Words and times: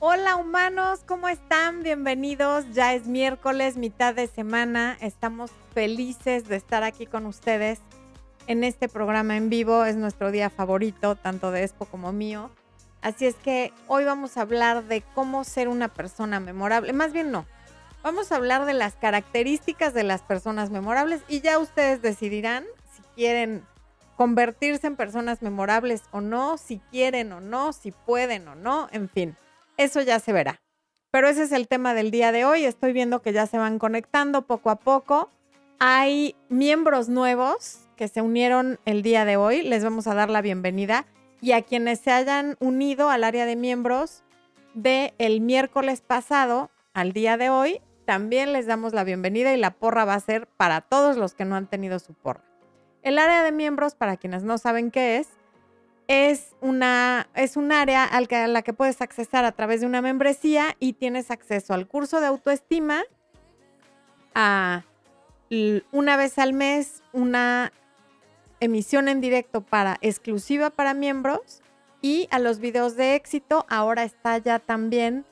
Hola 0.00 0.36
humanos, 0.36 1.00
¿cómo 1.06 1.28
están? 1.28 1.82
Bienvenidos. 1.82 2.66
Ya 2.72 2.94
es 2.94 3.08
miércoles, 3.08 3.76
mitad 3.76 4.14
de 4.14 4.28
semana. 4.28 4.96
Estamos 5.00 5.50
felices 5.74 6.46
de 6.46 6.54
estar 6.54 6.84
aquí 6.84 7.04
con 7.04 7.26
ustedes 7.26 7.80
en 8.46 8.62
este 8.62 8.88
programa 8.88 9.36
en 9.36 9.50
vivo. 9.50 9.84
Es 9.84 9.96
nuestro 9.96 10.30
día 10.30 10.50
favorito, 10.50 11.16
tanto 11.16 11.50
de 11.50 11.64
Expo 11.64 11.86
como 11.86 12.12
mío. 12.12 12.52
Así 13.02 13.26
es 13.26 13.34
que 13.34 13.72
hoy 13.88 14.04
vamos 14.04 14.36
a 14.36 14.42
hablar 14.42 14.84
de 14.84 15.02
cómo 15.16 15.42
ser 15.42 15.66
una 15.66 15.88
persona 15.88 16.38
memorable. 16.38 16.92
Más 16.92 17.12
bien 17.12 17.32
no. 17.32 17.44
Vamos 18.04 18.30
a 18.30 18.36
hablar 18.36 18.66
de 18.66 18.74
las 18.74 18.94
características 18.94 19.94
de 19.94 20.04
las 20.04 20.22
personas 20.22 20.70
memorables 20.70 21.22
y 21.26 21.40
ya 21.40 21.58
ustedes 21.58 22.02
decidirán 22.02 22.64
si 22.94 23.02
quieren 23.16 23.64
convertirse 24.14 24.86
en 24.86 24.94
personas 24.94 25.42
memorables 25.42 26.04
o 26.12 26.20
no, 26.20 26.56
si 26.56 26.78
quieren 26.92 27.32
o 27.32 27.40
no, 27.40 27.72
si 27.72 27.90
pueden 27.90 28.46
o 28.46 28.54
no, 28.54 28.86
en 28.92 29.08
fin. 29.08 29.36
Eso 29.78 30.02
ya 30.02 30.18
se 30.18 30.32
verá. 30.32 30.60
Pero 31.10 31.28
ese 31.28 31.44
es 31.44 31.52
el 31.52 31.68
tema 31.68 31.94
del 31.94 32.10
día 32.10 32.32
de 32.32 32.44
hoy. 32.44 32.64
Estoy 32.64 32.92
viendo 32.92 33.22
que 33.22 33.32
ya 33.32 33.46
se 33.46 33.56
van 33.56 33.78
conectando 33.78 34.42
poco 34.42 34.70
a 34.70 34.76
poco. 34.76 35.30
Hay 35.78 36.34
miembros 36.48 37.08
nuevos 37.08 37.88
que 37.96 38.08
se 38.08 38.20
unieron 38.20 38.78
el 38.84 39.02
día 39.02 39.24
de 39.24 39.36
hoy. 39.36 39.62
Les 39.62 39.84
vamos 39.84 40.06
a 40.08 40.14
dar 40.14 40.28
la 40.28 40.42
bienvenida. 40.42 41.06
Y 41.40 41.52
a 41.52 41.62
quienes 41.62 42.00
se 42.00 42.10
hayan 42.10 42.56
unido 42.58 43.08
al 43.08 43.22
área 43.22 43.46
de 43.46 43.54
miembros 43.54 44.24
del 44.74 45.14
el 45.18 45.40
miércoles 45.40 46.00
pasado 46.00 46.70
al 46.92 47.12
día 47.12 47.36
de 47.36 47.48
hoy, 47.48 47.80
también 48.04 48.52
les 48.52 48.66
damos 48.66 48.92
la 48.92 49.04
bienvenida 49.04 49.54
y 49.54 49.58
la 49.58 49.70
porra 49.70 50.04
va 50.04 50.14
a 50.14 50.20
ser 50.20 50.48
para 50.56 50.80
todos 50.80 51.16
los 51.16 51.34
que 51.34 51.44
no 51.44 51.54
han 51.54 51.68
tenido 51.68 52.00
su 52.00 52.14
porra. 52.14 52.42
El 53.02 53.18
área 53.18 53.44
de 53.44 53.52
miembros, 53.52 53.94
para 53.94 54.16
quienes 54.16 54.42
no 54.42 54.58
saben 54.58 54.90
qué 54.90 55.18
es, 55.18 55.28
es, 56.08 56.56
una, 56.62 57.28
es 57.34 57.56
un 57.56 57.70
área 57.70 58.04
al 58.04 58.26
que, 58.28 58.36
a 58.36 58.48
la 58.48 58.62
que 58.62 58.72
puedes 58.72 59.00
accesar 59.02 59.44
a 59.44 59.52
través 59.52 59.82
de 59.82 59.86
una 59.86 60.02
membresía 60.02 60.74
y 60.80 60.94
tienes 60.94 61.30
acceso 61.30 61.74
al 61.74 61.86
curso 61.86 62.20
de 62.20 62.26
autoestima, 62.26 63.04
a 64.34 64.84
una 65.92 66.16
vez 66.16 66.38
al 66.38 66.52
mes 66.52 67.02
una 67.12 67.72
emisión 68.60 69.08
en 69.08 69.20
directo 69.20 69.60
para 69.60 69.98
exclusiva 70.00 70.70
para 70.70 70.94
miembros 70.94 71.62
y 72.00 72.28
a 72.30 72.38
los 72.38 72.58
videos 72.58 72.96
de 72.96 73.14
éxito. 73.14 73.66
Ahora 73.68 74.04
está 74.04 74.38
ya 74.38 74.58
también 74.58 75.24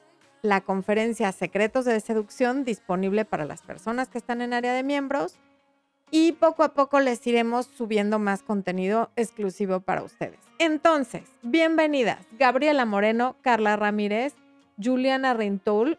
la 0.42 0.60
conferencia 0.60 1.32
Secretos 1.32 1.86
de 1.86 2.00
Seducción 2.00 2.64
disponible 2.64 3.24
para 3.24 3.46
las 3.46 3.62
personas 3.62 4.08
que 4.08 4.18
están 4.18 4.42
en 4.42 4.52
área 4.52 4.72
de 4.72 4.82
miembros 4.82 5.38
y 6.10 6.32
poco 6.32 6.62
a 6.62 6.74
poco 6.74 7.00
les 7.00 7.26
iremos 7.26 7.66
subiendo 7.66 8.18
más 8.18 8.42
contenido 8.42 9.10
exclusivo 9.16 9.80
para 9.80 10.02
ustedes. 10.02 10.38
Entonces, 10.58 11.24
bienvenidas 11.42 12.24
Gabriela 12.38 12.84
Moreno, 12.84 13.36
Carla 13.42 13.76
Ramírez, 13.76 14.34
Juliana 14.82 15.34
Rintoul, 15.34 15.98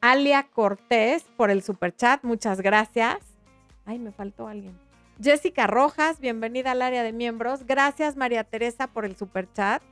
Alia 0.00 0.48
Cortés 0.52 1.24
por 1.36 1.50
el 1.50 1.62
super 1.62 1.94
chat, 1.94 2.22
muchas 2.22 2.60
gracias. 2.60 3.18
Ay, 3.84 3.98
me 3.98 4.12
faltó 4.12 4.48
alguien. 4.48 4.78
Jessica 5.22 5.66
Rojas, 5.66 6.20
bienvenida 6.20 6.72
al 6.72 6.82
área 6.82 7.02
de 7.02 7.12
miembros. 7.12 7.64
Gracias 7.64 8.16
María 8.16 8.44
Teresa 8.44 8.88
por 8.88 9.04
el 9.04 9.16
super 9.16 9.50
chat. 9.52 9.82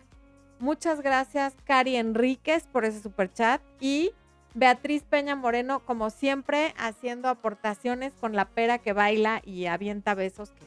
Muchas 0.58 1.00
gracias 1.00 1.54
Cari 1.64 1.96
Enríquez 1.96 2.66
por 2.66 2.84
ese 2.84 3.00
super 3.00 3.32
chat 3.32 3.62
y 3.80 4.12
Beatriz 4.54 5.02
Peña 5.02 5.34
Moreno, 5.34 5.80
como 5.80 6.10
siempre, 6.10 6.74
haciendo 6.78 7.28
aportaciones 7.28 8.12
con 8.14 8.34
la 8.34 8.44
pera 8.44 8.78
que 8.78 8.92
baila 8.92 9.42
y 9.44 9.66
avienta 9.66 10.14
besos, 10.14 10.52
que 10.52 10.64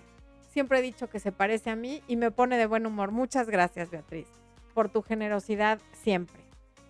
siempre 0.51 0.79
he 0.79 0.81
dicho 0.81 1.09
que 1.09 1.21
se 1.21 1.31
parece 1.31 1.69
a 1.69 1.77
mí 1.77 2.03
y 2.05 2.17
me 2.17 2.29
pone 2.29 2.57
de 2.57 2.65
buen 2.65 2.85
humor. 2.85 3.11
Muchas 3.11 3.49
gracias, 3.49 3.89
Beatriz, 3.89 4.27
por 4.73 4.89
tu 4.89 5.01
generosidad 5.01 5.79
siempre. 5.93 6.41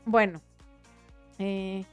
Bueno, 0.06 0.42
eh, 1.38 1.86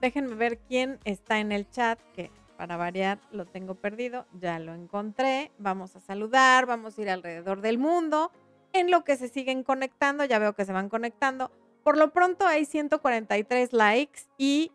déjenme 0.00 0.36
ver 0.36 0.58
quién 0.58 1.00
está 1.04 1.40
en 1.40 1.50
el 1.50 1.68
chat, 1.68 1.98
que 2.14 2.30
para 2.56 2.76
variar 2.76 3.18
lo 3.32 3.46
tengo 3.46 3.74
perdido, 3.74 4.26
ya 4.32 4.60
lo 4.60 4.74
encontré. 4.74 5.50
Vamos 5.58 5.96
a 5.96 6.00
saludar, 6.00 6.66
vamos 6.66 6.96
a 6.96 7.02
ir 7.02 7.10
alrededor 7.10 7.62
del 7.62 7.78
mundo. 7.78 8.30
En 8.72 8.92
lo 8.92 9.02
que 9.02 9.16
se 9.16 9.28
siguen 9.28 9.64
conectando, 9.64 10.24
ya 10.24 10.38
veo 10.38 10.52
que 10.52 10.64
se 10.64 10.72
van 10.72 10.88
conectando. 10.88 11.50
Por 11.86 11.96
lo 11.96 12.10
pronto 12.10 12.44
hay 12.44 12.64
143 12.64 13.72
likes 13.72 14.22
y 14.36 14.72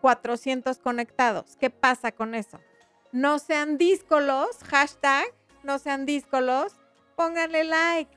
400 0.00 0.80
conectados. 0.80 1.56
¿Qué 1.56 1.70
pasa 1.70 2.10
con 2.10 2.34
eso? 2.34 2.58
No 3.12 3.38
sean 3.38 3.78
díscolos, 3.78 4.58
hashtag, 4.64 5.26
no 5.62 5.78
sean 5.78 6.04
díscolos, 6.04 6.74
pónganle 7.14 7.62
like. 7.62 8.10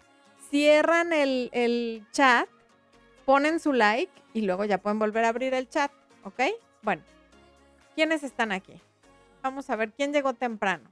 Cierran 0.49 1.13
el, 1.13 1.51
el 1.53 2.03
chat, 2.11 2.49
ponen 3.25 3.59
su 3.59 3.73
like 3.73 4.11
y 4.33 4.41
luego 4.41 4.65
ya 4.65 4.79
pueden 4.79 4.97
volver 4.97 5.23
a 5.25 5.29
abrir 5.29 5.53
el 5.53 5.69
chat, 5.69 5.91
¿ok? 6.23 6.41
Bueno, 6.81 7.03
¿quiénes 7.93 8.23
están 8.23 8.51
aquí? 8.51 8.73
Vamos 9.43 9.69
a 9.69 9.75
ver 9.75 9.91
quién 9.91 10.13
llegó 10.13 10.33
temprano. 10.33 10.89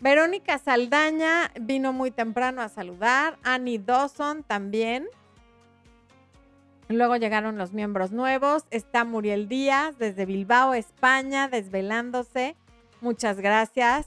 Verónica 0.00 0.58
Saldaña 0.58 1.50
vino 1.58 1.94
muy 1.94 2.10
temprano 2.10 2.60
a 2.60 2.68
saludar. 2.68 3.38
Annie 3.42 3.78
Dawson 3.78 4.42
también. 4.42 5.08
Luego 6.92 7.16
llegaron 7.16 7.56
los 7.56 7.72
miembros 7.72 8.12
nuevos. 8.12 8.64
Está 8.70 9.04
Muriel 9.04 9.48
Díaz 9.48 9.98
desde 9.98 10.26
Bilbao, 10.26 10.74
España, 10.74 11.48
desvelándose. 11.48 12.54
Muchas 13.00 13.38
gracias. 13.38 14.06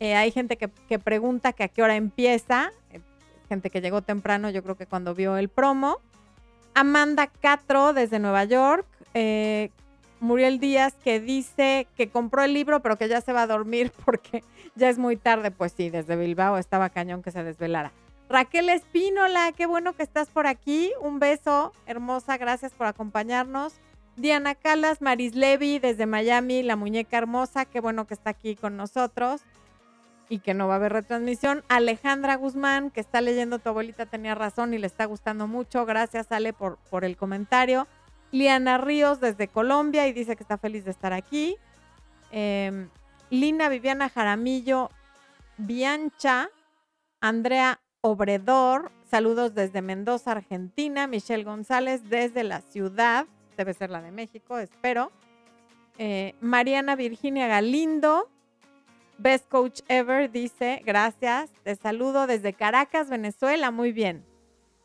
Eh, 0.00 0.14
hay 0.14 0.30
gente 0.30 0.56
que, 0.56 0.98
pregunta 0.98 1.52
que 1.52 1.64
a 1.64 1.68
qué 1.68 1.82
hora 1.82 1.94
empieza. 1.94 2.72
Eh, 2.90 3.00
gente 3.48 3.70
que 3.70 3.80
llegó 3.80 4.02
temprano, 4.02 4.50
yo 4.50 4.62
creo 4.62 4.76
que 4.76 4.86
cuando 4.86 5.14
vio 5.14 5.36
el 5.36 5.48
promo. 5.48 6.00
Amanda 6.74 7.26
Catro 7.26 7.92
desde 7.92 8.18
Nueva 8.18 8.44
York. 8.44 8.86
Eh, 9.14 9.70
Muriel 10.20 10.58
Díaz 10.58 10.94
que 11.04 11.20
dice 11.20 11.86
que 11.96 12.08
compró 12.08 12.42
el 12.42 12.54
libro, 12.54 12.80
pero 12.80 12.96
que 12.96 13.08
ya 13.08 13.20
se 13.20 13.32
va 13.32 13.42
a 13.42 13.46
dormir 13.46 13.92
porque 14.04 14.42
ya 14.74 14.88
es 14.88 14.96
muy 14.96 15.16
tarde. 15.16 15.50
Pues 15.50 15.72
sí, 15.72 15.90
desde 15.90 16.16
Bilbao 16.16 16.56
estaba 16.56 16.88
cañón 16.88 17.22
que 17.22 17.30
se 17.30 17.44
desvelara. 17.44 17.92
Raquel 18.32 18.70
Espínola, 18.70 19.52
qué 19.52 19.66
bueno 19.66 19.92
que 19.92 20.02
estás 20.02 20.30
por 20.30 20.46
aquí. 20.46 20.90
Un 21.02 21.18
beso, 21.18 21.74
hermosa, 21.84 22.38
gracias 22.38 22.72
por 22.72 22.86
acompañarnos. 22.86 23.74
Diana 24.16 24.54
Calas, 24.54 25.02
Maris 25.02 25.34
Levy 25.34 25.78
desde 25.78 26.06
Miami, 26.06 26.62
la 26.62 26.74
muñeca 26.74 27.18
hermosa, 27.18 27.66
qué 27.66 27.80
bueno 27.80 28.06
que 28.06 28.14
está 28.14 28.30
aquí 28.30 28.56
con 28.56 28.78
nosotros 28.78 29.42
y 30.30 30.38
que 30.38 30.54
no 30.54 30.66
va 30.66 30.74
a 30.74 30.76
haber 30.76 30.94
retransmisión. 30.94 31.62
Alejandra 31.68 32.36
Guzmán, 32.36 32.90
que 32.90 33.00
está 33.00 33.20
leyendo 33.20 33.58
Tu 33.58 33.68
abuelita 33.68 34.06
tenía 34.06 34.34
razón 34.34 34.72
y 34.72 34.78
le 34.78 34.86
está 34.86 35.04
gustando 35.04 35.46
mucho. 35.46 35.84
Gracias, 35.84 36.32
Ale, 36.32 36.54
por, 36.54 36.78
por 36.88 37.04
el 37.04 37.18
comentario. 37.18 37.86
Liana 38.30 38.78
Ríos 38.78 39.20
desde 39.20 39.46
Colombia 39.46 40.08
y 40.08 40.14
dice 40.14 40.36
que 40.36 40.42
está 40.42 40.56
feliz 40.56 40.86
de 40.86 40.90
estar 40.92 41.12
aquí. 41.12 41.58
Em, 42.30 42.88
Lina 43.28 43.68
Viviana 43.68 44.08
Jaramillo, 44.08 44.88
Biancha, 45.58 46.48
Andrea 47.20 47.78
Obredor, 48.04 48.90
saludos 49.08 49.54
desde 49.54 49.80
Mendoza, 49.80 50.32
Argentina. 50.32 51.06
Michelle 51.06 51.44
González 51.44 52.02
desde 52.10 52.42
la 52.42 52.60
ciudad, 52.60 53.26
debe 53.56 53.74
ser 53.74 53.90
la 53.90 54.02
de 54.02 54.10
México, 54.10 54.58
espero. 54.58 55.12
Eh, 55.98 56.34
Mariana 56.40 56.96
Virginia 56.96 57.46
Galindo, 57.46 58.28
Best 59.18 59.48
Coach 59.48 59.82
Ever, 59.86 60.32
dice, 60.32 60.82
gracias. 60.84 61.50
Te 61.62 61.76
saludo 61.76 62.26
desde 62.26 62.54
Caracas, 62.54 63.08
Venezuela, 63.08 63.70
muy 63.70 63.92
bien. 63.92 64.24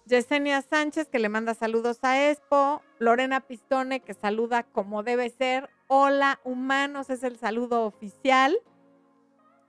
Yesenia 0.05 0.61
Sánchez, 0.61 1.07
que 1.07 1.17
le 1.17 1.29
manda 1.29 1.55
saludos 1.55 1.97
a 2.03 2.29
Expo. 2.29 2.83
Lorena 2.99 3.39
Pistone, 3.39 3.99
que 3.99 4.13
saluda 4.13 4.61
como 4.61 5.01
debe 5.01 5.31
ser. 5.31 5.71
Hola, 5.87 6.39
humanos, 6.43 7.09
es 7.09 7.23
el 7.23 7.39
saludo 7.39 7.83
oficial. 7.83 8.55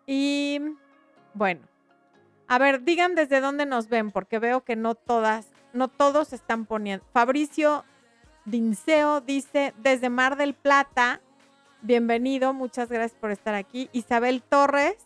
Y 0.07 0.61
bueno, 1.33 1.63
a 2.49 2.59
ver, 2.59 2.83
digan 2.83 3.15
desde 3.15 3.41
dónde 3.41 3.67
nos 3.67 3.89
ven, 3.89 4.11
porque 4.11 4.39
veo 4.39 4.65
que 4.65 4.75
no 4.75 4.95
todas, 4.95 5.49
no 5.75 5.89
todos 5.89 6.33
están 6.33 6.65
poniendo. 6.65 7.05
Fabricio 7.13 7.85
Dinseo 8.47 9.21
dice, 9.21 9.75
desde 9.77 10.09
Mar 10.09 10.37
del 10.37 10.55
Plata, 10.55 11.21
bienvenido, 11.83 12.55
muchas 12.55 12.89
gracias 12.89 13.21
por 13.21 13.31
estar 13.31 13.55
aquí. 13.55 13.91
Isabel 13.93 14.43
Torres, 14.43 14.97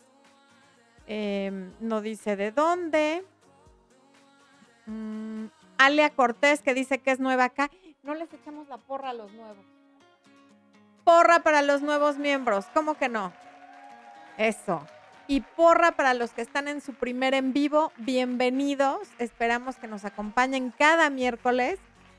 em, 1.08 1.72
no 1.80 2.00
dice 2.00 2.36
de 2.36 2.52
dónde. 2.52 3.24
Mm, 4.86 5.46
Alia 5.78 6.10
Cortés, 6.10 6.62
que 6.62 6.74
dice 6.74 7.00
que 7.00 7.10
es 7.10 7.18
nueva 7.18 7.44
acá. 7.44 7.68
No 8.04 8.14
les 8.14 8.32
echamos 8.32 8.68
la 8.68 8.78
porra 8.78 9.10
a 9.10 9.14
los 9.14 9.32
nuevos. 9.32 9.64
Porra 11.02 11.40
para 11.40 11.62
los 11.62 11.82
nuevos 11.82 12.18
miembros, 12.18 12.66
¿cómo 12.72 12.94
que 12.94 13.08
no? 13.08 13.32
Eso. 14.38 14.86
Y 15.32 15.40
porra 15.40 15.92
para 15.92 16.12
los 16.12 16.32
que 16.32 16.42
están 16.42 16.68
en 16.68 16.82
su 16.82 16.92
primer 16.92 17.32
en 17.32 17.54
vivo, 17.54 17.90
bienvenidos. 17.96 19.08
Esperamos 19.18 19.76
que 19.76 19.88
nos 19.88 20.04
acompañen 20.04 20.74
cada 20.76 21.08
miércoles 21.08 21.78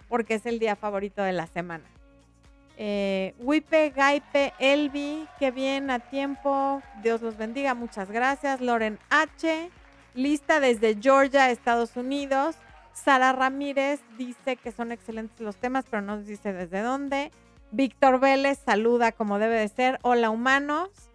porque 0.10 0.34
es 0.34 0.48
el 0.48 0.58
día 0.58 0.76
favorito 0.76 1.22
de 1.22 1.32
la 1.32 1.46
semana. 1.46 1.84
Eh, 2.76 3.36
Wipe, 3.38 3.92
Gaipe, 3.92 4.54
Elvi, 4.58 5.28
qué 5.38 5.52
bien 5.52 5.92
a 5.92 6.00
tiempo. 6.00 6.82
Dios 7.04 7.22
los 7.22 7.38
bendiga, 7.38 7.76
muchas 7.76 8.10
gracias. 8.10 8.62
Loren 8.62 8.98
H, 9.12 9.70
lista 10.16 10.60
desde 10.60 11.00
Georgia, 11.00 11.52
Estados 11.52 11.96
Unidos. 11.96 12.56
Sara 12.94 13.32
Ramírez 13.32 14.00
dice 14.18 14.56
que 14.56 14.72
son 14.72 14.92
excelentes 14.92 15.40
los 15.40 15.58
temas, 15.58 15.86
pero 15.88 16.02
no 16.02 16.16
nos 16.16 16.26
dice 16.26 16.52
desde 16.52 16.82
dónde. 16.82 17.30
Víctor 17.70 18.20
Vélez 18.20 18.58
saluda 18.66 19.12
como 19.12 19.38
debe 19.38 19.60
de 19.60 19.68
ser. 19.68 20.00
Hola 20.02 20.32
humanos. 20.32 21.13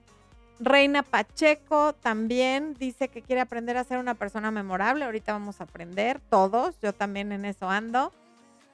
Reina 0.61 1.03
Pacheco 1.03 1.93
también 1.93 2.75
dice 2.75 3.09
que 3.09 3.23
quiere 3.23 3.41
aprender 3.41 3.77
a 3.77 3.85
ser 3.85 3.99
una 3.99 4.15
persona 4.15 4.51
memorable. 4.51 5.05
Ahorita 5.05 5.33
vamos 5.33 5.61
a 5.61 5.65
aprender 5.65 6.21
todos. 6.31 6.81
Yo 6.81 6.93
también 6.93 7.31
en 7.33 7.45
eso 7.45 7.69
ando. 7.69 8.13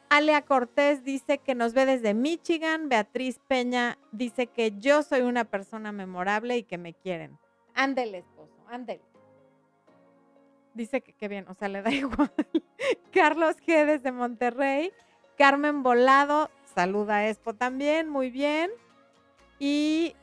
Alea 0.09 0.43
Cortés 0.43 1.05
dice 1.05 1.39
que 1.39 1.55
nos 1.55 1.75
ve 1.75 1.87
desde 1.87 2.15
Michigan. 2.15 2.89
Beatriz 2.89 3.39
Peña 3.49 3.99
dice 4.13 4.47
que 4.47 4.73
yo 4.79 5.03
soy 5.03 5.23
una 5.23 5.45
persona 5.45 5.93
memorable 5.93 6.57
y 6.57 6.63
que 6.63 6.79
me 6.79 6.95
quieren. 6.95 7.39
Ándele, 7.75 8.19
esposo, 8.19 8.55
ándele. 8.69 9.03
Dice 10.73 11.03
que 11.03 11.13
qué 11.13 11.29
bien, 11.29 11.47
o 11.49 11.55
sea, 11.55 11.69
le 11.69 11.83
da 11.83 11.91
igual. 11.93 12.33
Carlos 13.13 13.57
G 13.67 13.85
desde 13.85 14.13
Monterrey. 14.13 14.93
Carmen 15.37 15.83
Volado, 15.83 16.49
saluda 16.75 17.17
a 17.17 17.29
Expo 17.29 17.55
también, 17.55 18.09
muy 18.09 18.31
bien. 18.31 18.71
Y 19.59 20.15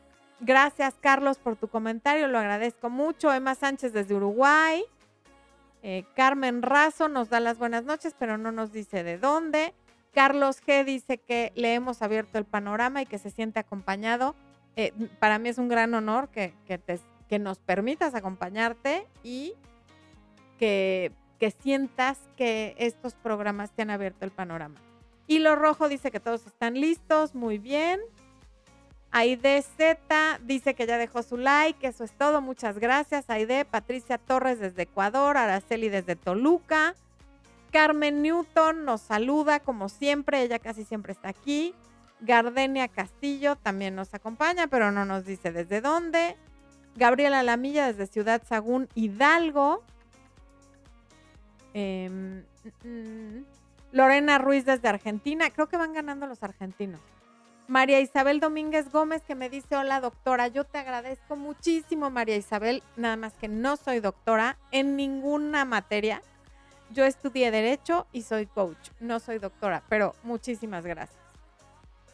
gracias, 0.42 0.96
Carlos, 1.00 1.38
por 1.38 1.56
tu 1.56 1.70
comentario, 1.70 2.28
lo 2.28 2.38
agradezco 2.38 2.90
mucho. 2.90 3.34
Emma 3.34 3.56
Sánchez 3.56 3.94
desde 3.94 4.16
Uruguay. 4.16 4.84
Eh, 5.84 6.06
Carmen 6.16 6.62
Razo 6.62 7.08
nos 7.08 7.30
da 7.30 7.40
las 7.40 7.58
buenas 7.58 7.86
noches, 7.86 8.14
pero 8.20 8.38
no 8.38 8.52
nos 8.52 8.72
dice 8.72 9.04
de 9.04 9.18
dónde. 9.18 9.74
Carlos 10.14 10.62
G 10.62 10.84
dice 10.84 11.18
que 11.18 11.54
le 11.56 11.74
hemos 11.74 12.02
abierto 12.02 12.38
el 12.38 12.46
panorama 12.46 13.02
y 13.02 13.06
que 13.06 13.18
se 13.18 13.30
siente 13.30 13.60
acompañado. 13.60 14.36
Eh, 14.76 14.94
para 15.20 15.40
mí 15.40 15.50
es 15.50 15.58
un 15.58 15.70
gran 15.70 15.94
honor 15.94 16.30
que, 16.30 16.54
que 16.66 17.40
nos 17.40 17.60
permitas 17.60 18.14
acompañarte 18.14 19.08
y 19.24 19.54
que, 20.62 21.12
sientas 21.60 22.20
que 22.38 22.76
estos 22.78 23.16
programas 23.16 23.72
te 23.72 23.82
han 23.82 23.90
abierto 23.90 24.26
el 24.26 24.32
panorama. 24.32 24.80
Hilo 25.28 25.56
Rojo 25.56 25.90
dice 25.90 26.12
que 26.12 26.20
todos 26.20 26.46
están 26.46 26.76
listos, 26.76 27.34
muy 27.34 27.58
bien. 27.58 28.00
Aide 29.12 29.62
Z 29.62 30.40
dice 30.44 30.74
que 30.74 30.88
ya 30.88 30.98
dejó 30.98 31.22
su 31.22 31.38
like, 31.38 31.86
eso 31.86 32.04
es 32.04 32.12
todo, 32.14 32.42
muchas 32.42 32.80
gracias. 32.80 33.30
Aide, 33.30 33.66
Patricia 33.66 34.18
Torres 34.18 34.60
desde 34.60 34.84
Ecuador, 34.84 35.38
Araceli 35.38 35.90
desde 35.90 36.16
Toluca. 36.16 36.96
Carmen 37.72 38.22
Newton 38.22 38.86
nos 38.86 39.02
saluda 39.02 39.60
como 39.60 39.90
siempre, 39.90 40.42
ella 40.42 40.60
casi 40.60 40.86
siempre 40.86 41.14
está 41.14 41.30
aquí. 41.30 41.74
Gardenia 42.22 42.88
Castillo 42.88 43.56
también 43.56 43.96
nos 43.96 44.14
acompaña, 44.14 44.68
pero 44.68 44.92
no 44.92 45.06
nos 45.06 45.26
dice 45.26 45.52
desde 45.52 45.82
dónde. 45.82 46.38
Gabriela 46.96 47.44
Lamilla 47.44 47.88
desde 47.88 48.08
Ciudad 48.08 48.42
Sagún, 48.48 48.88
Hidalgo. 48.96 49.84
Em, 51.74 52.44
mm, 52.84 52.88
mm, 52.88 53.46
Lorena 53.92 54.38
Ruiz 54.38 54.66
desde 54.66 54.88
Argentina. 54.88 55.50
Creo 55.50 55.68
que 55.68 55.78
van 55.78 55.94
ganando 55.94 56.28
los 56.28 56.44
argentinos. 56.44 57.00
María 57.72 58.02
Isabel 58.02 58.42
Domínguez 58.42 58.92
Gómez 58.92 59.22
que 59.22 59.34
me 59.34 59.50
dice, 59.50 59.78
hola 59.78 60.02
doctora, 60.02 60.50
yo 60.50 60.66
te 60.66 60.78
agradezco 60.78 61.38
muchísimo 61.38 62.10
María 62.10 62.36
Isabel, 62.36 62.84
nada 62.98 63.16
más 63.16 63.32
que 63.36 63.48
no 63.48 63.78
soy 63.78 64.02
doctora 64.02 64.58
en 64.72 64.98
ninguna 64.98 65.64
materia. 65.64 66.22
Yo 66.90 67.06
estudié 67.06 67.50
derecho 67.50 68.08
y 68.12 68.24
soy 68.24 68.46
coach, 68.46 68.90
no 69.00 69.22
soy 69.22 69.40
doctora, 69.40 69.84
pero 69.88 70.16
muchísimas 70.24 70.86
gracias. 70.86 71.18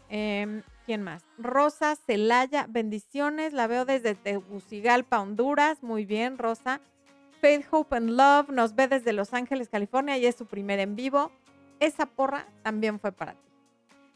Em, 0.10 0.62
¿Quién 0.86 1.02
más? 1.02 1.24
Rosa 1.40 1.96
Celaya, 1.96 2.68
bendiciones, 2.70 3.52
la 3.52 3.66
veo 3.66 3.84
desde 3.84 4.14
Tegucigalpa, 4.14 5.20
Honduras, 5.20 5.82
muy 5.82 6.06
bien 6.06 6.38
Rosa. 6.38 6.82
Faith, 7.42 7.66
Hope 7.72 7.96
and 7.96 8.12
Love 8.12 8.50
nos 8.50 8.76
ve 8.76 8.88
desde 8.88 9.12
Los 9.12 9.34
Ángeles, 9.34 9.70
California 9.70 10.20
y 10.20 10.28
es 10.28 10.36
su 10.36 10.46
primer 10.46 10.80
en 10.80 10.96
vivo. 10.96 11.32
Esa 11.80 12.06
porra 12.06 12.46
también 12.62 13.00
fue 13.00 13.12
para 13.12 13.34
ti. 13.34 13.47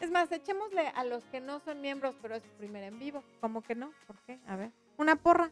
Es 0.02 0.10
más, 0.10 0.32
echémosle 0.32 0.88
a 0.96 1.04
los 1.04 1.24
que 1.26 1.40
no 1.40 1.60
son 1.60 1.80
miembros, 1.80 2.16
pero 2.24 2.36
es 2.36 2.42
su 2.42 2.50
primer 2.58 2.84
en 2.84 2.98
vivo. 2.98 3.24
¿Cómo 3.40 3.62
que 3.62 3.76
no? 3.76 3.94
¿Por 4.08 4.18
qué? 4.26 4.40
A 4.48 4.56
ver, 4.56 4.72
una 4.98 5.16
porra. 5.16 5.52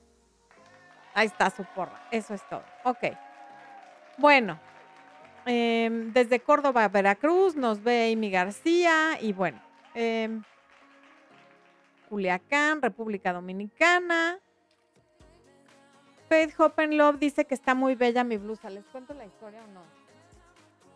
Ahí 1.13 1.27
está 1.27 1.51
su 1.51 1.63
porra. 1.63 2.07
Eso 2.09 2.33
es 2.33 2.41
todo. 2.49 2.63
Ok. 2.83 3.15
Bueno, 4.17 4.59
em, 5.45 6.11
desde 6.13 6.39
Córdoba, 6.39 6.87
Veracruz, 6.87 7.55
nos 7.55 7.83
ve 7.83 8.11
Amy 8.11 8.31
García 8.31 9.21
y 9.21 9.33
bueno, 9.33 9.61
eh, 9.93 10.41
Culiacán, 12.09 12.81
República 12.81 13.31
Dominicana. 13.31 14.39
Faith 16.27 16.59
Hope 16.59 16.87
Love 16.87 17.19
dice 17.19 17.45
que 17.45 17.53
está 17.53 17.75
muy 17.75 17.93
bella 17.93 18.23
mi 18.23 18.37
blusa. 18.37 18.69
¿Les 18.69 18.85
cuento 18.87 19.13
la 19.13 19.25
historia 19.25 19.63
o 19.63 19.67
no? 19.67 19.83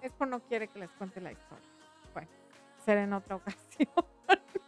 Esto 0.02 0.26
no 0.26 0.40
quiere 0.42 0.68
que 0.68 0.80
les 0.80 0.92
cuente 0.92 1.22
la 1.22 1.32
historia. 1.32 1.73
Será 2.86 3.04
en 3.04 3.14
otra 3.14 3.38
ocasión. 3.38 3.90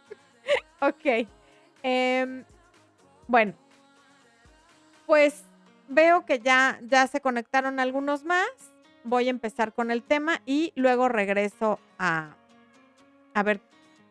ok. 0.80 1.28
Em, 1.82 2.44
bueno, 3.28 3.54
pues 5.06 5.44
veo 5.88 6.24
que 6.24 6.38
ya, 6.38 6.80
ya 6.82 7.06
se 7.06 7.20
conectaron 7.20 7.78
algunos 7.80 8.24
más. 8.24 8.48
Voy 9.04 9.28
a 9.28 9.30
empezar 9.30 9.72
con 9.72 9.90
el 9.90 10.02
tema 10.02 10.40
y 10.46 10.72
luego 10.74 11.08
regreso 11.08 11.78
a, 11.98 12.34
a 13.34 13.42
ver 13.42 13.60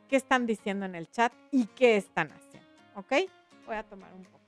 qué 0.07 0.15
están 0.15 0.45
diciendo 0.45 0.85
en 0.85 0.95
el 0.95 1.09
chat 1.09 1.33
y 1.51 1.65
qué 1.67 1.97
están 1.97 2.31
haciendo. 2.31 2.69
¿Ok? 2.95 3.29
Voy 3.65 3.75
a 3.75 3.83
tomar 3.83 4.13
un 4.13 4.23
poco. 4.23 4.44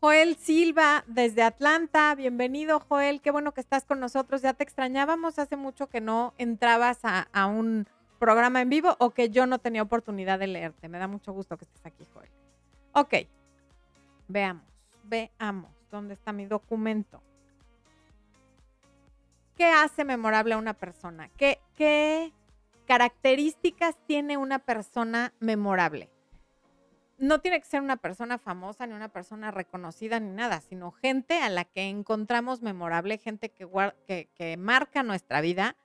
Joel 0.00 0.36
Silva 0.36 1.02
desde 1.08 1.42
Atlanta, 1.42 2.14
bienvenido 2.14 2.78
Joel, 2.78 3.20
qué 3.20 3.32
bueno 3.32 3.52
que 3.52 3.60
estás 3.60 3.84
con 3.84 3.98
nosotros, 3.98 4.42
ya 4.42 4.54
te 4.54 4.62
extrañábamos, 4.62 5.40
hace 5.40 5.56
mucho 5.56 5.88
que 5.88 6.00
no 6.00 6.34
entrabas 6.38 7.00
a, 7.02 7.46
un 7.46 7.88
programa 8.20 8.60
en 8.60 8.68
vivo 8.68 8.94
o 9.00 9.10
que 9.10 9.30
yo 9.30 9.46
no 9.46 9.58
tenía 9.58 9.82
oportunidad 9.82 10.38
de 10.38 10.46
leerte, 10.46 10.88
me 10.88 10.98
da 10.98 11.08
mucho 11.08 11.32
gusto 11.32 11.56
que 11.56 11.64
estés 11.64 11.84
aquí 11.84 12.04
Joel. 12.14 12.30
Ok, 12.92 13.14
veamos, 14.28 14.62
veamos, 15.02 15.72
¿dónde 15.90 16.14
está 16.14 16.32
mi 16.32 16.46
documento? 16.46 17.20
¿Qué 19.56 19.66
hace 19.66 20.04
memorable 20.04 20.54
a 20.54 20.58
una 20.58 20.74
persona? 20.74 21.28
¿Qué, 21.36 21.58
qué 21.74 22.32
características 22.86 23.96
tiene 24.06 24.36
una 24.36 24.60
persona 24.60 25.32
memorable? 25.40 26.08
No 27.18 27.40
tiene 27.40 27.60
que 27.60 27.66
ser 27.66 27.82
una 27.82 27.96
persona 27.96 28.38
famosa, 28.38 28.86
ni 28.86 28.94
una 28.94 29.08
persona 29.08 29.50
reconocida, 29.50 30.20
ni 30.20 30.30
nada, 30.30 30.60
sino 30.60 30.92
gente 30.92 31.40
a 31.40 31.48
la 31.48 31.64
que 31.64 31.88
encontramos 31.88 32.62
memorable, 32.62 33.18
gente 33.18 33.50
que, 33.50 34.56
marca 34.56 35.02
nuestra 35.02 35.40
vida 35.40 35.76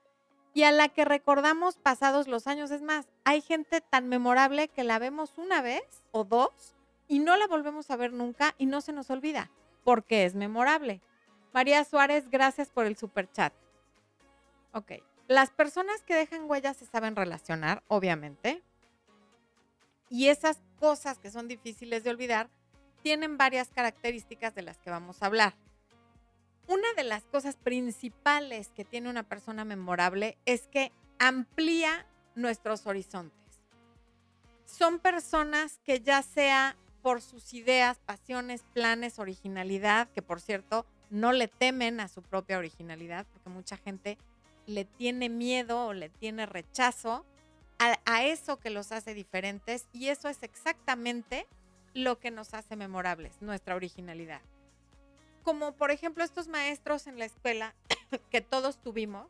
y 0.54 0.64
a 0.64 0.72
la 0.72 0.90
que 0.90 1.06
recordamos 1.06 1.78
pasados 1.78 2.28
los 2.28 2.46
años. 2.46 2.70
Es 2.70 2.84
más, 2.84 3.08
hay 3.24 3.42
gente 3.42 3.82
tan 3.82 4.08
memorable 4.08 4.68
que 4.68 4.84
la 4.84 5.00
vemos 5.00 5.38
una 5.38 5.62
vez 5.62 6.04
o 6.12 6.24
dos 6.24 6.76
y 7.08 7.20
no 7.20 7.36
la 7.36 7.48
volvemos 7.48 7.90
a 7.90 7.96
ver 7.98 8.14
nunca 8.14 8.54
y 8.58 8.68
no 8.68 8.82
se 8.82 8.94
nos 8.94 9.10
olvida 9.10 9.50
porque 9.84 10.26
es 10.26 10.36
memorable. 10.36 11.02
María 11.52 11.84
Suárez, 11.84 12.30
gracias 12.30 12.70
por 12.70 12.86
el 12.86 12.96
super 12.96 13.32
chat. 13.32 13.54
Ok, 14.72 14.94
las 15.28 15.52
personas 15.52 16.02
que 16.04 16.16
dejan 16.16 16.50
huellas 16.50 16.78
se 16.78 16.86
saben 16.86 17.16
relacionar, 17.16 17.84
obviamente. 17.88 18.62
Y 20.10 20.28
esas 20.28 20.62
cosas 20.84 21.18
que 21.18 21.32
son 21.32 21.48
difíciles 21.48 22.04
de 22.04 22.10
olvidar 22.10 22.50
tienen 23.04 23.38
varias 23.38 23.70
características 23.70 24.54
de 24.54 24.64
las 24.64 24.78
que 24.80 24.90
vamos 24.90 25.24
a 25.24 25.28
hablar. 25.28 25.54
Una 26.68 26.92
de 26.98 27.06
las 27.06 27.24
cosas 27.24 27.56
principales 27.56 28.68
que 28.76 28.84
tiene 28.84 29.10
una 29.10 29.24
persona 29.24 29.64
memorable 29.64 30.38
es 30.46 30.68
que 30.68 30.92
amplía 31.20 32.06
nuestros 32.36 32.86
horizontes. 32.86 33.62
Son 34.66 35.00
personas 35.00 35.80
que 35.86 36.02
ya 36.02 36.22
sea 36.22 36.76
por 37.02 37.22
sus 37.22 37.54
ideas, 37.54 38.00
pasiones, 38.00 38.66
planes, 38.74 39.20
originalidad, 39.20 40.10
que 40.10 40.22
por 40.22 40.42
cierto 40.42 40.86
no 41.10 41.32
le 41.32 41.48
temen 41.48 42.02
a 42.02 42.10
su 42.10 42.22
propia 42.24 42.58
originalidad, 42.58 43.26
porque 43.32 43.50
mucha 43.50 43.78
gente 43.78 44.18
le 44.66 44.84
tiene 44.84 45.30
miedo 45.30 45.86
o 45.86 45.94
le 45.94 46.10
tiene 46.10 46.46
rechazo 46.46 47.26
a, 48.06 48.24
eso 48.24 48.60
que 48.60 48.70
los 48.70 48.92
hace 48.92 49.14
diferentes 49.14 49.88
y 49.94 50.10
eso 50.10 50.30
es 50.30 50.44
exactamente 50.44 51.48
lo 51.94 52.20
que 52.20 52.32
nos 52.32 52.54
hace 52.54 52.76
memorables, 52.76 53.42
nuestra 53.42 53.76
originalidad. 53.76 54.42
Como 55.44 55.74
por 55.74 55.92
ejemplo 55.92 56.24
estos 56.24 56.48
maestros 56.48 57.08
en 57.08 57.20
la 57.20 57.26
escuela 57.26 57.76
que 58.32 58.42
todos 58.42 58.82
tuvimos, 58.82 59.28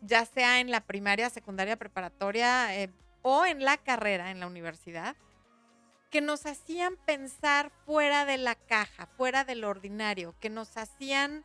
ya 0.00 0.24
sea 0.24 0.60
en 0.60 0.70
la 0.70 0.80
primaria, 0.80 1.30
secundaria, 1.30 1.76
preparatoria 1.76 2.76
eh, 2.76 2.90
o 3.22 3.44
en 3.46 3.64
la 3.64 3.76
carrera, 3.76 4.30
en 4.30 4.40
la 4.40 4.46
universidad, 4.46 5.14
que 6.10 6.20
nos 6.20 6.44
hacían 6.44 6.96
pensar 7.06 7.70
fuera 7.86 8.26
de 8.26 8.36
la 8.36 8.54
caja, 8.54 9.06
fuera 9.16 9.44
del 9.44 9.64
ordinario, 9.64 10.34
que 10.40 10.50
nos 10.50 10.76
hacían 10.76 11.44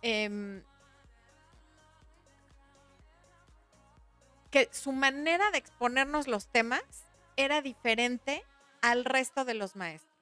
em, 0.00 0.62
que 4.52 4.68
su 4.70 4.92
manera 4.92 5.50
de 5.50 5.58
exponernos 5.58 6.28
los 6.28 6.46
temas 6.46 6.84
era 7.36 7.62
diferente 7.62 8.44
al 8.82 9.04
resto 9.04 9.44
de 9.44 9.54
los 9.54 9.74
maestros. 9.74 10.12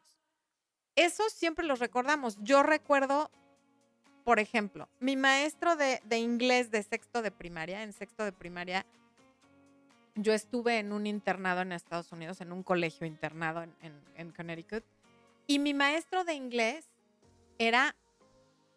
Eso 0.96 1.28
siempre 1.28 1.66
los 1.66 1.80
recordamos. 1.80 2.38
Yo 2.40 2.62
recuerdo, 2.62 3.30
por 4.24 4.38
ejemplo, 4.38 4.88
mi 5.00 5.16
maestro 5.16 5.76
de, 5.76 6.00
inglés 6.16 6.70
de 6.70 6.82
sexto 6.82 7.20
de 7.20 7.32
primaria, 7.32 7.82
en 7.82 7.92
sexto 7.92 8.24
de 8.24 8.32
primaria, 8.32 8.86
yo 10.14 10.32
estuve 10.32 10.78
en 10.78 10.92
un 10.92 11.06
internado 11.06 11.60
en 11.62 11.72
Estados 11.72 12.12
Unidos, 12.12 12.40
en 12.40 12.52
un 12.52 12.62
colegio 12.62 13.06
internado 13.06 13.64
en 13.82 14.30
Connecticut, 14.32 14.84
y 15.46 15.58
mi 15.58 15.74
maestro 15.74 16.22
de 16.22 16.34
inglés 16.34 16.86
era, 17.58 17.96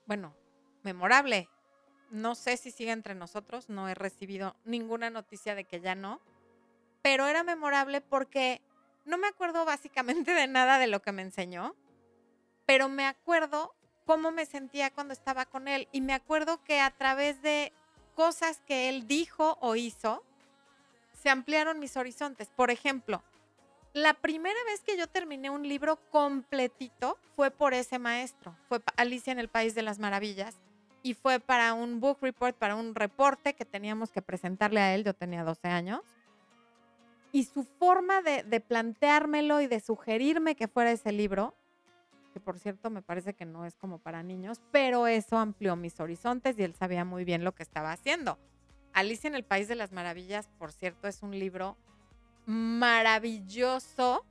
bueno, 0.08 0.34
memorable. 0.82 1.48
No 2.14 2.36
sé 2.36 2.58
si 2.58 2.70
sigue 2.70 2.92
entre 2.92 3.16
nosotros, 3.16 3.70
no 3.70 3.90
he 3.90 3.96
recibido 3.96 4.56
ninguna 4.66 5.10
noticia 5.10 5.56
de 5.56 5.64
que 5.64 5.82
ya 5.82 5.96
no, 5.96 6.22
pero 7.02 7.26
era 7.26 7.42
memorable 7.42 8.02
porque 8.02 8.62
no 9.04 9.18
me 9.18 9.26
acuerdo 9.26 9.66
básicamente 9.66 10.32
de 10.32 10.46
nada 10.46 10.78
de 10.78 10.86
lo 10.86 11.02
que 11.02 11.12
me 11.12 11.24
enseñó, 11.24 11.76
pero 12.68 12.88
me 12.88 13.08
acuerdo 13.08 13.74
cómo 14.06 14.32
me 14.32 14.46
sentía 14.46 14.92
cuando 14.92 15.12
estaba 15.12 15.48
con 15.48 15.68
él 15.68 15.88
y 15.92 16.02
me 16.02 16.14
acuerdo 16.14 16.64
que 16.64 16.80
a 16.80 16.92
través 16.92 17.42
de 17.42 17.74
cosas 18.14 18.62
que 18.68 18.90
él 18.90 19.08
dijo 19.08 19.58
o 19.60 19.76
hizo, 19.76 20.24
se 21.20 21.32
ampliaron 21.32 21.80
mis 21.80 21.98
horizontes. 21.98 22.48
Por 22.56 22.70
ejemplo, 22.70 23.24
la 23.94 24.14
primera 24.14 24.64
vez 24.68 24.82
que 24.82 24.98
yo 24.98 25.08
terminé 25.08 25.50
un 25.50 25.68
libro 25.68 25.96
completito 26.12 27.18
fue 27.36 27.50
por 27.50 27.74
ese 27.74 27.98
maestro, 27.98 28.56
fue 28.70 28.84
Alicia 28.98 29.32
en 29.32 29.40
el 29.40 29.50
País 29.50 29.74
de 29.74 29.82
las 29.82 29.98
Maravillas 29.98 30.60
y 31.04 31.14
fue 31.14 31.42
para 31.42 31.74
un 31.74 32.00
book 32.00 32.18
report, 32.22 32.56
para 32.56 32.76
un 32.76 32.96
reporte 32.96 33.54
que 33.54 33.66
teníamos 33.66 34.10
que 34.10 34.22
presentarle 34.22 34.80
a 34.80 34.96
él, 34.96 35.04
yo 35.04 35.14
tenía 35.14 35.44
12 35.44 35.68
años. 35.68 36.02
Y 37.34 37.44
su 37.44 37.64
forma 37.64 38.22
de, 38.22 38.60
planteármelo 38.62 39.60
y 39.60 39.68
de 39.68 39.82
sugerirme 39.82 40.56
que 40.56 40.70
fuera 40.70 40.92
ese 40.92 41.12
libro, 41.12 41.54
que 42.32 42.40
por 42.40 42.58
cierto 42.58 42.90
me 42.90 43.02
parece 43.02 43.34
que 43.34 43.46
no 43.46 43.66
es 43.66 43.76
como 43.76 43.98
para 43.98 44.24
niños, 44.24 44.62
pero 44.72 45.08
eso 45.08 45.38
amplió 45.38 45.76
mis 45.76 46.00
horizontes 46.00 46.58
y 46.58 46.64
él 46.64 46.74
sabía 46.74 47.04
muy 47.04 47.26
bien 47.26 47.44
lo 47.44 47.54
que 47.54 47.64
estaba 47.64 47.92
haciendo. 47.92 48.40
Alicia 48.94 49.28
en 49.28 49.36
el 49.36 49.44
País 49.44 49.68
de 49.68 49.76
las 49.76 49.92
Maravillas, 49.92 50.48
por 50.58 50.72
cierto, 50.72 51.08
es 51.08 51.22
un 51.22 51.38
libro 51.38 51.76
maravilloso, 52.46 54.24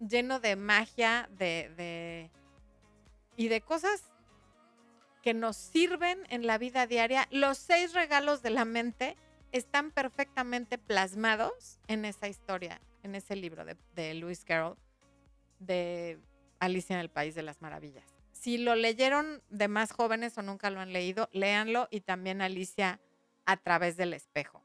lleno 0.00 0.40
de 0.40 0.56
magia, 0.56 1.28
de 1.38 2.30
y 3.36 3.48
de 3.48 3.60
cosas 3.60 4.13
que 5.24 5.32
nos 5.32 5.56
sirven 5.56 6.18
en 6.28 6.46
la 6.46 6.58
vida 6.58 6.86
diaria. 6.86 7.26
Los 7.30 7.56
seis 7.56 7.94
regalos 7.94 8.42
de 8.42 8.50
la 8.50 8.66
mente 8.66 9.16
están 9.52 9.90
perfectamente 9.90 10.76
plasmados 10.76 11.78
en 11.88 12.04
esa 12.04 12.28
historia, 12.28 12.78
en 13.02 13.14
ese 13.14 13.34
libro 13.34 13.64
de, 13.64 13.74
de 13.94 14.12
Lewis 14.12 14.44
Carroll, 14.44 14.76
de 15.60 16.18
Alicia 16.58 16.92
en 16.92 17.00
el 17.00 17.08
País 17.08 17.34
de 17.34 17.42
las 17.42 17.62
Maravillas. 17.62 18.04
Si 18.32 18.58
lo 18.58 18.74
leyeron 18.74 19.42
de 19.48 19.66
más 19.66 19.92
jóvenes 19.92 20.36
o 20.36 20.42
nunca 20.42 20.68
lo 20.68 20.80
han 20.80 20.92
leído, 20.92 21.30
léanlo 21.32 21.88
y 21.90 22.02
también 22.02 22.42
Alicia 22.42 23.00
a 23.46 23.56
través 23.56 23.96
del 23.96 24.12
espejo. 24.12 24.60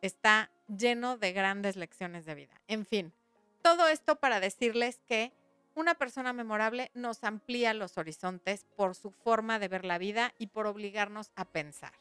Está 0.00 0.50
lleno 0.68 1.18
de 1.18 1.34
grandes 1.34 1.76
lecciones 1.76 2.24
de 2.24 2.34
vida. 2.34 2.58
En 2.66 2.86
fin, 2.86 3.12
todo 3.60 3.88
esto 3.88 4.16
para 4.16 4.40
decirles 4.40 5.02
que 5.06 5.34
una 5.74 5.94
persona 5.94 6.32
memorable 6.32 6.90
nos 6.94 7.24
amplía 7.24 7.74
los 7.74 7.98
horizontes 7.98 8.66
por 8.76 8.94
su 8.94 9.10
forma 9.10 9.58
de 9.58 9.68
ver 9.68 9.84
la 9.84 9.98
vida 9.98 10.34
y 10.38 10.48
por 10.48 10.66
obligarnos 10.66 11.32
a 11.36 11.44
pensar. 11.44 11.92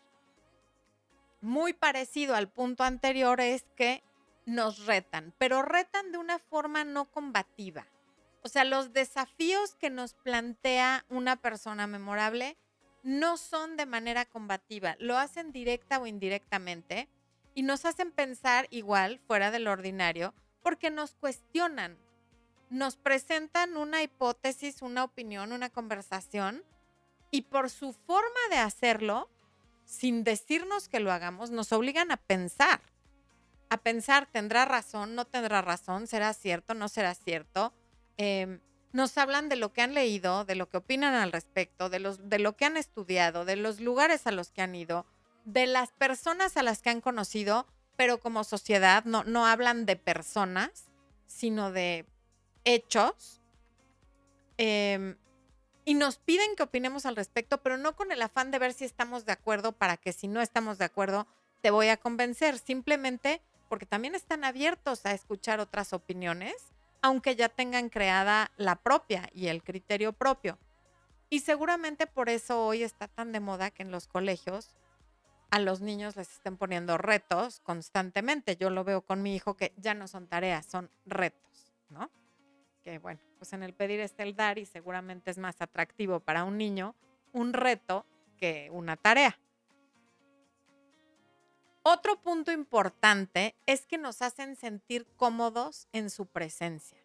Muy 1.41 1.73
parecido 1.73 2.35
al 2.35 2.49
punto 2.49 2.83
anterior 2.83 3.41
es 3.41 3.65
que 3.75 4.03
nos 4.45 4.85
retan, 4.85 5.33
pero 5.37 5.61
retan 5.61 6.11
de 6.11 6.17
una 6.17 6.39
forma 6.39 6.83
no 6.83 7.05
combativa. 7.05 7.87
O 8.43 8.49
sea, 8.49 8.63
los 8.63 8.91
desafíos 8.93 9.75
que 9.75 9.89
nos 9.89 10.13
plantea 10.13 11.05
una 11.09 11.35
persona 11.35 11.87
memorable 11.87 12.57
no 13.03 13.37
son 13.37 13.77
de 13.77 13.85
manera 13.85 14.25
combativa, 14.25 14.95
lo 14.99 15.17
hacen 15.17 15.51
directa 15.51 15.99
o 15.99 16.07
indirectamente 16.07 17.07
y 17.53 17.63
nos 17.63 17.85
hacen 17.85 18.11
pensar 18.11 18.67
igual, 18.69 19.19
fuera 19.27 19.51
del 19.51 19.67
ordinario, 19.67 20.33
porque 20.61 20.89
nos 20.89 21.13
cuestionan, 21.15 21.97
nos 22.71 22.95
presentan 22.95 23.75
una 23.75 24.01
hipótesis, 24.01 24.81
una 24.81 25.03
opinión, 25.03 25.51
una 25.51 25.69
conversación 25.69 26.63
y 27.29 27.43
por 27.43 27.69
su 27.69 27.91
forma 27.91 28.39
de 28.49 28.57
hacerlo, 28.57 29.29
sin 29.85 30.23
decirnos 30.23 30.87
que 30.87 31.01
lo 31.01 31.11
hagamos, 31.11 31.51
nos 31.51 31.73
obligan 31.73 32.11
a 32.11 32.17
pensar. 32.17 32.81
A 33.69 33.77
pensar, 33.77 34.25
¿tendrá 34.31 34.63
razón? 34.63 35.15
¿No 35.15 35.25
tendrá 35.25 35.61
razón? 35.61 36.07
¿Será 36.07 36.33
cierto? 36.33 36.73
¿No 36.73 36.87
será 36.87 37.13
cierto? 37.13 37.73
Em, 38.17 38.61
nos 38.93 39.17
hablan 39.17 39.49
de 39.49 39.57
lo 39.57 39.73
que 39.73 39.81
han 39.81 39.93
leído, 39.93 40.45
de 40.45 40.55
lo 40.55 40.69
que 40.69 40.77
opinan 40.77 41.13
al 41.13 41.33
respecto, 41.33 41.89
de, 41.89 41.99
lo 41.99 42.55
que 42.55 42.65
han 42.65 42.77
estudiado, 42.77 43.43
de 43.43 43.57
los 43.57 43.81
lugares 43.81 44.27
a 44.27 44.31
los 44.31 44.51
que 44.51 44.61
han 44.61 44.75
ido, 44.75 45.05
de 45.43 45.67
las 45.67 45.91
personas 45.91 46.55
a 46.55 46.63
las 46.63 46.81
que 46.81 46.89
han 46.89 47.01
conocido, 47.01 47.67
pero 47.97 48.19
como 48.19 48.45
sociedad 48.45 49.03
no 49.05 49.45
hablan 49.45 49.85
de 49.85 49.95
personas, 49.97 50.89
sino 51.25 51.71
de 51.71 52.05
hechos 52.65 53.41
em, 54.57 55.15
y 55.85 55.95
nos 55.95 56.17
piden 56.17 56.55
que 56.55 56.63
opinemos 56.63 57.05
al 57.05 57.15
respecto, 57.15 57.61
pero 57.61 57.77
no 57.77 57.95
con 57.95 58.11
el 58.11 58.21
afán 58.21 58.51
de 58.51 58.59
ver 58.59 58.73
si 58.73 58.85
estamos 58.85 59.25
de 59.25 59.31
acuerdo 59.31 59.71
para 59.71 59.97
que 59.97 60.13
si 60.13 60.27
no 60.27 60.41
estamos 60.41 60.77
de 60.77 60.85
acuerdo 60.85 61.27
te 61.61 61.71
voy 61.71 61.87
a 61.87 61.97
convencer, 61.97 62.57
simplemente 62.57 63.41
porque 63.69 63.85
también 63.85 64.15
están 64.15 64.43
abiertos 64.43 65.05
a 65.05 65.13
escuchar 65.13 65.59
otras 65.59 65.93
opiniones, 65.93 66.55
aunque 67.01 67.35
ya 67.35 67.49
tengan 67.49 67.89
creada 67.89 68.51
la 68.57 68.75
propia 68.75 69.29
y 69.33 69.47
el 69.47 69.63
criterio 69.63 70.13
propio. 70.13 70.57
Y 71.29 71.39
seguramente 71.39 72.05
por 72.05 72.27
eso 72.27 72.65
hoy 72.65 72.83
está 72.83 73.07
tan 73.07 73.31
de 73.31 73.39
moda 73.39 73.71
que 73.71 73.83
en 73.83 73.91
los 73.91 74.07
colegios 74.07 74.75
a 75.51 75.59
los 75.59 75.81
niños 75.81 76.15
les 76.15 76.31
estén 76.31 76.57
poniendo 76.57 76.97
retos 76.97 77.61
constantemente. 77.61 78.57
Yo 78.57 78.69
lo 78.69 78.83
veo 78.83 79.01
con 79.01 79.21
mi 79.21 79.35
hijo 79.35 79.55
que 79.55 79.73
ya 79.77 79.93
no 79.93 80.07
son 80.07 80.27
tareas, 80.27 80.65
son 80.65 80.91
retos, 81.05 81.73
¿no? 81.89 82.09
Que 82.83 82.99
bueno, 82.99 83.19
pues 83.37 83.53
en 83.53 83.63
el 83.63 83.73
pedir 83.73 83.99
está 83.99 84.23
el 84.23 84.35
dar 84.35 84.57
y 84.57 84.65
seguramente 84.65 85.31
es 85.31 85.37
más 85.37 85.61
atractivo 85.61 86.19
para 86.19 86.43
un 86.43 86.57
niño 86.57 86.95
un 87.33 87.53
reto 87.53 88.05
que 88.37 88.69
una 88.71 88.97
tarea. 88.97 89.37
Otro 91.83 92.21
punto 92.21 92.51
importante 92.51 93.55
es 93.65 93.85
que 93.85 93.97
nos 93.97 94.21
hacen 94.21 94.55
sentir 94.55 95.07
cómodos 95.15 95.87
en 95.93 96.09
su 96.09 96.27
presencia. 96.27 96.97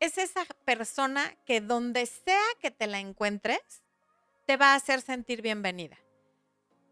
Es 0.00 0.18
esa 0.18 0.44
persona 0.64 1.36
que 1.46 1.60
donde 1.60 2.06
sea 2.06 2.42
que 2.60 2.70
te 2.70 2.86
la 2.86 2.98
encuentres, 2.98 3.82
te 4.46 4.56
va 4.56 4.72
a 4.72 4.76
hacer 4.76 5.00
sentir 5.00 5.42
bienvenida 5.42 5.96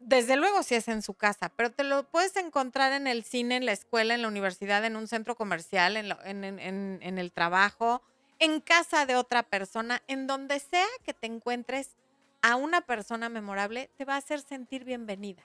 desde 0.05 0.37
luego 0.37 0.63
si 0.63 0.75
es 0.75 0.89
en 0.89 1.03
su 1.03 1.15
casa, 1.15 1.51
pero 1.51 1.71
te 1.71 1.85
lo 1.85 2.05
puedes 2.05 2.37
encontrar 2.37 2.93
en 2.93 3.07
el 3.07 3.25
cine, 3.25 3.57
en 3.57 3.67
la 3.67 3.73
escuela, 3.73 4.15
en 4.15 4.23
la 4.23 4.29
universidad, 4.29 4.85
en 4.85 4.97
un 4.97 5.09
centro 5.09 5.37
comercial, 5.37 5.97
en, 5.97 7.19
el 7.19 7.33
trabajo, 7.33 8.03
en 8.39 8.61
casa 8.61 9.07
de 9.07 9.17
otra 9.17 9.43
persona, 9.43 10.03
en 10.09 10.27
donde 10.27 10.61
sea 10.61 10.87
que 11.05 11.15
te 11.15 11.27
encuentres 11.27 11.97
a 12.43 12.57
una 12.57 12.81
persona 12.81 13.29
memorable, 13.29 13.91
te 13.97 14.05
va 14.05 14.15
a 14.15 14.19
hacer 14.19 14.41
sentir 14.41 14.85
bienvenida, 14.85 15.43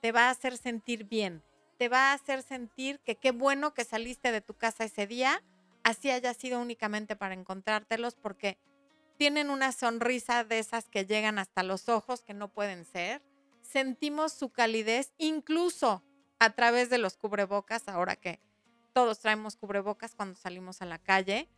te 0.00 0.12
va 0.12 0.28
a 0.28 0.30
hacer 0.30 0.56
sentir 0.56 1.04
bien, 1.04 1.42
te 1.78 1.88
va 1.88 2.10
a 2.10 2.14
hacer 2.14 2.42
sentir 2.42 3.00
que 3.00 3.16
qué 3.16 3.32
bueno 3.32 3.74
que 3.74 3.84
saliste 3.84 4.32
de 4.32 4.40
tu 4.40 4.54
casa 4.54 4.84
ese 4.84 5.06
día, 5.06 5.42
así 5.82 6.10
haya 6.10 6.32
sido 6.32 6.60
únicamente 6.60 7.16
para 7.16 7.34
encontrártelos, 7.34 8.14
porque 8.14 8.56
tienen 9.18 9.50
una 9.50 9.72
sonrisa 9.72 10.44
de 10.44 10.58
esas 10.58 10.88
que 10.88 11.04
llegan 11.04 11.38
hasta 11.38 11.62
los 11.62 11.88
ojos, 11.88 12.22
que 12.22 12.34
no 12.34 12.48
pueden 12.48 12.84
ser 12.84 13.22
sentimos 13.66 14.32
su 14.32 14.50
calidez 14.50 15.12
incluso 15.18 16.02
a 16.38 16.50
través 16.50 16.90
de 16.90 16.98
los 16.98 17.16
cubrebocas, 17.16 17.88
ahora 17.88 18.16
que 18.16 18.40
todos 18.92 19.18
traemos 19.18 19.56
cubrebocas 19.56 20.14
cuando 20.14 20.36
salimos 20.36 20.82
a 20.82 20.86
la 20.86 20.98
calle. 20.98 21.48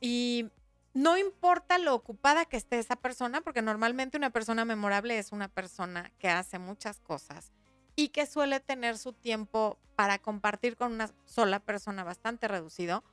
Y 0.00 0.50
no 0.92 1.16
importa 1.16 1.78
lo 1.78 1.94
ocupada 1.94 2.44
que 2.44 2.56
esté 2.56 2.78
esa 2.78 2.96
persona, 2.96 3.40
porque 3.40 3.62
normalmente 3.62 4.16
una 4.16 4.30
persona 4.30 4.64
memorable 4.64 5.18
es 5.18 5.32
una 5.32 5.48
persona 5.48 6.12
que 6.18 6.28
hace 6.28 6.58
muchas 6.58 7.00
cosas 7.00 7.52
y 7.96 8.08
que 8.08 8.26
suele 8.26 8.60
tener 8.60 8.98
su 8.98 9.12
tiempo 9.12 9.78
para 9.96 10.18
compartir 10.18 10.76
con 10.76 10.92
una 10.92 11.10
sola 11.24 11.60
persona 11.60 12.04
bastante 12.04 12.48
reducido, 12.48 13.04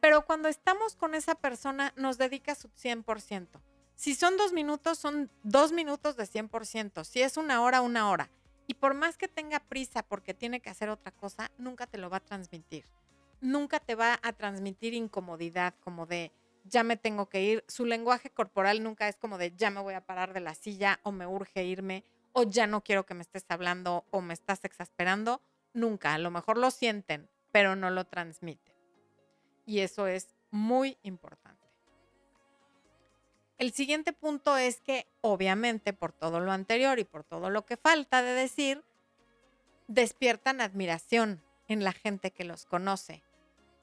pero 0.00 0.26
cuando 0.26 0.48
estamos 0.48 0.94
con 0.94 1.14
esa 1.14 1.34
persona 1.34 1.92
nos 1.96 2.18
dedica 2.18 2.54
su 2.54 2.68
100%. 2.68 3.48
Si 3.96 4.14
son 4.14 4.36
dos 4.36 4.52
minutos, 4.52 4.98
son 4.98 5.30
dos 5.42 5.72
minutos 5.72 6.16
de 6.16 6.24
100%. 6.24 7.04
Si 7.04 7.22
es 7.22 7.38
una 7.38 7.62
hora, 7.62 7.80
una 7.80 8.10
hora. 8.10 8.30
Y 8.66 8.74
por 8.74 8.94
más 8.94 9.16
que 9.16 9.26
tenga 9.26 9.58
prisa 9.58 10.02
porque 10.02 10.34
tiene 10.34 10.60
que 10.60 10.68
hacer 10.68 10.90
otra 10.90 11.12
cosa, 11.12 11.50
nunca 11.56 11.86
te 11.86 11.96
lo 11.96 12.10
va 12.10 12.18
a 12.18 12.24
transmitir. 12.24 12.84
Nunca 13.40 13.80
te 13.80 13.94
va 13.94 14.18
a 14.22 14.32
transmitir 14.32 14.92
incomodidad, 14.92 15.74
como 15.80 16.04
de 16.04 16.30
ya 16.64 16.82
me 16.82 16.96
tengo 16.96 17.28
que 17.28 17.42
ir. 17.42 17.64
Su 17.68 17.86
lenguaje 17.86 18.28
corporal 18.28 18.82
nunca 18.82 19.08
es 19.08 19.16
como 19.16 19.38
de 19.38 19.54
ya 19.56 19.70
me 19.70 19.80
voy 19.80 19.94
a 19.94 20.04
parar 20.04 20.34
de 20.34 20.40
la 20.40 20.54
silla 20.54 21.00
o 21.02 21.10
me 21.10 21.26
urge 21.26 21.64
irme 21.64 22.04
o 22.32 22.42
ya 22.42 22.66
no 22.66 22.82
quiero 22.82 23.06
que 23.06 23.14
me 23.14 23.22
estés 23.22 23.46
hablando 23.48 24.04
o 24.10 24.20
me 24.20 24.34
estás 24.34 24.62
exasperando. 24.64 25.40
Nunca. 25.72 26.12
A 26.12 26.18
lo 26.18 26.30
mejor 26.30 26.58
lo 26.58 26.70
sienten, 26.70 27.30
pero 27.50 27.76
no 27.76 27.88
lo 27.90 28.04
transmiten. 28.04 28.74
Y 29.64 29.80
eso 29.80 30.06
es 30.06 30.34
muy 30.50 30.98
importante. 31.02 31.65
El 33.58 33.72
siguiente 33.72 34.12
punto 34.12 34.56
es 34.56 34.80
que 34.80 35.06
obviamente 35.22 35.94
por 35.94 36.12
todo 36.12 36.40
lo 36.40 36.52
anterior 36.52 36.98
y 36.98 37.04
por 37.04 37.24
todo 37.24 37.48
lo 37.48 37.64
que 37.64 37.78
falta 37.78 38.22
de 38.22 38.32
decir, 38.32 38.84
despiertan 39.88 40.60
admiración 40.60 41.42
en 41.68 41.82
la 41.82 41.92
gente 41.92 42.32
que 42.32 42.44
los 42.44 42.66
conoce. 42.66 43.22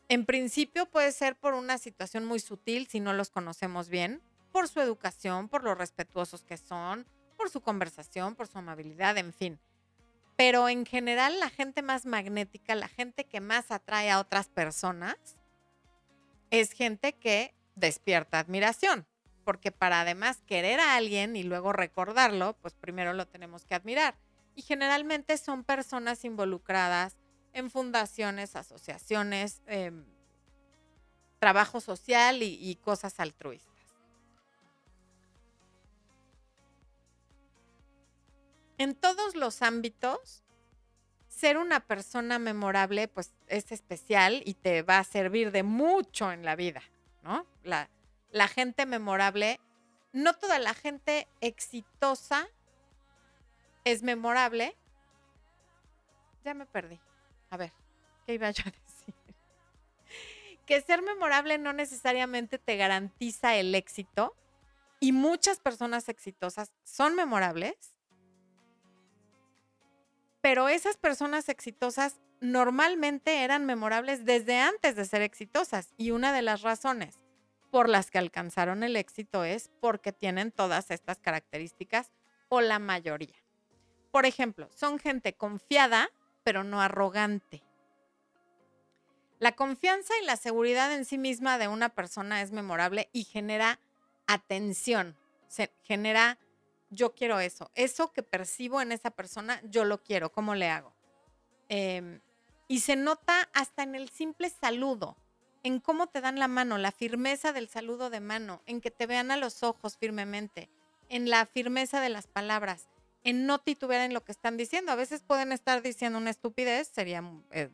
En 0.10 0.26
principio 0.26 0.86
puede 0.86 1.12
ser 1.12 1.36
por 1.36 1.56
una 1.56 1.80
situación 1.80 2.26
muy 2.26 2.40
sutil 2.40 2.88
si 2.88 3.00
no 3.00 3.14
los 3.14 3.32
conocemos 3.32 3.90
bien, 3.90 4.22
por 4.52 4.68
su 4.68 4.80
educación, 4.80 5.50
por 5.50 5.64
lo 5.64 5.74
respetuosos 5.74 6.44
que 6.44 6.58
son, 6.58 7.08
por 7.36 7.50
su 7.50 7.62
conversación, 7.62 8.36
por 8.36 8.48
su 8.48 8.60
amabilidad, 8.60 9.18
en 9.18 9.34
fin. 9.34 9.60
Pero 10.36 10.70
en 10.70 10.86
general 10.86 11.40
la 11.40 11.50
gente 11.50 11.82
más 11.82 12.06
magnética, 12.06 12.76
la 12.76 12.88
gente 12.88 13.26
que 13.26 13.42
más 13.42 13.72
atrae 13.72 14.12
a 14.12 14.20
otras 14.20 14.50
personas, 14.50 15.16
es 16.52 16.72
gente 16.74 17.14
que 17.14 17.56
despierta 17.76 18.38
admiración. 18.38 19.08
Porque 19.44 19.72
para 19.72 20.02
además 20.02 20.42
querer 20.46 20.80
a 20.80 20.96
alguien 20.96 21.36
y 21.36 21.44
luego 21.44 21.74
recordarlo, 21.74 22.56
pues 22.62 22.74
primero 22.74 23.14
lo 23.14 23.28
tenemos 23.28 23.66
que 23.66 23.76
admirar. 23.76 24.16
Y 24.56 24.62
generalmente 24.62 25.38
son 25.38 25.64
personas 25.64 26.24
involucradas 26.26 27.18
en 27.54 27.70
fundaciones, 27.70 28.56
asociaciones, 28.56 29.62
em, 29.68 30.06
trabajo 31.40 31.82
social 31.82 32.42
y 32.42 32.76
cosas 32.82 33.20
altruistas. 33.20 33.74
en 38.78 38.96
todos 38.96 39.36
los 39.36 39.62
ámbitos, 39.62 40.44
ser 41.30 41.58
una 41.58 41.80
persona 41.80 42.38
memorable, 42.38 43.08
pues 43.08 43.34
es 43.48 43.72
especial 43.72 44.42
y 44.46 44.54
te 44.56 44.82
va 44.82 45.00
a 45.00 45.04
servir 45.04 45.52
de 45.52 45.64
mucho 45.64 46.32
en 46.32 46.44
la 46.46 46.56
vida, 46.56 46.84
¿no? 47.24 47.46
La, 47.64 47.90
la 48.34 48.50
gente 48.50 48.86
memorable, 48.86 49.62
no 50.12 50.34
toda 50.34 50.60
la 50.60 50.74
gente 50.74 51.28
exitosa 51.40 52.48
es 53.86 54.04
memorable. 54.04 54.76
Ya 56.44 56.54
me 56.54 56.66
perdí. 56.66 57.00
A 57.50 57.58
ver, 57.58 57.72
¿qué 58.26 58.34
iba 58.34 58.52
yo 58.52 58.64
a 58.66 58.72
decir? 58.72 59.16
Que 60.66 60.82
ser 60.82 61.02
memorable 61.02 61.58
no 61.58 61.74
necesariamente 61.74 62.58
te 62.58 62.78
garantiza 62.78 63.56
el 63.56 63.76
éxito 63.76 64.34
y 65.02 65.12
muchas 65.12 65.60
personas 65.60 66.08
exitosas 66.08 66.72
son 66.84 67.16
memorables 67.16 67.94
pero 70.44 70.68
esas 70.68 70.98
personas 70.98 71.48
exitosas 71.48 72.20
normalmente 72.42 73.46
eran 73.46 73.66
memorables 73.66 74.26
desde 74.26 74.60
antes 74.60 74.98
de 74.98 75.06
ser 75.06 75.22
exitosas 75.22 75.94
y 75.96 76.12
una 76.12 76.34
de 76.34 76.42
las 76.42 76.64
razones 76.64 77.23
por 77.74 77.90
las 77.90 78.12
que 78.12 78.20
alcanzaron 78.20 78.84
el 78.84 78.96
éxito 78.96 79.44
es 79.44 79.72
porque 79.82 80.14
tienen 80.14 80.52
todas 80.52 80.92
estas 80.92 81.18
características 81.18 82.12
o 82.48 82.62
la 82.62 82.78
mayoría. 82.78 83.34
Por 84.12 84.28
ejemplo, 84.28 84.70
son 84.76 85.00
gente 85.00 85.34
confiada, 85.34 86.12
pero 86.44 86.64
no 86.64 86.82
arrogante. 86.82 87.64
La 89.40 89.54
confianza 89.54 90.14
y 90.22 90.26
la 90.28 90.38
seguridad 90.38 90.94
en 90.94 91.04
sí 91.04 91.18
misma 91.18 91.58
de 91.58 91.68
una 91.68 91.90
persona 91.90 92.44
es 92.44 92.52
memorable 92.52 93.10
y 93.12 93.24
genera 93.24 93.80
atención, 94.28 95.18
se 95.48 95.74
genera 95.82 96.38
yo 96.92 97.16
quiero 97.16 97.40
eso. 97.40 97.72
Eso 97.74 98.14
que 98.14 98.22
percibo 98.22 98.82
en 98.82 98.92
esa 98.92 99.10
persona, 99.10 99.60
yo 99.64 99.84
lo 99.84 100.04
quiero. 100.04 100.32
¿Cómo 100.32 100.54
le 100.54 100.70
hago? 100.70 100.94
Em, 101.70 102.22
y 102.68 102.82
se 102.82 102.96
nota 102.96 103.50
hasta 103.52 103.82
en 103.82 103.96
el 103.96 104.10
simple 104.10 104.52
saludo, 104.52 105.18
en 105.64 105.80
cómo 105.80 106.08
te 106.08 106.22
dan 106.22 106.38
la 106.38 106.48
mano, 106.48 106.78
la 106.78 106.92
firmeza 106.92 107.54
del 107.54 107.70
saludo 107.70 108.10
de 108.10 108.20
mano, 108.20 108.62
en 108.66 108.82
que 108.82 108.92
te 108.92 109.08
vean 109.08 109.32
a 109.32 109.38
los 109.38 109.64
ojos 109.64 109.98
firmemente, 109.98 110.70
en 111.10 111.30
la 111.30 111.46
firmeza 111.46 112.02
de 112.02 112.10
las 112.10 112.28
palabras, 112.28 112.90
en 113.24 113.46
no 113.46 113.60
titubear 113.60 114.02
en 114.02 114.14
lo 114.14 114.24
que 114.24 114.34
están 114.34 114.58
diciendo. 114.58 114.92
A 114.92 114.96
veces 114.96 115.24
pueden 115.24 115.52
estar 115.52 115.82
diciendo 115.82 116.18
una 116.18 116.30
estupidez, 116.30 116.90
sería, 116.90 117.24
eh, 117.52 117.70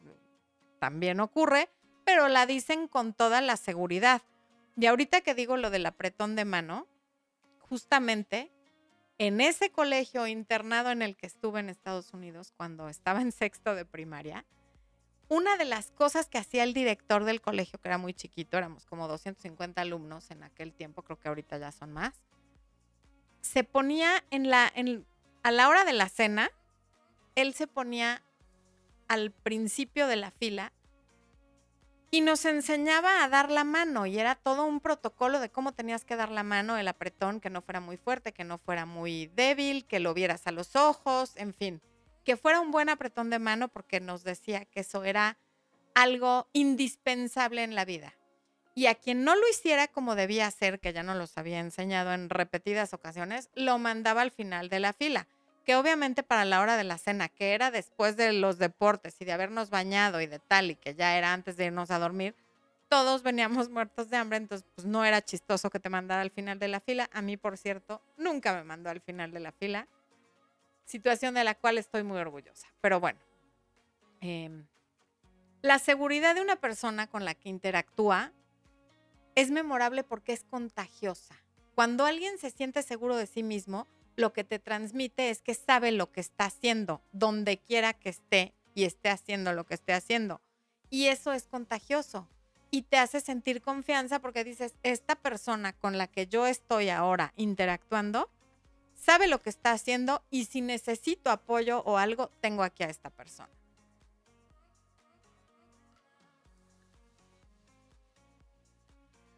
también 0.79 1.19
ocurre, 1.19 1.69
pero 2.05 2.27
la 2.27 2.45
dicen 2.45 2.87
con 2.87 3.13
toda 3.13 3.41
la 3.41 3.57
seguridad. 3.57 4.21
Y 4.77 4.85
ahorita 4.85 5.21
que 5.21 5.33
digo 5.33 5.57
lo 5.57 5.69
del 5.71 5.85
apretón 5.85 6.35
de 6.35 6.45
mano, 6.45 6.87
justamente 7.59 8.51
en 9.17 9.41
ese 9.41 9.71
colegio 9.71 10.27
internado 10.27 10.91
en 10.91 11.01
el 11.01 11.17
que 11.17 11.27
estuve 11.27 11.59
en 11.59 11.69
Estados 11.69 12.13
Unidos 12.13 12.53
cuando 12.55 12.87
estaba 12.87 13.21
en 13.21 13.31
sexto 13.31 13.75
de 13.75 13.85
primaria, 13.85 14.45
una 15.29 15.57
de 15.57 15.65
las 15.65 15.91
cosas 15.91 16.27
que 16.27 16.39
hacía 16.39 16.63
el 16.63 16.73
director 16.73 17.23
del 17.23 17.39
colegio, 17.39 17.79
que 17.79 17.87
era 17.87 17.99
muy 17.99 18.13
chiquito, 18.13 18.57
éramos 18.57 18.85
como 18.85 19.07
250 19.07 19.79
alumnos 19.79 20.31
en 20.31 20.43
aquel 20.43 20.73
tiempo, 20.73 21.03
creo 21.03 21.19
que 21.19 21.29
ahorita 21.29 21.57
ya 21.59 21.71
son 21.71 21.93
más, 21.93 22.13
se 23.41 23.63
ponía 23.63 24.23
en 24.31 24.49
la, 24.49 24.73
a 25.43 25.51
la 25.51 25.69
hora 25.69 25.85
de 25.85 25.93
la 25.93 26.09
cena, 26.09 26.49
él 27.35 27.53
se 27.53 27.67
ponía 27.67 28.23
al 29.07 29.31
principio 29.31 30.07
de 30.07 30.15
la 30.15 30.31
fila 30.31 30.73
y 32.11 32.21
nos 32.21 32.45
enseñaba 32.45 33.23
a 33.23 33.29
dar 33.29 33.51
la 33.51 33.63
mano 33.63 34.07
y 34.07 34.17
era 34.17 34.33
todo 34.33 34.65
un 34.65 34.79
protocolo 34.79 35.39
de 35.39 35.51
cómo 35.51 35.73
tenías 35.73 36.05
que 36.05 36.15
dar 36.15 36.31
la 36.31 36.41
mano, 36.41 36.77
el 36.77 36.87
apretón, 36.87 37.39
que 37.39 37.51
no 37.51 37.61
fuera 37.61 37.79
muy 37.79 37.97
fuerte, 37.97 38.33
que 38.33 38.43
no 38.43 38.57
fuera 38.57 38.87
muy 38.87 39.27
débil, 39.27 39.85
que 39.85 39.99
lo 39.99 40.15
vieras 40.15 40.47
a 40.47 40.51
los 40.51 40.75
ojos, 40.75 41.33
en 41.35 41.53
fin, 41.53 41.81
que 42.29 42.37
fuera 42.37 42.59
un 42.59 42.69
buen 42.69 42.89
apretón 42.89 43.31
de 43.31 43.39
mano 43.39 43.69
porque 43.69 43.99
nos 43.99 44.23
decía 44.23 44.63
que 44.63 44.81
eso 44.81 45.03
era 45.03 45.39
algo 45.95 46.47
indispensable 46.53 47.63
en 47.63 47.73
la 47.73 47.85
vida. 47.85 48.13
Y 48.75 48.85
a 48.85 48.93
quien 48.93 49.23
no 49.23 49.35
lo 49.35 49.49
hiciera 49.49 49.87
como 49.87 50.13
debía 50.13 50.45
hacer, 50.45 50.79
que 50.79 50.93
ya 50.93 51.01
nos 51.01 51.17
los 51.17 51.35
había 51.39 51.59
enseñado 51.59 52.13
en 52.13 52.29
repetidas 52.29 52.93
ocasiones, 52.93 53.49
lo 53.55 53.79
mandaba 53.79 54.21
al 54.21 54.29
final 54.29 54.69
de 54.69 54.79
la 54.79 54.93
fila 54.93 55.27
que 55.65 55.75
obviamente 55.75 56.21
para 56.21 56.45
la 56.45 56.61
hora 56.61 56.77
de 56.77 56.83
la 56.83 56.99
cena, 56.99 57.29
que 57.29 57.55
era 57.55 57.71
después 57.71 58.15
de 58.15 58.31
los 58.31 58.59
deportes 58.59 59.15
y 59.19 59.25
de 59.25 59.31
habernos 59.31 59.71
bañado 59.71 60.21
y 60.21 60.27
de 60.27 60.37
tal, 60.37 60.69
y 60.69 60.75
que 60.75 60.93
ya 60.93 61.17
era 61.17 61.33
antes 61.33 61.57
de 61.57 61.65
irnos 61.65 61.89
a 61.89 61.97
dormir, 61.97 62.35
todos 62.89 63.23
veníamos 63.23 63.69
muertos 63.69 64.11
de 64.11 64.17
hambre, 64.17 64.37
entonces 64.37 64.67
pues 64.75 64.85
no 64.85 65.03
era 65.03 65.23
chistoso 65.23 65.71
que 65.71 65.79
te 65.79 65.89
mandara 65.89 66.21
al 66.21 66.31
final 66.31 66.59
de 66.59 66.67
la 66.67 66.79
fila. 66.79 67.09
A 67.11 67.23
mí, 67.23 67.37
por 67.37 67.57
cierto, 67.57 68.03
nunca 68.17 68.53
me 68.53 68.63
mandó 68.63 68.91
al 68.91 69.01
final 69.01 69.31
de 69.31 69.39
la 69.39 69.51
fila, 69.51 69.87
situación 70.89 71.36
de 71.36 71.43
la 71.43 71.56
cual 71.56 71.78
estoy 71.78 72.04
muy 72.04 72.17
orgullosa. 72.17 72.67
Pero 72.82 72.99
bueno, 72.99 73.19
em, 74.21 74.65
la 75.62 75.78
seguridad 75.78 76.36
de 76.36 76.41
una 76.41 76.56
persona 76.56 77.08
con 77.08 77.25
la 77.25 77.36
que 77.36 77.49
interactúa 77.49 78.32
es 79.36 79.52
memorable 79.52 80.04
porque 80.04 80.34
es 80.34 80.43
contagiosa. 80.43 81.36
Cuando 81.75 82.06
alguien 82.06 82.38
se 82.39 82.49
siente 82.49 82.82
seguro 82.82 83.15
de 83.15 83.28
sí 83.28 83.43
mismo, 83.43 83.88
lo 84.15 84.34
que 84.34 84.43
te 84.43 84.60
transmite 84.60 85.30
es 85.30 85.41
que 85.41 85.54
sabe 85.54 85.91
lo 85.91 86.12
que 86.12 86.21
está 86.21 86.45
haciendo, 86.45 87.02
donde 87.12 87.58
quiera 87.58 87.93
que 87.93 88.10
esté 88.10 88.54
y 88.73 88.84
esté 88.84 89.10
haciendo 89.10 89.54
lo 89.54 89.65
que 89.65 89.75
esté 89.75 89.93
haciendo. 89.93 90.41
Y 90.89 91.06
eso 91.06 91.32
es 91.32 91.45
contagioso 91.45 92.28
y 92.71 92.82
te 92.82 92.97
hace 92.97 93.21
sentir 93.21 93.62
confianza 93.62 94.19
porque 94.19 94.43
dices, 94.43 94.75
esta 94.84 95.15
persona 95.15 95.73
con 95.73 95.97
la 95.97 96.08
que 96.08 96.28
yo 96.28 96.47
estoy 96.47 96.89
ahora 96.89 97.34
interactuando, 97.36 98.30
sabe 98.99 99.27
lo 99.27 99.41
que 99.41 99.49
está 99.49 99.71
haciendo 99.71 100.23
y 100.29 100.45
si 100.45 100.62
necesito 100.62 101.31
apoyo 101.31 101.81
o 101.85 101.97
algo, 101.97 102.29
tengo 102.41 102.63
aquí 102.63 102.83
a 102.83 102.89
esta 102.89 103.09
persona. 103.09 103.49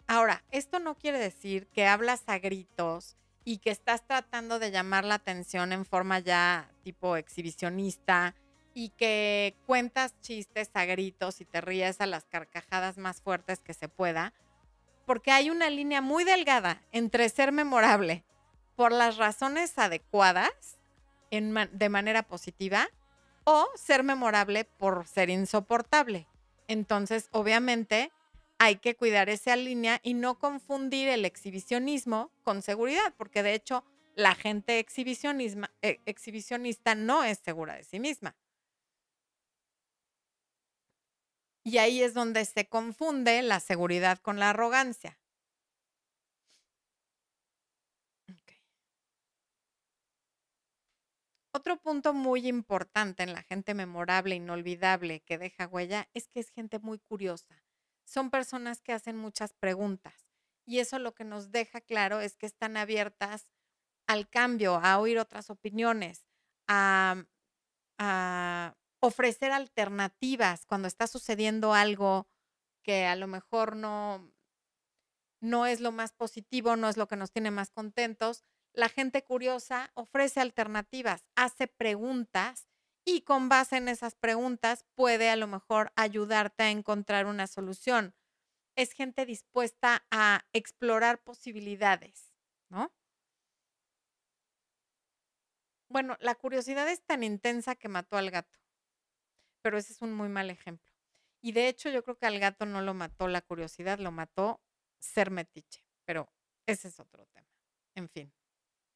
Ahora, 0.07 0.43
esto 0.51 0.79
no 0.79 0.95
quiere 0.95 1.19
decir 1.19 1.67
que 1.67 1.87
hablas 1.87 2.23
a 2.27 2.37
gritos, 2.37 3.15
y 3.43 3.57
que 3.57 3.71
estás 3.71 4.05
tratando 4.05 4.59
de 4.59 4.71
llamar 4.71 5.05
la 5.05 5.15
atención 5.15 5.71
en 5.71 5.85
forma 5.85 6.19
ya 6.19 6.69
tipo 6.83 7.15
exhibicionista 7.15 8.35
y 8.73 8.89
que 8.89 9.55
cuentas 9.65 10.19
chistes 10.21 10.69
a 10.73 10.85
gritos 10.85 11.41
y 11.41 11.45
te 11.45 11.61
ríes 11.61 12.01
a 12.01 12.05
las 12.05 12.25
carcajadas 12.25 12.97
más 12.97 13.21
fuertes 13.21 13.59
que 13.59 13.73
se 13.73 13.89
pueda, 13.89 14.33
porque 15.05 15.31
hay 15.31 15.49
una 15.49 15.69
línea 15.69 16.01
muy 16.01 16.23
delgada 16.23 16.81
entre 16.91 17.27
ser 17.29 17.51
memorable 17.51 18.23
por 18.75 18.91
las 18.91 19.17
razones 19.17 19.77
adecuadas 19.77 20.77
de 21.29 21.89
manera 21.89 22.23
positiva 22.23 22.89
o 23.43 23.67
ser 23.75 24.03
memorable 24.03 24.65
por 24.65 25.07
ser 25.07 25.29
insoportable. 25.29 26.27
Entonces, 26.67 27.29
obviamente, 27.31 28.11
hay 28.59 28.75
que 28.75 28.95
cuidar 28.95 29.29
esa 29.29 29.55
línea 29.55 29.99
y 30.03 30.13
no 30.13 30.37
confundir 30.37 31.09
el 31.09 31.25
exhibicionismo 31.25 32.31
con 32.43 32.61
seguridad, 32.61 33.13
porque 33.17 33.43
de 33.43 33.53
hecho 33.53 33.83
la 34.15 34.35
gente 34.35 34.77
eh, 34.77 35.99
exhibicionista 36.05 36.95
no 36.95 37.23
es 37.23 37.39
segura 37.39 37.75
de 37.75 37.83
sí 37.83 37.99
misma. 37.99 38.35
Y 41.63 41.77
ahí 41.77 42.01
es 42.01 42.13
donde 42.13 42.45
se 42.45 42.67
confunde 42.67 43.41
la 43.41 43.59
seguridad 43.59 44.17
con 44.19 44.39
la 44.39 44.49
arrogancia. 44.49 45.17
Otro 51.53 51.77
punto 51.81 52.13
muy 52.13 52.47
importante 52.47 53.23
en 53.23 53.33
la 53.33 53.43
gente 53.43 53.73
memorable, 53.73 54.35
inolvidable, 54.35 55.21
que 55.21 55.37
deja 55.37 55.67
huella, 55.67 56.09
es 56.13 56.27
que 56.27 56.39
es 56.39 56.49
gente 56.49 56.79
muy 56.79 56.99
curiosa 56.99 57.63
son 58.11 58.29
personas 58.29 58.81
que 58.81 58.93
hacen 58.93 59.17
muchas 59.17 59.53
preguntas. 59.53 60.27
Y 60.65 60.79
eso 60.79 60.99
lo 60.99 61.13
que 61.13 61.23
nos 61.23 61.51
deja 61.51 61.81
claro 61.81 62.19
es 62.19 62.35
que 62.35 62.45
están 62.45 62.77
abiertas 62.77 63.49
al 64.07 64.29
cambio, 64.29 64.75
a 64.75 64.99
oír 64.99 65.17
otras 65.17 65.49
opiniones, 65.49 66.27
a, 66.67 67.25
a 67.97 68.75
ofrecer 68.99 69.51
alternativas 69.51 70.65
cuando 70.65 70.87
está 70.87 71.07
sucediendo 71.07 71.73
algo 71.73 72.27
que 72.83 73.05
a 73.05 73.15
lo 73.15 73.27
mejor 73.27 73.75
no, 73.75 74.31
no 75.41 75.65
es 75.65 75.79
lo 75.79 75.91
más 75.91 76.13
positivo, 76.13 76.75
no 76.75 76.89
es 76.89 76.97
lo 76.97 77.07
que 77.07 77.15
nos 77.15 77.31
tiene 77.31 77.51
más 77.51 77.71
contentos. 77.71 78.43
La 78.73 78.87
gente 78.87 79.23
curiosa 79.23 79.91
ofrece 79.95 80.39
alternativas, 80.39 81.25
hace 81.35 81.67
preguntas 81.67 82.69
y 83.03 83.21
con 83.21 83.49
base 83.49 83.77
en 83.77 83.89
esas 83.89 84.15
preguntas 84.15 84.85
puede 84.95 85.29
a 85.29 85.35
lo 85.35 85.47
mejor 85.47 85.91
ayudarte 85.95 86.63
a 86.63 86.69
encontrar 86.69 87.25
una 87.25 87.47
solución. 87.47 88.15
Es 88.77 88.93
gente 88.93 89.25
dispuesta 89.25 90.05
a 90.11 90.45
explorar 90.53 91.21
posibilidades, 91.21 92.33
¿no? 92.69 92.93
Bueno, 95.89 96.15
la 96.21 96.35
curiosidad 96.35 96.87
es 96.87 97.03
tan 97.05 97.23
intensa 97.23 97.75
que 97.75 97.89
mató 97.89 98.15
al 98.15 98.31
gato, 98.31 98.59
pero 99.61 99.77
ese 99.77 99.91
es 99.91 100.01
un 100.01 100.13
muy 100.13 100.29
mal 100.29 100.49
ejemplo. 100.49 100.89
Y 101.41 101.51
de 101.51 101.67
hecho 101.67 101.89
yo 101.89 102.03
creo 102.03 102.17
que 102.17 102.27
al 102.27 102.39
gato 102.39 102.65
no 102.65 102.81
lo 102.81 102.93
mató 102.93 103.27
la 103.27 103.41
curiosidad, 103.41 103.99
lo 103.99 104.11
mató 104.11 104.61
ser 104.99 105.31
metiche, 105.31 105.83
pero 106.05 106.31
ese 106.65 106.87
es 106.87 106.99
otro 106.99 107.25
tema. 107.25 107.49
En 107.95 108.07
fin, 108.07 108.31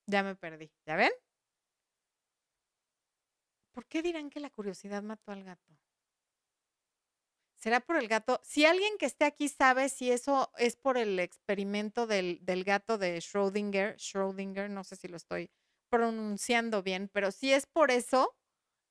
ya 0.08 0.24
me 0.24 0.36
perdí, 0.36 0.72
¿ya 0.86 0.96
ven? 0.96 1.12
¿Por 3.74 3.86
qué 3.88 4.02
dirán 4.02 4.30
que 4.30 4.40
la 4.40 4.50
curiosidad 4.50 5.04
mató 5.04 5.32
al 5.32 5.44
gato? 5.44 5.78
¿Será 7.58 7.80
por 7.80 7.98
el 7.98 8.08
gato? 8.08 8.40
Si 8.44 8.66
alguien 8.66 8.98
que 8.98 9.06
esté 9.06 9.26
aquí 9.26 9.50
sabe 9.50 9.90
si 9.90 10.12
eso 10.12 10.52
es 10.58 10.76
por 10.76 10.98
el 10.98 11.20
experimento 11.20 12.06
del, 12.06 12.40
del 12.42 12.64
gato 12.64 12.98
de 12.98 13.18
Schrödinger, 13.18 13.96
Schrödinger, 13.98 14.70
no 14.70 14.84
sé 14.84 14.96
si 14.96 15.08
lo 15.08 15.18
estoy 15.18 15.50
pronunciando 15.90 16.84
bien, 16.84 17.10
pero 17.12 17.32
si 17.32 17.54
es 17.54 17.66
por 17.66 17.92
eso 17.92 18.36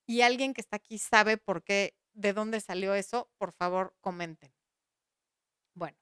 y 0.07 0.21
alguien 0.21 0.53
que 0.53 0.61
está 0.61 0.77
aquí 0.77 0.97
sabe 0.97 1.37
por 1.37 1.63
qué, 1.63 1.95
de 2.13 2.33
dónde 2.33 2.61
salió 2.61 2.95
eso, 2.95 3.31
por 3.37 3.53
favor 3.53 3.95
comenten. 4.01 4.53
Bueno, 5.75 5.97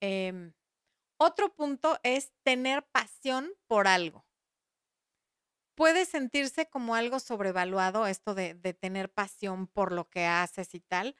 em, 0.00 0.54
otro 1.18 1.54
punto 1.54 1.98
es 2.02 2.32
tener 2.42 2.86
pasión 2.90 3.52
por 3.66 3.88
algo. 3.88 4.26
Puede 5.74 6.06
sentirse 6.06 6.68
como 6.68 6.94
algo 6.94 7.20
sobrevaluado 7.20 8.06
esto 8.06 8.34
de, 8.34 8.54
tener 8.74 9.12
pasión 9.12 9.66
por 9.66 9.92
lo 9.92 10.08
que 10.08 10.24
haces 10.24 10.74
y 10.74 10.80
tal, 10.80 11.16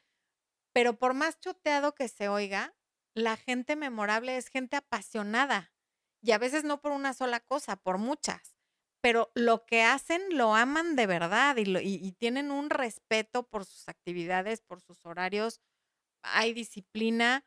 pero 0.72 0.98
por 0.98 1.14
más 1.14 1.38
choteado 1.38 1.94
que 1.94 2.08
se 2.08 2.28
oiga, 2.28 2.74
la 3.14 3.36
gente 3.36 3.76
memorable 3.76 4.36
es 4.36 4.48
gente 4.48 4.76
apasionada 4.76 5.72
y 6.22 6.32
a 6.32 6.38
veces 6.38 6.64
no 6.64 6.80
por 6.80 6.92
una 6.92 7.12
sola 7.12 7.40
cosa, 7.40 7.76
por 7.76 7.98
muchas 7.98 8.56
pero 9.06 9.30
lo 9.36 9.64
que 9.66 9.84
hacen 9.84 10.20
lo 10.36 10.56
aman 10.56 10.96
de 10.96 11.06
verdad 11.06 11.56
y, 11.58 12.10
tienen 12.18 12.50
un 12.50 12.70
respeto 12.70 13.44
por 13.48 13.64
sus 13.64 13.88
actividades, 13.88 14.62
por 14.62 14.80
sus 14.80 15.06
horarios, 15.06 15.60
hay 16.22 16.52
disciplina, 16.52 17.44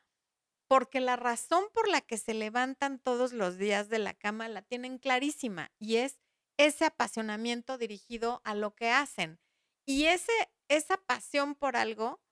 porque 0.70 1.00
la 1.00 1.16
razón 1.16 1.64
por 1.74 1.88
la 1.88 2.00
que 2.00 2.16
se 2.16 2.32
levantan 2.32 3.00
todos 3.00 3.32
los 3.32 3.58
días 3.58 3.88
de 3.88 3.98
la 3.98 4.14
cama 4.14 4.48
la 4.48 4.62
tienen 4.62 4.98
clarísima 4.98 5.72
y 5.80 5.96
es 5.96 6.20
ese 6.58 6.84
apasionamiento 6.84 7.76
dirigido 7.76 8.40
a 8.44 8.54
lo 8.54 8.76
que 8.76 8.88
hacen. 8.88 9.40
Y 9.84 10.04
ese, 10.04 10.30
esa 10.68 10.96
pasión 10.96 11.56
por 11.56 11.74
algo 11.74 12.22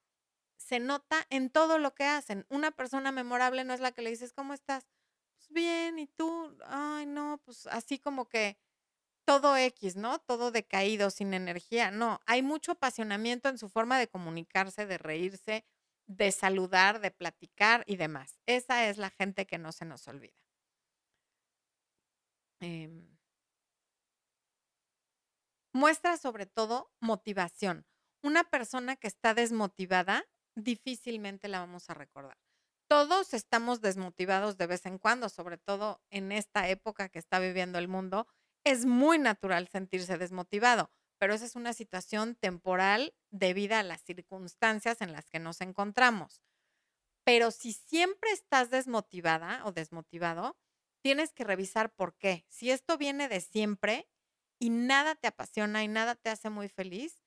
se 0.57 0.79
nota 0.79 1.27
en 1.31 1.51
todo 1.51 1.79
lo 1.79 1.97
que 1.97 2.05
hacen. 2.05 2.47
Una 2.49 2.71
persona 2.71 3.11
memorable 3.11 3.65
no 3.65 3.75
es 3.75 3.81
la 3.81 3.91
que 3.91 4.03
le 4.03 4.11
dices, 4.11 4.33
¿cómo 4.33 4.55
estás? 4.55 4.87
Pues 5.37 5.49
bien, 5.51 5.99
¿y 5.99 6.07
tú? 6.07 6.57
Ay, 6.67 7.07
no, 7.07 7.43
pues 7.45 7.67
así 7.67 7.99
como 7.99 8.29
que 8.29 8.57
todo 9.25 9.57
X, 9.57 9.97
¿no? 9.97 10.21
Todo 10.21 10.51
decaído, 10.53 11.11
sin 11.11 11.35
energía. 11.35 11.91
No, 11.91 12.21
hay 12.27 12.43
mucho 12.43 12.73
apasionamiento 12.73 13.49
en 13.49 13.59
su 13.59 13.69
forma 13.69 13.99
de 13.99 14.09
comunicarse, 14.09 14.87
de 14.87 14.99
reírse, 14.99 15.65
de 16.09 16.33
saludar, 16.33 17.01
de 17.01 17.13
platicar 17.13 17.85
y 17.87 17.97
demás. 17.97 18.41
Esa 18.47 18.89
es 18.89 18.99
la 18.99 19.11
gente 19.11 19.47
que 19.47 19.59
no 19.59 19.71
se 19.73 19.85
nos 19.85 20.09
olvida. 20.09 20.35
Em 22.61 23.19
muestra 25.73 26.17
sobre 26.17 26.47
todo 26.47 26.91
motivación. 27.01 27.87
Una 28.23 28.43
persona 28.43 28.97
que 28.97 29.07
está 29.07 29.33
desmotivada, 29.33 30.25
difícilmente 30.57 31.47
la 31.47 31.61
vamos 31.61 31.89
a 31.89 31.95
recordar. 31.95 32.37
Todos 32.89 33.33
estamos 33.33 33.81
desmotivados 33.81 34.57
de 34.57 34.67
vez 34.67 34.87
en 34.87 34.99
cuando, 34.99 35.29
sobre 35.29 35.57
todo 35.57 36.01
en 36.11 36.33
esta 36.33 36.69
época 36.69 37.11
que 37.11 37.21
está 37.21 37.39
viviendo 37.39 37.79
el 37.79 37.87
mundo 37.87 38.27
es 38.65 38.87
muy 38.87 39.19
natural 39.19 39.69
sentirse 39.69 40.19
desmotivado, 40.19 40.91
pero 41.19 41.35
esa 41.35 41.45
es 41.47 41.57
una 41.57 41.73
situación 41.73 42.35
temporal 42.37 43.15
debido 43.31 43.77
a 43.77 43.83
las 43.83 44.03
circunstancias 44.03 45.01
en 45.03 45.13
las 45.13 45.29
que 45.31 45.39
nos 45.41 45.61
encontramos. 45.61 46.43
Pero 47.25 47.51
si 47.51 47.73
siempre 47.73 48.31
estás 48.33 48.71
desmotivada 48.71 49.65
o 49.67 49.73
desmotivado, 49.73 50.59
tienes 51.03 51.33
que 51.33 51.45
revisar 51.45 51.95
por 51.95 52.17
qué. 52.17 52.47
Si 52.49 52.71
esto 52.71 52.97
viene 52.99 53.29
de 53.29 53.41
siempre 53.41 54.09
y 54.59 54.71
nada 54.71 55.15
te 55.15 55.29
apasiona 55.29 55.85
y 55.85 55.89
nada 55.89 56.15
te 56.15 56.31
hace 56.31 56.51
muy 56.51 56.69
feliz, 56.69 57.23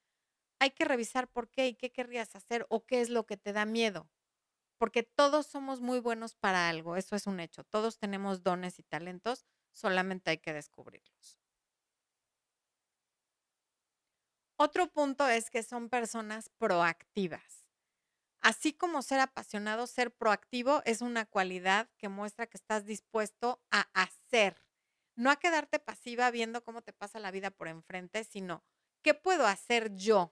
hay 0.60 0.72
que 0.72 0.86
revisar 0.86 1.30
por 1.32 1.50
qué 1.50 1.68
y 1.70 1.76
qué 1.76 1.92
querrías 1.92 2.36
hacer 2.36 2.68
o 2.70 2.86
qué 2.86 3.02
es 3.02 3.10
lo 3.10 3.26
que 3.26 3.38
te 3.38 3.54
da 3.54 3.66
miedo. 3.66 4.12
Porque 4.80 5.04
todos 5.04 5.48
somos 5.48 5.82
muy 5.82 6.00
buenos 6.00 6.36
para 6.36 6.70
algo, 6.70 6.98
eso 6.98 7.16
es 7.18 7.28
un 7.28 7.40
hecho. 7.42 7.66
Todos 7.66 8.00
tenemos 8.00 8.44
dones 8.44 8.80
y 8.80 8.84
talentos, 8.84 9.46
solamente 9.74 10.32
hay 10.32 10.40
que 10.40 10.54
descubrirlos. 10.54 11.41
Otro 14.64 14.92
punto 14.92 15.28
es 15.28 15.50
que 15.50 15.64
son 15.64 15.90
personas 15.90 16.50
proactivas. 16.60 17.66
Así 18.42 18.74
como 18.74 19.02
ser 19.02 19.20
apasionado, 19.20 19.88
ser 19.88 20.14
proactivo 20.14 20.84
es 20.86 21.02
una 21.02 21.26
cualidad 21.26 21.90
que 21.98 22.10
muestra 22.10 22.46
que 22.46 22.58
estás 22.58 22.86
dispuesto 22.86 23.60
a 23.72 23.90
hacer, 24.00 24.62
no 25.16 25.32
a 25.32 25.38
quedarte 25.38 25.80
pasiva 25.80 26.30
viendo 26.30 26.64
cómo 26.64 26.84
te 26.84 26.94
pasa 26.94 27.18
la 27.18 27.32
vida 27.32 27.50
por 27.50 27.70
enfrente, 27.70 28.24
sino 28.24 28.64
qué 29.02 29.16
puedo 29.16 29.48
hacer 29.48 29.96
yo 29.96 30.32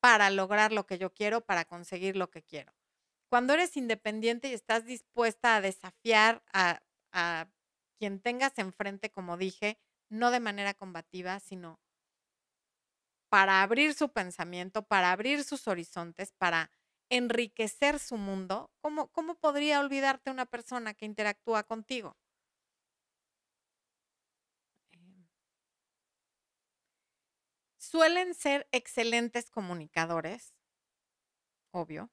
para 0.00 0.30
lograr 0.30 0.72
lo 0.72 0.86
que 0.86 0.96
yo 0.96 1.12
quiero, 1.12 1.42
para 1.42 1.66
conseguir 1.66 2.16
lo 2.16 2.30
que 2.30 2.42
quiero. 2.42 2.74
Cuando 3.28 3.52
eres 3.52 3.76
independiente 3.76 4.48
y 4.48 4.54
estás 4.54 4.86
dispuesta 4.86 5.56
a 5.56 5.60
desafiar 5.60 6.42
a, 6.54 6.80
a 7.12 7.50
quien 7.98 8.18
tengas 8.18 8.56
enfrente, 8.56 9.10
como 9.10 9.36
dije, 9.36 9.78
no 10.08 10.30
de 10.30 10.40
manera 10.40 10.72
combativa, 10.72 11.38
sino 11.38 11.78
para 13.28 13.62
abrir 13.62 13.94
su 13.94 14.10
pensamiento, 14.12 14.82
para 14.84 15.12
abrir 15.12 15.44
sus 15.44 15.68
horizontes, 15.68 16.32
para 16.32 16.70
enriquecer 17.10 17.98
su 17.98 18.16
mundo, 18.16 18.70
¿cómo, 18.80 19.08
cómo 19.12 19.36
podría 19.36 19.80
olvidarte 19.80 20.30
una 20.30 20.46
persona 20.46 20.94
que 20.94 21.06
interactúa 21.06 21.62
contigo? 21.64 22.16
Em. 24.92 25.24
Suelen 27.76 28.34
ser 28.34 28.68
excelentes 28.70 29.50
comunicadores, 29.50 30.54
obvio, 31.72 32.10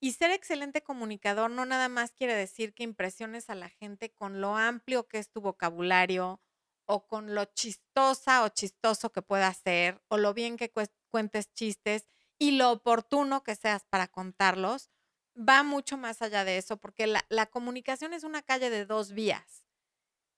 y 0.00 0.12
ser 0.12 0.30
excelente 0.32 0.82
comunicador 0.82 1.50
no 1.50 1.66
nada 1.66 1.88
más 1.88 2.12
quiere 2.12 2.34
decir 2.34 2.74
que 2.74 2.84
impresiones 2.84 3.50
a 3.50 3.54
la 3.56 3.70
gente 3.70 4.12
con 4.14 4.40
lo 4.40 4.56
amplio 4.56 5.08
que 5.08 5.18
es 5.18 5.30
tu 5.30 5.40
vocabulario 5.42 6.40
o 6.86 7.06
con 7.06 7.34
lo 7.34 7.44
chistosa 7.46 8.44
o 8.44 8.48
chistoso 8.48 9.10
que 9.10 9.22
pueda 9.22 9.52
ser 9.52 10.02
o 10.08 10.16
lo 10.16 10.34
bien 10.34 10.56
que 10.56 10.72
cuentes 11.10 11.52
chistes 11.52 12.06
y 12.38 12.52
lo 12.52 12.70
oportuno 12.70 13.42
que 13.42 13.54
seas 13.54 13.84
para 13.84 14.08
contarlos. 14.08 14.90
Va 15.36 15.62
mucho 15.62 15.98
más 15.98 16.22
allá 16.22 16.44
de 16.44 16.58
eso 16.58 16.78
porque 16.78 17.06
la, 17.06 17.46
comunicación 17.46 18.14
es 18.14 18.24
una 18.24 18.42
calle 18.42 18.70
de 18.70 18.86
dos 18.86 19.12
vías. 19.12 19.66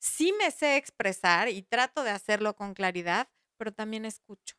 Sí 0.00 0.32
me 0.32 0.50
sé 0.50 0.76
expresar 0.76 1.48
y 1.48 1.62
trato 1.62 2.02
de 2.02 2.10
hacerlo 2.10 2.56
con 2.56 2.74
claridad, 2.74 3.28
pero 3.56 3.72
también 3.72 4.04
escucho. 4.04 4.56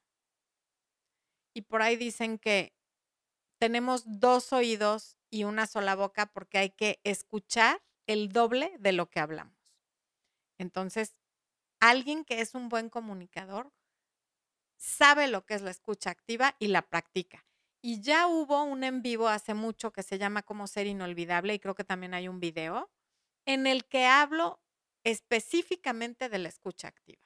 Y 1.53 1.63
por 1.63 1.81
ahí 1.81 1.95
dicen 1.95 2.37
que 2.37 2.73
tenemos 3.59 4.03
dos 4.05 4.53
oídos 4.53 5.17
y 5.29 5.43
una 5.43 5.67
sola 5.67 5.95
boca 5.95 6.27
porque 6.27 6.57
hay 6.57 6.69
que 6.69 7.01
escuchar 7.03 7.81
el 8.07 8.29
doble 8.29 8.75
de 8.79 8.93
lo 8.93 9.09
que 9.09 9.19
hablamos. 9.19 9.57
Entonces, 10.57 11.15
alguien 11.79 12.25
que 12.25 12.41
es 12.41 12.55
un 12.55 12.69
buen 12.69 12.89
comunicador 12.89 13.71
sabe 14.77 15.27
lo 15.27 15.45
que 15.45 15.53
es 15.55 15.61
la 15.61 15.71
escucha 15.71 16.09
activa 16.09 16.55
y 16.59 16.67
la 16.67 16.83
practica. 16.89 17.45
Y 17.81 18.01
ya 18.01 18.27
hubo 18.27 18.63
un 18.63 18.83
en 18.83 19.01
vivo 19.01 19.27
hace 19.29 19.53
mucho 19.53 19.91
que 19.91 20.03
se 20.03 20.17
llama 20.17 20.41
Cómo 20.43 20.67
ser 20.67 20.87
inolvidable 20.87 21.53
y 21.53 21.59
creo 21.59 21.75
que 21.75 21.83
también 21.83 22.13
hay 22.13 22.27
un 22.27 22.39
video 22.39 22.91
en 23.45 23.67
el 23.67 23.85
que 23.87 24.05
hablo 24.05 24.61
específicamente 25.03 26.29
de 26.29 26.39
la 26.39 26.49
escucha 26.49 26.89
activa. 26.89 27.21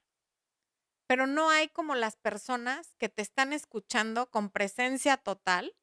Pero 1.07 1.27
no 1.27 1.49
hay 1.49 1.69
como 1.69 1.95
las 1.95 2.15
personas 2.15 2.95
que 2.97 3.09
te 3.09 3.21
están 3.21 3.53
escuchando 3.53 4.29
con 4.31 4.49
presencia 4.49 5.17
total 5.17 5.75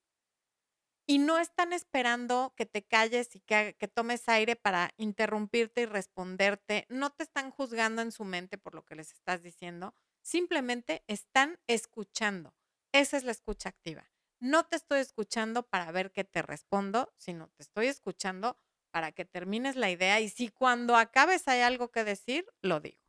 y 1.11 1.19
no 1.19 1.39
están 1.41 1.73
esperando 1.73 2.55
que 2.57 2.67
te 2.67 2.85
calles 2.87 3.35
y 3.35 3.41
que, 3.41 3.75
que, 3.77 3.89
tomes 3.89 4.29
aire 4.29 4.55
para 4.55 4.93
interrumpirte 4.97 5.81
y 5.81 5.87
responderte. 5.87 6.87
No 6.89 7.11
te 7.11 7.25
están 7.25 7.51
juzgando 7.51 8.01
en 8.01 8.13
su 8.13 8.23
mente 8.23 8.59
por 8.59 8.77
lo 8.77 8.85
que 8.85 8.95
les 8.95 9.11
estás 9.13 9.43
diciendo. 9.43 9.93
Simplemente 10.23 11.03
están 11.09 11.59
escuchando. 11.67 12.55
Esa 12.93 13.17
es 13.17 13.25
la 13.25 13.33
escucha 13.33 13.71
activa. 13.71 14.09
No 14.39 14.67
te 14.67 14.77
estoy 14.77 15.01
escuchando 15.01 15.65
para 15.65 15.91
ver 15.91 16.13
qué 16.13 16.23
te 16.23 16.43
respondo, 16.43 17.13
sino 17.17 17.49
te 17.49 17.65
estoy 17.65 17.89
escuchando 17.89 18.57
para 18.93 19.11
que 19.11 19.25
termines 19.25 19.75
la 19.75 19.91
idea 19.91 20.21
y 20.21 20.29
si 20.29 20.49
cuando 20.49 20.95
acabes 20.95 21.49
hay 21.49 21.63
algo 21.63 21.91
que 21.91 22.05
decir, 22.05 22.47
lo 22.63 22.79
digo. 22.79 23.01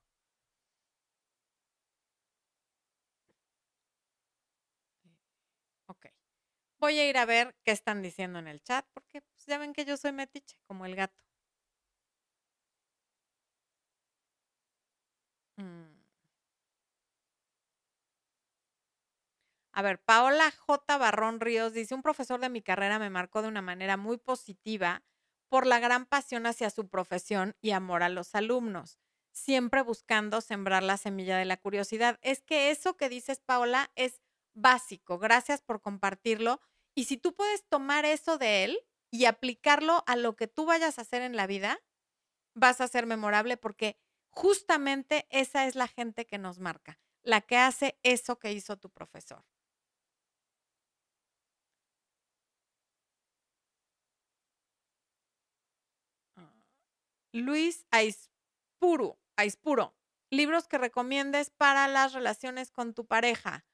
Ok. 5.87 6.05
Voy 6.81 6.99
a 6.99 7.07
ir 7.07 7.17
a 7.17 7.25
ver 7.25 7.55
qué 7.63 7.71
están 7.71 8.01
diciendo 8.01 8.39
en 8.39 8.47
el 8.47 8.61
chat, 8.61 8.85
porque 8.93 9.21
pues, 9.21 9.45
ya 9.45 9.57
ven 9.57 9.71
que 9.73 9.85
yo 9.85 9.95
soy 9.97 10.11
metiche, 10.11 10.57
como 10.67 10.85
el 10.85 10.95
gato. 10.97 11.23
Mm. 15.59 16.01
A 19.73 19.81
ver, 19.81 19.99
Paola 20.03 20.51
J. 20.51 20.97
Barrón 20.97 21.39
Ríos 21.39 21.73
dice, 21.73 21.95
un 21.95 22.01
profesor 22.01 22.39
de 22.39 22.49
mi 22.49 22.61
carrera 22.61 22.99
me 22.99 23.09
marcó 23.09 23.41
de 23.41 23.47
una 23.47 23.61
manera 23.61 23.95
muy 23.97 24.17
positiva 24.17 25.03
por 25.49 25.65
la 25.65 25.79
gran 25.79 26.05
pasión 26.05 26.45
hacia 26.45 26.69
su 26.69 26.89
profesión 26.89 27.55
y 27.61 27.71
amor 27.71 28.03
a 28.03 28.09
los 28.09 28.35
alumnos, 28.35 28.99
siempre 29.31 29.81
buscando 29.81 30.41
sembrar 30.41 30.83
la 30.83 30.97
semilla 30.97 31.37
de 31.37 31.45
la 31.45 31.57
curiosidad. 31.57 32.19
Es 32.21 32.41
que 32.41 32.71
eso 32.71 32.97
que 32.97 33.09
dices, 33.09 33.39
Paola, 33.39 33.91
es 33.95 34.21
básico. 34.53 35.19
Gracias 35.19 35.61
por 35.61 35.81
compartirlo 35.81 36.59
y 36.95 37.05
si 37.05 37.17
tú 37.17 37.33
puedes 37.35 37.65
tomar 37.67 38.05
eso 38.05 38.37
de 38.37 38.63
él 38.65 38.79
y 39.11 39.25
aplicarlo 39.25 40.03
a 40.07 40.15
lo 40.15 40.35
que 40.35 40.47
tú 40.47 40.65
vayas 40.65 40.97
a 40.97 41.03
hacer 41.03 41.21
en 41.21 41.35
la 41.35 41.47
vida, 41.47 41.79
vas 42.55 42.81
a 42.81 42.87
ser 42.87 43.05
memorable 43.05 43.57
porque 43.57 43.97
justamente 44.29 45.27
esa 45.29 45.67
es 45.67 45.75
la 45.75 45.87
gente 45.87 46.25
que 46.25 46.37
nos 46.37 46.59
marca, 46.59 46.99
la 47.23 47.41
que 47.41 47.57
hace 47.57 47.99
eso 48.03 48.39
que 48.39 48.53
hizo 48.53 48.77
tu 48.77 48.89
profesor. 48.89 49.43
Ah, 56.35 56.51
Luis 57.33 57.85
Aispuro, 57.91 59.19
libros 60.31 60.67
que 60.67 60.77
recomiendes 60.77 61.49
para 61.49 61.87
las 61.87 62.13
relaciones 62.13 62.71
con 62.71 62.93
tu 62.93 63.05
pareja. 63.05 63.65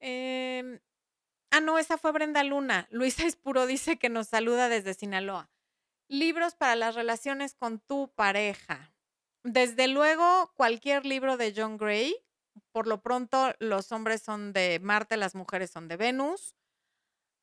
Eh, 0.00 0.80
Ah, 1.56 1.60
no, 1.60 1.78
esa 1.78 1.98
fue 1.98 2.10
Brenda 2.10 2.42
Luna. 2.42 2.88
Luisa 2.90 3.24
Espuro 3.26 3.68
dice 3.68 3.96
que 3.96 4.08
nos 4.08 4.26
saluda 4.26 4.68
desde 4.68 4.92
Sinaloa. 4.92 5.52
Libros 6.08 6.56
para 6.56 6.74
las 6.74 6.96
relaciones 6.96 7.54
con 7.54 7.78
tu 7.78 8.12
pareja. 8.16 8.92
Desde 9.44 9.86
luego, 9.86 10.52
cualquier 10.56 11.06
libro 11.06 11.36
de 11.36 11.54
John 11.56 11.76
Gray. 11.76 12.16
Por 12.72 12.88
lo 12.88 13.02
pronto, 13.02 13.54
los 13.60 13.92
hombres 13.92 14.20
son 14.20 14.52
de 14.52 14.80
Marte, 14.82 15.16
las 15.16 15.36
mujeres 15.36 15.70
son 15.70 15.86
de 15.86 15.96
Venus. 15.96 16.56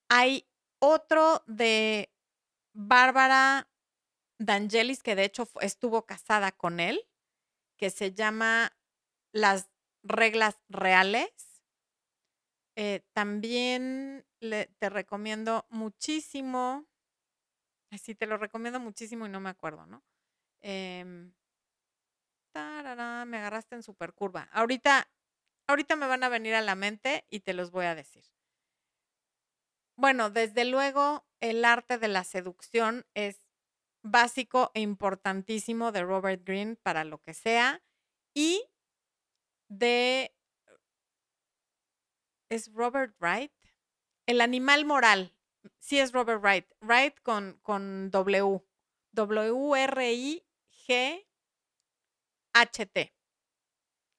Hay 0.09 0.45
otro 0.79 1.45
de 1.47 2.13
Bárbara 2.73 3.69
D'Angelis, 4.39 5.03
que 5.03 5.15
de 5.15 5.23
hecho 5.23 5.47
estuvo 5.61 6.05
casada 6.05 6.51
con 6.51 6.81
él, 6.81 7.07
que 7.77 7.89
se 7.89 8.13
llama 8.13 8.75
Las 9.31 9.69
reglas 10.03 10.59
reales 10.67 11.50
eh, 12.83 13.03
también 13.13 14.25
te 14.39 14.89
recomiendo 14.89 15.67
muchísimo, 15.69 16.87
sí, 17.91 18.15
te 18.15 18.25
lo 18.25 18.37
recomiendo 18.37 18.79
muchísimo 18.79 19.27
y 19.27 19.29
no 19.29 19.39
me 19.39 19.51
acuerdo, 19.51 19.85
¿no? 19.85 20.03
Em, 20.63 21.31
me 22.55 23.37
agarraste 23.37 23.75
en 23.75 23.83
super 23.83 24.13
curva. 24.13 24.49
Ahorita, 24.51 25.07
ahorita 25.67 25.95
me 25.95 26.07
van 26.07 26.23
a 26.23 26.29
venir 26.29 26.55
a 26.55 26.61
la 26.61 26.73
mente 26.73 27.23
y 27.29 27.41
te 27.41 27.53
los 27.53 27.69
voy 27.69 27.85
a 27.85 27.93
decir. 27.93 28.23
Bueno, 29.95 30.31
desde 30.31 30.65
luego, 30.65 31.27
el 31.39 31.63
arte 31.63 31.99
de 31.99 32.07
la 32.07 32.23
seducción 32.23 33.05
es 33.13 33.45
básico 34.01 34.71
e 34.73 34.81
importantísimo 34.81 35.91
de 35.91 36.01
Robert 36.01 36.43
Greene 36.43 36.77
para 36.77 37.03
lo 37.03 37.19
que 37.19 37.35
sea 37.35 37.83
y 38.33 38.63
de 39.69 40.33
es 42.51 42.71
Robert 42.73 43.15
Wright. 43.19 43.51
El 44.27 44.41
animal 44.41 44.85
moral. 44.85 45.33
Sí 45.79 45.97
es 45.99 46.11
Robert 46.11 46.41
Wright. 46.43 46.67
Wright 46.81 47.19
con, 47.21 47.57
con 47.63 48.11
W. 48.11 48.61
W-R-I-G-H-T. 49.13 50.43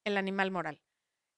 El 0.04 0.16
animal 0.16 0.50
moral. 0.50 0.82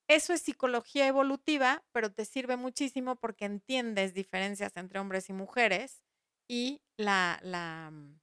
Eso 0.08 0.32
es 0.32 0.40
psicología 0.42 1.06
evolutiva, 1.06 1.84
pero 1.92 2.12
te 2.12 2.24
sirve 2.24 2.56
muchísimo 2.56 3.16
porque 3.16 3.44
entiendes 3.46 4.14
diferencias 4.14 4.76
entre 4.76 5.00
hombres 5.00 5.28
y 5.30 5.32
mujeres 5.32 6.04
y 6.48 6.82
la, 6.96 7.40
la 7.42 7.90
mm, 7.90 8.20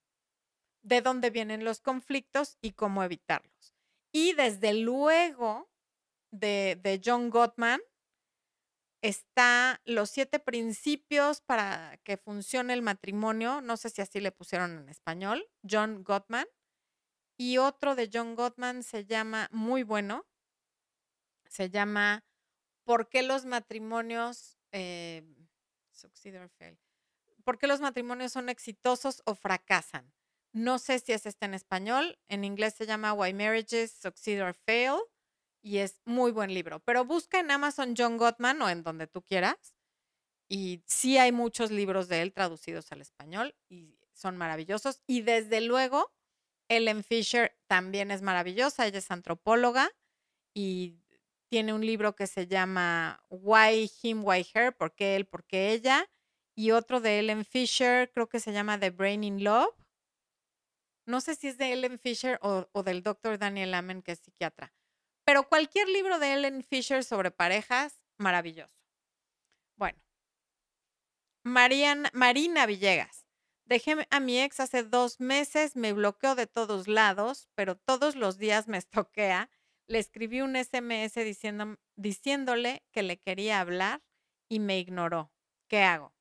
de 0.84 1.02
dónde 1.02 1.30
vienen 1.30 1.66
los 1.66 1.82
conflictos 1.82 2.58
y 2.62 2.72
cómo 2.72 3.04
evitarlos. 3.04 3.76
Y 4.14 4.34
desde 4.34 4.74
luego 4.74 5.70
de, 6.32 6.80
de 6.82 7.02
John 7.04 7.30
Gottman, 7.30 7.82
está 9.02 9.82
los 9.86 10.10
siete 10.10 10.40
principios 10.40 11.42
para 11.42 11.98
que 12.04 12.18
funcione 12.18 12.74
el 12.74 12.82
matrimonio, 12.82 13.62
no 13.62 13.78
sé 13.78 13.90
si 13.90 14.02
así 14.02 14.20
le 14.20 14.32
pusieron 14.32 14.78
en 14.80 14.90
español, 14.90 15.50
John 15.70 16.04
Gottman. 16.04 16.46
Y 17.38 17.58
otro 17.58 17.96
de 17.96 18.10
John 18.14 18.36
Gottman 18.36 18.84
se 18.84 19.06
llama, 19.06 19.50
muy 19.52 19.84
bueno, 19.84 20.28
se 21.50 21.70
llama 21.70 22.24
¿Por 22.84 23.10
qué 23.10 23.24
los 23.24 23.46
matrimonios, 23.46 24.58
eh, 24.72 25.24
¿por 27.44 27.58
qué 27.58 27.68
los 27.68 27.80
matrimonios 27.80 28.32
son 28.32 28.50
exitosos 28.50 29.22
o 29.26 29.36
fracasan? 29.36 30.14
No 30.52 30.80
sé 30.80 31.00
si 31.00 31.14
es 31.14 31.26
este 31.26 31.46
en 31.46 31.54
español, 31.54 32.20
en 32.28 32.44
inglés 32.44 32.74
se 32.76 32.86
llama 32.86 33.14
Why 33.14 33.34
Marriages 33.34 33.92
Succeed 33.92 34.44
or 34.44 34.54
Fail 34.54 35.00
y 35.62 35.78
es 35.78 36.02
muy 36.06 36.32
buen 36.32 36.54
libro. 36.54 36.80
Pero 36.80 37.06
busca 37.06 37.40
en 37.40 37.52
Amazon 37.52 37.94
John 37.98 38.18
Gottman 38.18 38.62
o 38.62 38.70
en 38.70 38.84
donde 38.84 39.08
tú 39.08 39.22
quieras. 39.22 39.76
Y 40.50 40.84
sí 40.86 41.18
hay 41.18 41.32
muchos 41.32 41.72
libros 41.72 42.08
de 42.10 42.22
él 42.22 42.34
traducidos 42.34 42.92
al 42.92 43.02
español 43.02 43.56
y 43.70 43.98
son 44.14 44.38
maravillosos. 44.38 45.02
Y 45.08 45.22
desde 45.22 45.62
luego, 45.62 46.12
Ellen 46.68 47.04
Fisher 47.04 47.58
también 47.68 48.12
es 48.12 48.22
maravillosa. 48.22 48.86
Ella 48.86 49.00
es 49.00 49.12
antropóloga 49.12 49.90
y 50.54 51.00
tiene 51.50 51.74
un 51.74 51.86
libro 51.86 52.16
que 52.16 52.28
se 52.28 52.48
llama 52.48 53.24
Why 53.30 53.90
Him, 54.02 54.24
Why 54.26 54.46
Her, 54.54 54.76
¿por 54.76 54.94
qué 54.94 55.16
él, 55.16 55.26
por 55.26 55.46
qué 55.46 55.72
ella? 55.72 56.10
Y 56.56 56.72
otro 56.72 57.00
de 57.00 57.20
Ellen 57.20 57.46
Fisher, 57.46 58.12
creo 58.14 58.28
que 58.28 58.40
se 58.40 58.52
llama 58.52 58.80
The 58.80 58.90
Brain 58.90 59.24
in 59.24 59.44
Love. 59.44 59.74
No 61.06 61.22
sé 61.22 61.36
si 61.36 61.48
es 61.48 61.58
de 61.58 61.74
Ellen 61.74 61.98
Fisher 61.98 62.40
o, 62.42 62.68
o 62.74 62.84
del 62.84 63.04
doctor 63.04 63.38
Daniel 63.38 63.74
Amen, 63.74 64.02
que 64.02 64.14
es 64.14 64.20
psiquiatra 64.20 64.74
pero 65.24 65.48
cualquier 65.48 65.88
libro 65.90 66.20
de 66.20 66.34
Ellen 66.34 66.64
Fisher 66.64 67.04
sobre 67.04 67.32
parejas, 67.32 68.04
maravilloso. 68.18 68.74
Bueno, 69.78 70.00
Marina 71.44 72.66
Villegas. 72.66 73.26
Dejé 73.66 74.06
a 74.10 74.20
mi 74.20 74.40
ex 74.40 74.60
hace 74.60 74.84
dos 74.84 75.20
meses, 75.20 75.76
me 75.76 75.94
bloqueó 75.94 76.36
de 76.36 76.46
todos 76.46 76.88
lados, 76.88 77.48
pero 77.56 77.78
todos 77.78 78.16
los 78.16 78.38
días 78.38 78.68
me 78.68 78.78
estoquea. 78.78 79.50
Le 79.88 80.00
escribí 80.00 80.42
un 80.42 80.56
SMS 80.56 81.16
diciéndole 81.96 82.84
que 82.92 83.04
le 83.04 83.18
quería 83.18 83.60
hablar 83.60 84.04
y 84.50 84.60
me 84.60 84.78
ignoró. 84.78 85.32
¿Qué 85.68 85.84
hago? 85.84 86.14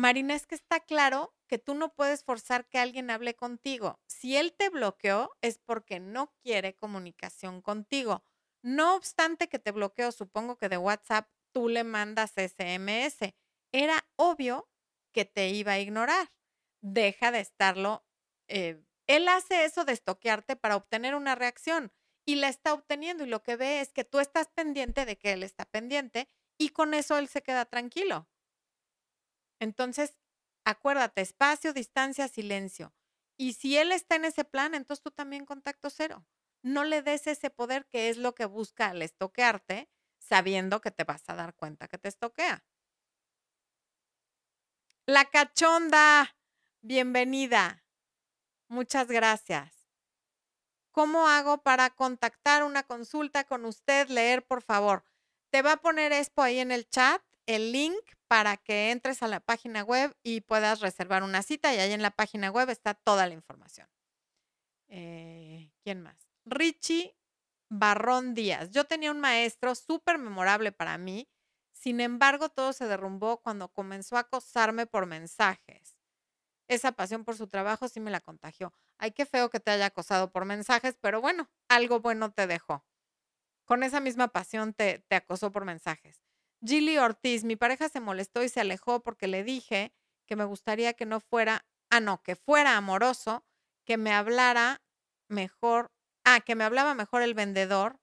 Marina, 0.00 0.34
es 0.34 0.46
que 0.46 0.54
está 0.54 0.80
claro 0.80 1.34
que 1.46 1.58
tú 1.58 1.74
no 1.74 1.92
puedes 1.92 2.24
forzar 2.24 2.66
que 2.66 2.78
alguien 2.78 3.10
hable 3.10 3.34
contigo. 3.34 4.00
Si 4.06 4.34
él 4.34 4.54
te 4.54 4.70
bloqueó 4.70 5.30
es 5.42 5.58
porque 5.58 6.00
no 6.00 6.32
quiere 6.42 6.74
comunicación 6.74 7.60
contigo. 7.60 8.24
No 8.62 8.96
obstante 8.96 9.50
que 9.50 9.58
te 9.58 9.72
bloqueó, 9.72 10.10
supongo 10.10 10.56
que 10.56 10.70
de 10.70 10.78
WhatsApp 10.78 11.28
tú 11.52 11.68
le 11.68 11.84
mandas 11.84 12.32
SMS. 12.32 13.34
Era 13.72 14.08
obvio 14.16 14.70
que 15.12 15.26
te 15.26 15.50
iba 15.50 15.72
a 15.72 15.80
ignorar. 15.80 16.32
Deja 16.80 17.30
de 17.30 17.40
estarlo. 17.40 18.06
Eh, 18.48 18.82
él 19.06 19.28
hace 19.28 19.66
eso 19.66 19.84
de 19.84 19.92
estoquearte 19.92 20.56
para 20.56 20.76
obtener 20.76 21.14
una 21.14 21.34
reacción 21.34 21.92
y 22.24 22.36
la 22.36 22.48
está 22.48 22.72
obteniendo 22.72 23.24
y 23.24 23.28
lo 23.28 23.42
que 23.42 23.56
ve 23.56 23.82
es 23.82 23.92
que 23.92 24.04
tú 24.04 24.18
estás 24.18 24.48
pendiente 24.48 25.04
de 25.04 25.18
que 25.18 25.32
él 25.32 25.42
está 25.42 25.66
pendiente 25.66 26.26
y 26.56 26.70
con 26.70 26.94
eso 26.94 27.18
él 27.18 27.28
se 27.28 27.42
queda 27.42 27.66
tranquilo. 27.66 28.29
Entonces, 29.60 30.18
acuérdate, 30.64 31.20
espacio, 31.20 31.72
distancia, 31.72 32.26
silencio. 32.26 32.92
Y 33.36 33.52
si 33.52 33.76
él 33.78 33.92
está 33.92 34.16
en 34.16 34.24
ese 34.24 34.44
plan, 34.44 34.74
entonces 34.74 35.02
tú 35.02 35.10
también 35.10 35.46
contacto 35.46 35.88
cero. 35.90 36.26
No 36.62 36.84
le 36.84 37.02
des 37.02 37.26
ese 37.26 37.50
poder 37.50 37.86
que 37.86 38.08
es 38.08 38.16
lo 38.16 38.34
que 38.34 38.46
busca 38.46 38.88
al 38.88 39.02
estoquearte, 39.02 39.88
sabiendo 40.18 40.80
que 40.80 40.90
te 40.90 41.04
vas 41.04 41.22
a 41.28 41.34
dar 41.34 41.54
cuenta 41.54 41.88
que 41.88 41.98
te 41.98 42.08
estoquea. 42.08 42.64
La 45.06 45.24
cachonda, 45.24 46.36
bienvenida. 46.82 47.84
Muchas 48.68 49.08
gracias. 49.08 49.88
¿Cómo 50.92 51.28
hago 51.28 51.62
para 51.62 51.90
contactar 51.90 52.62
una 52.62 52.82
consulta 52.82 53.44
con 53.44 53.64
usted? 53.64 54.08
Leer, 54.08 54.46
por 54.46 54.62
favor. 54.62 55.04
Te 55.50 55.62
va 55.62 55.72
a 55.72 55.76
poner 55.78 56.12
esto 56.12 56.42
ahí 56.42 56.58
en 56.58 56.72
el 56.72 56.88
chat, 56.88 57.22
el 57.46 57.72
link 57.72 58.00
para 58.30 58.56
que 58.56 58.92
entres 58.92 59.24
a 59.24 59.28
la 59.28 59.40
página 59.40 59.82
web 59.82 60.16
y 60.22 60.42
puedas 60.42 60.78
reservar 60.80 61.24
una 61.24 61.42
cita. 61.42 61.74
Y 61.74 61.80
ahí 61.80 61.92
en 61.92 62.02
la 62.02 62.12
página 62.12 62.50
web 62.50 62.70
está 62.70 62.94
toda 62.94 63.26
la 63.26 63.34
información. 63.34 63.88
Eh, 64.86 65.72
¿Quién 65.82 66.00
más? 66.00 66.16
Richie 66.44 67.16
Barrón 67.68 68.34
Díaz. 68.34 68.70
Yo 68.70 68.84
tenía 68.84 69.10
un 69.10 69.18
maestro 69.18 69.74
súper 69.74 70.18
memorable 70.18 70.70
para 70.70 70.96
mí 70.96 71.28
sin 71.80 72.02
embargo, 72.02 72.50
todo 72.50 72.74
se 72.74 72.86
derrumbó 72.86 73.38
cuando 73.40 73.72
comenzó 73.72 74.18
a 74.18 74.20
acosarme 74.20 74.84
por 74.84 75.06
mensajes. 75.06 75.96
Esa 76.68 76.92
pasión 76.92 77.24
por 77.24 77.38
su 77.38 77.48
trabajo 77.48 77.88
sí 77.88 78.00
me 78.00 78.10
la 78.10 78.20
contagió. 78.20 78.74
Ay, 78.98 79.12
qué 79.12 79.24
feo 79.24 79.48
que 79.48 79.60
te 79.60 79.70
haya 79.70 79.86
acosado 79.86 80.30
por 80.30 80.44
mensajes, 80.44 80.98
pero 81.00 81.22
bueno, 81.22 81.48
algo 81.68 82.00
bueno 82.00 82.32
te 82.32 82.46
dejó. 82.46 82.84
Con 83.64 83.82
esa 83.82 83.98
misma 84.00 84.28
pasión 84.28 84.74
te, 84.74 84.98
te 85.08 85.16
acosó 85.16 85.50
por 85.52 85.64
mensajes. 85.64 86.22
Gilly 86.64 86.98
Ortiz, 86.98 87.44
mi 87.44 87.56
pareja 87.56 87.88
se 87.88 88.00
molestó 88.00 88.42
y 88.42 88.48
se 88.48 88.60
alejó 88.60 89.02
porque 89.02 89.26
le 89.26 89.44
dije 89.44 89.92
que 90.26 90.36
me 90.36 90.44
gustaría 90.44 90.92
que 90.94 91.06
no 91.06 91.20
fuera, 91.20 91.66
ah, 91.90 92.00
no, 92.00 92.22
que 92.22 92.36
fuera 92.36 92.76
amoroso, 92.76 93.44
que 93.84 93.96
me 93.96 94.12
hablara 94.12 94.82
mejor, 95.28 95.90
ah, 96.24 96.40
que 96.40 96.54
me 96.54 96.64
hablaba 96.64 96.94
mejor 96.94 97.22
el 97.22 97.34
vendedor 97.34 98.00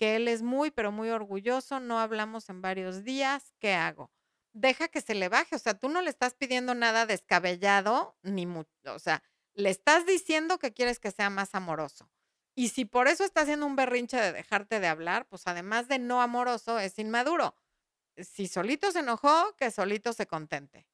que 0.00 0.16
él 0.16 0.28
es 0.28 0.40
muy, 0.40 0.70
pero 0.70 0.92
muy 0.92 1.10
orgulloso, 1.10 1.78
no 1.78 2.00
hablamos 2.00 2.48
en 2.48 2.62
varios 2.62 3.04
días, 3.04 3.52
¿qué 3.58 3.74
hago? 3.74 4.10
Deja 4.54 4.88
que 4.88 5.02
se 5.02 5.14
le 5.14 5.28
baje, 5.28 5.56
o 5.56 5.58
sea, 5.58 5.74
tú 5.74 5.90
no 5.90 6.00
le 6.00 6.08
estás 6.08 6.32
pidiendo 6.32 6.74
nada 6.74 7.04
descabellado, 7.04 8.16
ni 8.22 8.46
mucho, 8.46 8.70
o 8.86 8.98
sea, 8.98 9.22
le 9.52 9.68
estás 9.68 10.06
diciendo 10.06 10.58
que 10.58 10.72
quieres 10.72 11.00
que 11.00 11.10
sea 11.10 11.28
más 11.28 11.54
amoroso. 11.54 12.10
Y 12.54 12.70
si 12.70 12.86
por 12.86 13.08
eso 13.08 13.24
está 13.24 13.42
haciendo 13.42 13.66
un 13.66 13.76
berrinche 13.76 14.16
de 14.16 14.32
dejarte 14.32 14.80
de 14.80 14.86
hablar, 14.88 15.26
pues 15.28 15.42
además 15.46 15.86
de 15.86 15.98
no 15.98 16.22
amoroso, 16.22 16.78
es 16.78 16.98
inmaduro. 16.98 17.54
Si 18.24 18.46
solito 18.46 18.90
se 18.92 19.00
enojó, 19.00 19.54
que 19.56 19.70
solito 19.70 20.12
se 20.12 20.26
contente. 20.26 20.86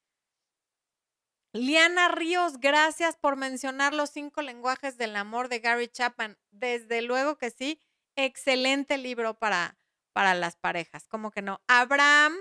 Liana 1.52 2.08
Ríos, 2.08 2.58
gracias 2.58 3.16
por 3.16 3.36
mencionar 3.36 3.94
los 3.94 4.10
cinco 4.10 4.42
lenguajes 4.42 4.98
del 4.98 5.16
amor 5.16 5.48
de 5.48 5.60
Gary 5.60 5.88
Chapman. 5.88 6.38
Desde 6.50 7.00
luego 7.02 7.38
que 7.38 7.50
sí 7.50 7.80
excelente 8.16 8.98
libro 8.98 9.38
para, 9.38 9.78
para 10.12 10.34
las 10.34 10.56
parejas. 10.56 11.06
Como 11.08 11.30
que 11.30 11.42
no. 11.42 11.62
Abraham, 11.66 12.34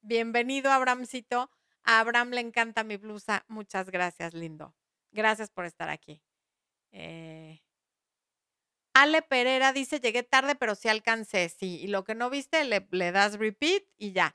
bienvenido, 0.00 0.70
Abrahamcito. 0.70 1.50
A 1.84 2.00
Abraham 2.00 2.30
le 2.30 2.40
encanta 2.40 2.84
mi 2.84 2.96
blusa. 2.96 3.44
Muchas 3.48 3.90
gracias, 3.90 4.34
lindo. 4.34 4.74
Gracias 5.12 5.50
por 5.50 5.64
estar 5.64 5.88
aquí. 5.88 6.22
Eh, 6.92 7.62
Ale 8.98 9.20
Pereira 9.20 9.74
dice, 9.74 10.00
llegué 10.00 10.22
tarde, 10.22 10.54
pero 10.54 10.74
sí 10.74 10.88
alcancé. 10.88 11.50
Sí, 11.50 11.78
y 11.82 11.86
lo 11.88 12.02
que 12.02 12.14
no 12.14 12.30
viste, 12.30 12.64
le, 12.64 12.88
le 12.92 13.12
das 13.12 13.38
repeat 13.38 13.82
y 13.98 14.12
ya. 14.12 14.34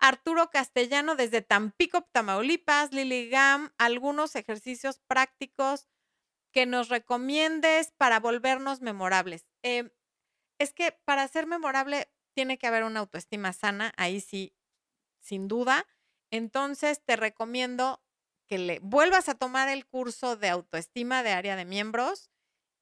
Arturo 0.00 0.50
Castellano 0.50 1.14
desde 1.14 1.42
Tampico, 1.42 2.02
Tamaulipas, 2.10 2.92
Lily 2.92 3.28
Gam, 3.28 3.72
algunos 3.78 4.34
ejercicios 4.34 4.98
prácticos 5.06 5.86
que 6.52 6.66
nos 6.66 6.88
recomiendes 6.88 7.92
para 7.92 8.18
volvernos 8.18 8.80
memorables. 8.80 9.46
Eh, 9.62 9.92
es 10.58 10.72
que 10.72 10.90
para 11.04 11.28
ser 11.28 11.46
memorable 11.46 12.10
tiene 12.34 12.58
que 12.58 12.66
haber 12.66 12.82
una 12.82 12.98
autoestima 12.98 13.52
sana, 13.52 13.92
ahí 13.96 14.20
sí, 14.20 14.56
sin 15.20 15.46
duda. 15.46 15.86
Entonces 16.32 17.00
te 17.04 17.14
recomiendo 17.14 18.02
que 18.48 18.58
le 18.58 18.80
vuelvas 18.80 19.28
a 19.28 19.36
tomar 19.36 19.68
el 19.68 19.86
curso 19.86 20.34
de 20.34 20.48
autoestima 20.48 21.22
de 21.22 21.30
área 21.30 21.54
de 21.54 21.64
miembros 21.64 22.32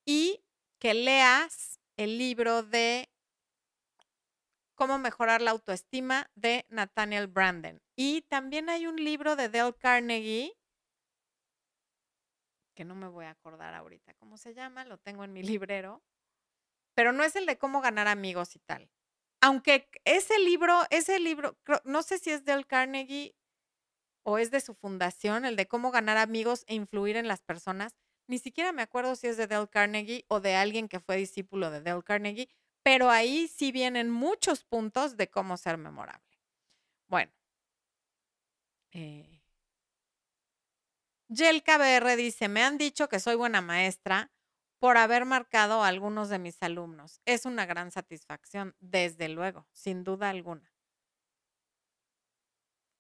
y 0.07 0.43
que 0.79 0.95
leas 0.95 1.81
el 1.97 2.19
libro 2.19 2.63
de 2.63 3.11
Cómo 4.75 4.99
mejorar 4.99 5.43
la 5.43 5.51
autoestima 5.51 6.31
de 6.37 6.65
Nathaniel 6.69 7.27
Branden. 7.27 7.83
Y 7.97 8.23
también 8.23 8.71
hay 8.71 8.87
un 8.87 8.95
libro 8.95 9.35
de 9.35 9.49
Dale 9.49 9.75
Carnegie, 9.75 10.57
que 12.77 12.85
no 12.85 12.95
me 12.95 13.09
voy 13.09 13.25
a 13.25 13.31
acordar 13.31 13.75
ahorita 13.75 14.15
cómo 14.15 14.37
se 14.37 14.55
llama, 14.55 14.85
lo 14.85 14.99
tengo 14.99 15.25
en 15.25 15.33
mi 15.33 15.43
librero, 15.59 16.01
pero 16.95 17.13
no 17.13 17.25
es 17.25 17.35
el 17.35 17.45
de 17.47 17.59
cómo 17.59 17.81
ganar 17.81 18.07
amigos 18.07 18.55
y 18.55 18.61
tal. 18.61 18.89
Aunque 19.41 19.89
ese 20.05 20.39
libro, 20.39 20.83
ese 20.91 21.19
libro, 21.19 21.57
no 21.85 22.03
sé 22.03 22.19
si 22.19 22.31
es 22.31 22.45
del 22.45 22.67
Carnegie 22.67 23.35
o 24.25 24.39
es 24.39 24.53
de 24.53 24.61
su 24.61 24.75
fundación, 24.75 25.45
el 25.45 25.57
de 25.57 25.67
cómo 25.67 25.91
ganar 25.91 26.19
amigos 26.19 26.65
e 26.69 26.75
influir 26.75 27.17
en 27.17 27.27
las 27.27 27.43
personas. 27.43 27.97
Ni 28.29 28.39
siquiera 28.39 28.73
me 28.73 28.83
acuerdo 28.83 29.17
si 29.17 29.27
es 29.27 29.39
de 29.39 29.47
Dale 29.47 29.69
Carnegie 29.69 30.25
o 30.29 30.41
de 30.41 30.55
alguien 30.55 30.87
que 30.89 31.01
fue 31.01 31.17
discípulo 31.17 31.71
de 31.71 31.81
Dale 31.81 32.03
Carnegie, 32.03 32.49
pero 32.83 33.11
ahí 33.11 33.49
sí 33.49 33.73
vienen 33.73 34.11
muchos 34.11 34.65
puntos 34.65 35.17
de 35.17 35.29
cómo 35.29 35.57
ser 35.57 35.79
memorable. 35.79 36.39
Bueno. 37.09 37.33
Eh, 38.93 39.41
KBR 41.31 42.17
dice, 42.17 42.49
me 42.49 42.63
han 42.63 42.79
dicho 42.79 43.09
que 43.09 43.19
soy 43.19 43.35
buena 43.35 43.61
maestra, 43.63 44.31
por 44.79 44.97
haber 44.97 45.25
marcado 45.25 45.83
a 45.83 45.89
algunos 45.89 46.29
de 46.29 46.39
mis 46.39 46.63
alumnos. 46.63 47.21
Es 47.25 47.47
una 47.47 47.67
gran 47.67 47.91
satisfacción, 47.91 48.77
desde 48.79 49.29
luego, 49.29 49.67
sin 49.73 50.05
duda 50.05 50.31
alguna. 50.31 50.73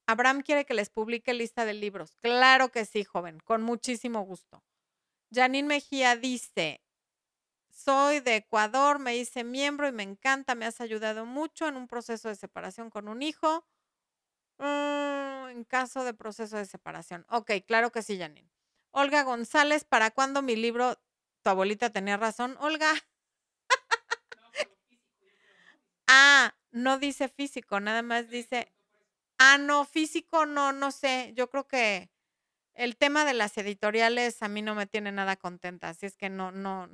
Abraham 0.06 0.40
quiere 0.40 0.64
que 0.64 0.74
les 0.74 0.88
publique 0.90 1.34
lista 1.34 1.66
de 1.66 1.74
libros. 1.74 2.16
Claro 2.16 2.70
que 2.70 2.84
sí, 2.86 3.04
joven, 3.04 3.38
con 3.40 3.62
muchísimo 3.62 4.22
gusto. 4.22 4.64
Janine 5.32 5.68
Mejía 5.68 6.16
dice, 6.16 6.82
soy 7.70 8.20
de 8.20 8.36
Ecuador, 8.36 8.98
me 8.98 9.16
hice 9.16 9.44
miembro 9.44 9.88
y 9.88 9.92
me 9.92 10.02
encanta, 10.02 10.54
me 10.54 10.66
has 10.66 10.80
ayudado 10.80 11.26
mucho 11.26 11.68
en 11.68 11.76
un 11.76 11.88
proceso 11.88 12.28
de 12.28 12.36
separación 12.36 12.90
con 12.90 13.08
un 13.08 13.22
hijo. 13.22 13.66
Mm, 14.58 15.48
en 15.50 15.64
caso 15.64 16.04
de 16.04 16.14
proceso 16.14 16.56
de 16.56 16.66
separación. 16.66 17.24
Ok, 17.30 17.52
claro 17.66 17.92
que 17.92 18.02
sí, 18.02 18.18
Janine. 18.18 18.50
Olga 18.90 19.22
González, 19.22 19.84
¿para 19.84 20.10
cuándo 20.10 20.42
mi 20.42 20.56
libro 20.56 20.96
tu 21.42 21.50
abuelita 21.50 21.90
tenía 21.90 22.16
razón, 22.16 22.56
Olga. 22.60 22.92
ah, 26.08 26.54
no 26.70 26.98
dice 26.98 27.28
físico, 27.28 27.80
nada 27.80 28.02
más 28.02 28.28
dice. 28.30 28.72
Ah, 29.38 29.58
no, 29.58 29.84
físico 29.84 30.46
no, 30.46 30.72
no 30.72 30.90
sé. 30.92 31.32
Yo 31.36 31.50
creo 31.50 31.68
que 31.68 32.10
el 32.78 32.96
tema 32.96 33.24
de 33.24 33.34
las 33.34 33.58
editoriales 33.58 34.42
a 34.42 34.48
mí 34.48 34.62
no 34.62 34.74
me 34.74 34.86
tiene 34.86 35.12
nada 35.12 35.36
contenta, 35.36 35.90
así 35.90 36.06
es 36.06 36.16
que 36.16 36.30
no, 36.30 36.52
no, 36.52 36.88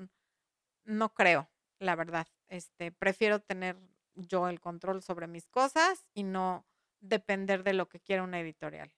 no 0.85 1.15
creo, 1.15 1.51
la 1.79 1.95
verdad. 1.95 2.27
Este, 2.49 2.93
prefiero 2.93 3.41
tener 3.41 3.77
yo 4.15 4.49
el 4.49 4.61
control 4.61 5.03
sobre 5.03 5.27
mis 5.27 5.47
cosas 5.49 6.07
y 6.15 6.23
no 6.23 6.67
depender 7.01 7.63
de 7.65 7.75
lo 7.75 7.89
que 7.89 8.01
quiera 8.01 8.23
una 8.23 8.41
editorial 8.41 8.93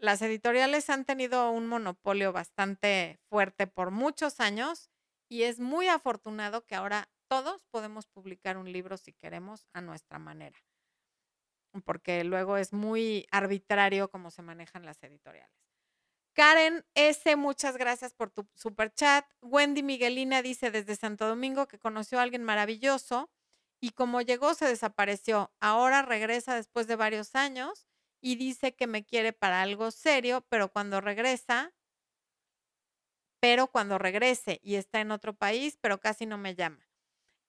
las 0.00 0.22
editoriales 0.22 0.88
han 0.90 1.04
tenido 1.04 1.50
un 1.50 1.66
monopolio 1.66 2.32
bastante 2.32 3.18
fuerte 3.28 3.66
por 3.66 3.90
muchos 3.90 4.40
años 4.40 4.90
y 5.28 5.42
es 5.42 5.60
muy 5.60 5.88
afortunado 5.88 6.64
que 6.66 6.74
ahora 6.74 7.08
todos 7.28 7.64
podemos 7.66 8.06
publicar 8.06 8.56
un 8.56 8.72
libro 8.72 8.96
si 8.96 9.12
queremos 9.12 9.68
a 9.72 9.80
nuestra 9.80 10.18
manera, 10.18 10.58
porque 11.84 12.24
luego 12.24 12.56
es 12.56 12.72
muy 12.72 13.26
arbitrario 13.30 14.10
cómo 14.10 14.30
se 14.30 14.42
manejan 14.42 14.84
las 14.84 15.02
editoriales. 15.02 15.69
Karen 16.40 16.86
S., 16.94 17.36
muchas 17.36 17.76
gracias 17.76 18.14
por 18.14 18.30
tu 18.30 18.48
super 18.54 18.90
chat. 18.94 19.26
Wendy 19.42 19.82
Miguelina 19.82 20.40
dice 20.40 20.70
desde 20.70 20.96
Santo 20.96 21.28
Domingo 21.28 21.68
que 21.68 21.78
conoció 21.78 22.18
a 22.18 22.22
alguien 22.22 22.44
maravilloso 22.44 23.30
y 23.78 23.90
como 23.90 24.22
llegó 24.22 24.54
se 24.54 24.64
desapareció. 24.64 25.52
Ahora 25.60 26.00
regresa 26.00 26.54
después 26.54 26.86
de 26.86 26.96
varios 26.96 27.34
años 27.34 27.86
y 28.22 28.36
dice 28.36 28.74
que 28.74 28.86
me 28.86 29.04
quiere 29.04 29.34
para 29.34 29.60
algo 29.60 29.90
serio, 29.90 30.46
pero 30.48 30.72
cuando 30.72 31.02
regresa, 31.02 31.74
pero 33.38 33.66
cuando 33.66 33.98
regrese 33.98 34.60
y 34.62 34.76
está 34.76 35.02
en 35.02 35.10
otro 35.10 35.34
país, 35.34 35.76
pero 35.78 36.00
casi 36.00 36.24
no 36.24 36.38
me 36.38 36.54
llama. 36.54 36.88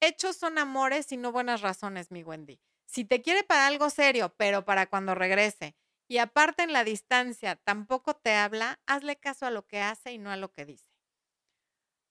Hechos 0.01 0.35
son 0.35 0.57
amores 0.57 1.13
y 1.13 1.15
no 1.15 1.31
buenas 1.31 1.61
razones, 1.61 2.11
mi 2.11 2.23
Wendy. 2.23 2.59
Si 2.87 3.05
te 3.05 3.21
quiere 3.21 3.45
para 3.45 3.67
algo 3.67 3.89
serio, 3.89 4.35
pero 4.35 4.65
para 4.65 4.87
cuando 4.87 5.15
regrese, 5.15 5.77
y 6.11 6.17
aparte 6.17 6.63
en 6.63 6.73
la 6.73 6.83
distancia 6.83 7.55
tampoco 7.55 8.13
te 8.17 8.33
habla, 8.33 8.81
hazle 8.85 9.15
caso 9.15 9.45
a 9.45 9.49
lo 9.49 9.65
que 9.65 9.79
hace 9.79 10.11
y 10.11 10.17
no 10.17 10.29
a 10.29 10.35
lo 10.35 10.51
que 10.51 10.65
dice. 10.65 10.91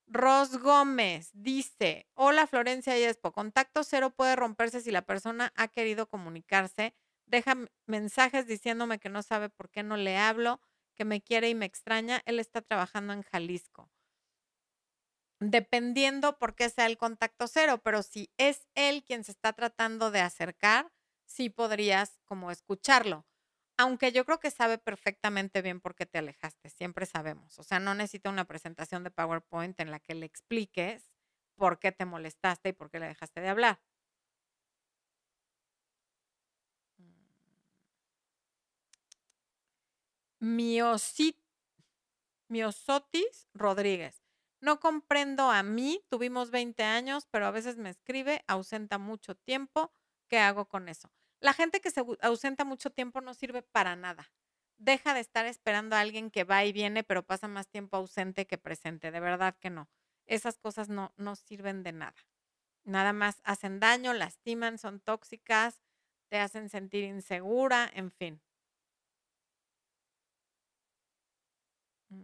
Ros 0.06 0.56
Gómez 0.56 1.28
dice, 1.34 2.08
hola 2.14 2.46
Florencia 2.46 2.98
y 2.98 3.02
Espo, 3.02 3.30
contacto 3.30 3.84
cero 3.84 4.08
puede 4.08 4.36
romperse 4.36 4.80
si 4.80 4.90
la 4.90 5.02
persona 5.02 5.52
ha 5.54 5.68
querido 5.68 6.08
comunicarse 6.08 6.94
deja 7.26 7.54
mensajes 7.84 8.46
diciéndome 8.46 9.00
que 9.00 9.10
no 9.10 9.22
sabe 9.22 9.50
por 9.50 9.68
qué 9.68 9.82
no 9.82 9.98
le 9.98 10.16
hablo, 10.16 10.62
que 10.94 11.04
me 11.04 11.20
quiere 11.20 11.50
y 11.50 11.54
me 11.54 11.66
extraña. 11.66 12.22
Él 12.24 12.40
está 12.40 12.62
trabajando 12.62 13.12
en 13.12 13.22
Jalisco. 13.22 13.90
Dependiendo 15.40 16.38
por 16.38 16.54
qué 16.54 16.70
sea 16.70 16.86
el 16.86 16.96
contacto 16.96 17.48
cero, 17.48 17.82
pero 17.84 18.02
si 18.02 18.30
es 18.38 18.66
él 18.74 19.04
quien 19.04 19.24
se 19.24 19.32
está 19.32 19.52
tratando 19.52 20.10
de 20.10 20.20
acercar, 20.20 20.90
sí 21.26 21.50
podrías 21.50 22.18
como 22.24 22.50
escucharlo. 22.50 23.26
Aunque 23.80 24.12
yo 24.12 24.24
creo 24.24 24.40
que 24.40 24.50
sabe 24.50 24.78
perfectamente 24.78 25.62
bien 25.62 25.80
por 25.80 25.94
qué 25.94 26.06
te 26.06 26.18
alejaste, 26.18 26.70
siempre 26.70 27.06
sabemos. 27.06 27.58
O 27.58 27.62
sea, 27.64 27.80
no 27.80 27.94
necesita 27.94 28.30
una 28.30 28.44
presentación 28.46 29.04
de 29.04 29.10
PowerPoint 29.10 29.78
en 29.80 29.90
la 29.90 30.00
que 30.00 30.14
le 30.14 30.26
expliques 30.26 31.10
por 31.56 31.78
qué 31.78 31.92
te 31.92 32.04
molestaste 32.06 32.70
y 32.70 32.72
por 32.72 32.90
qué 32.90 33.00
le 33.00 33.06
dejaste 33.08 33.40
de 33.40 33.48
hablar. 33.48 33.80
Miosit, 40.56 41.36
Miosotis 42.48 43.48
Rodríguez. 43.54 44.22
No 44.60 44.78
comprendo 44.78 45.50
a 45.50 45.62
mí, 45.62 46.04
tuvimos 46.10 46.50
20 46.50 46.82
años, 46.82 47.26
pero 47.30 47.46
a 47.46 47.50
veces 47.50 47.78
me 47.78 47.88
escribe, 47.88 48.44
ausenta 48.46 48.98
mucho 48.98 49.34
tiempo. 49.34 49.92
¿Qué 50.28 50.38
hago 50.38 50.68
con 50.68 50.88
eso? 50.90 51.10
La 51.40 51.54
gente 51.54 51.80
que 51.80 51.90
se 51.90 52.04
ausenta 52.20 52.64
mucho 52.64 52.90
tiempo 52.90 53.22
no 53.22 53.32
sirve 53.32 53.62
para 53.62 53.96
nada. 53.96 54.30
Deja 54.76 55.14
de 55.14 55.20
estar 55.20 55.46
esperando 55.46 55.96
a 55.96 56.00
alguien 56.00 56.30
que 56.30 56.44
va 56.44 56.64
y 56.64 56.72
viene, 56.72 57.02
pero 57.02 57.26
pasa 57.26 57.48
más 57.48 57.68
tiempo 57.68 57.96
ausente 57.96 58.46
que 58.46 58.58
presente. 58.58 59.10
De 59.10 59.20
verdad 59.20 59.56
que 59.58 59.70
no. 59.70 59.88
Esas 60.26 60.58
cosas 60.58 60.88
no, 60.88 61.12
no 61.16 61.36
sirven 61.36 61.82
de 61.82 61.92
nada. 61.92 62.16
Nada 62.84 63.12
más 63.12 63.40
hacen 63.44 63.80
daño, 63.80 64.12
lastiman, 64.12 64.78
son 64.78 65.00
tóxicas, 65.00 65.82
te 66.28 66.38
hacen 66.38 66.68
sentir 66.68 67.04
insegura, 67.04 67.90
en 67.94 68.10
fin. 68.10 68.42
Mm. 72.10 72.22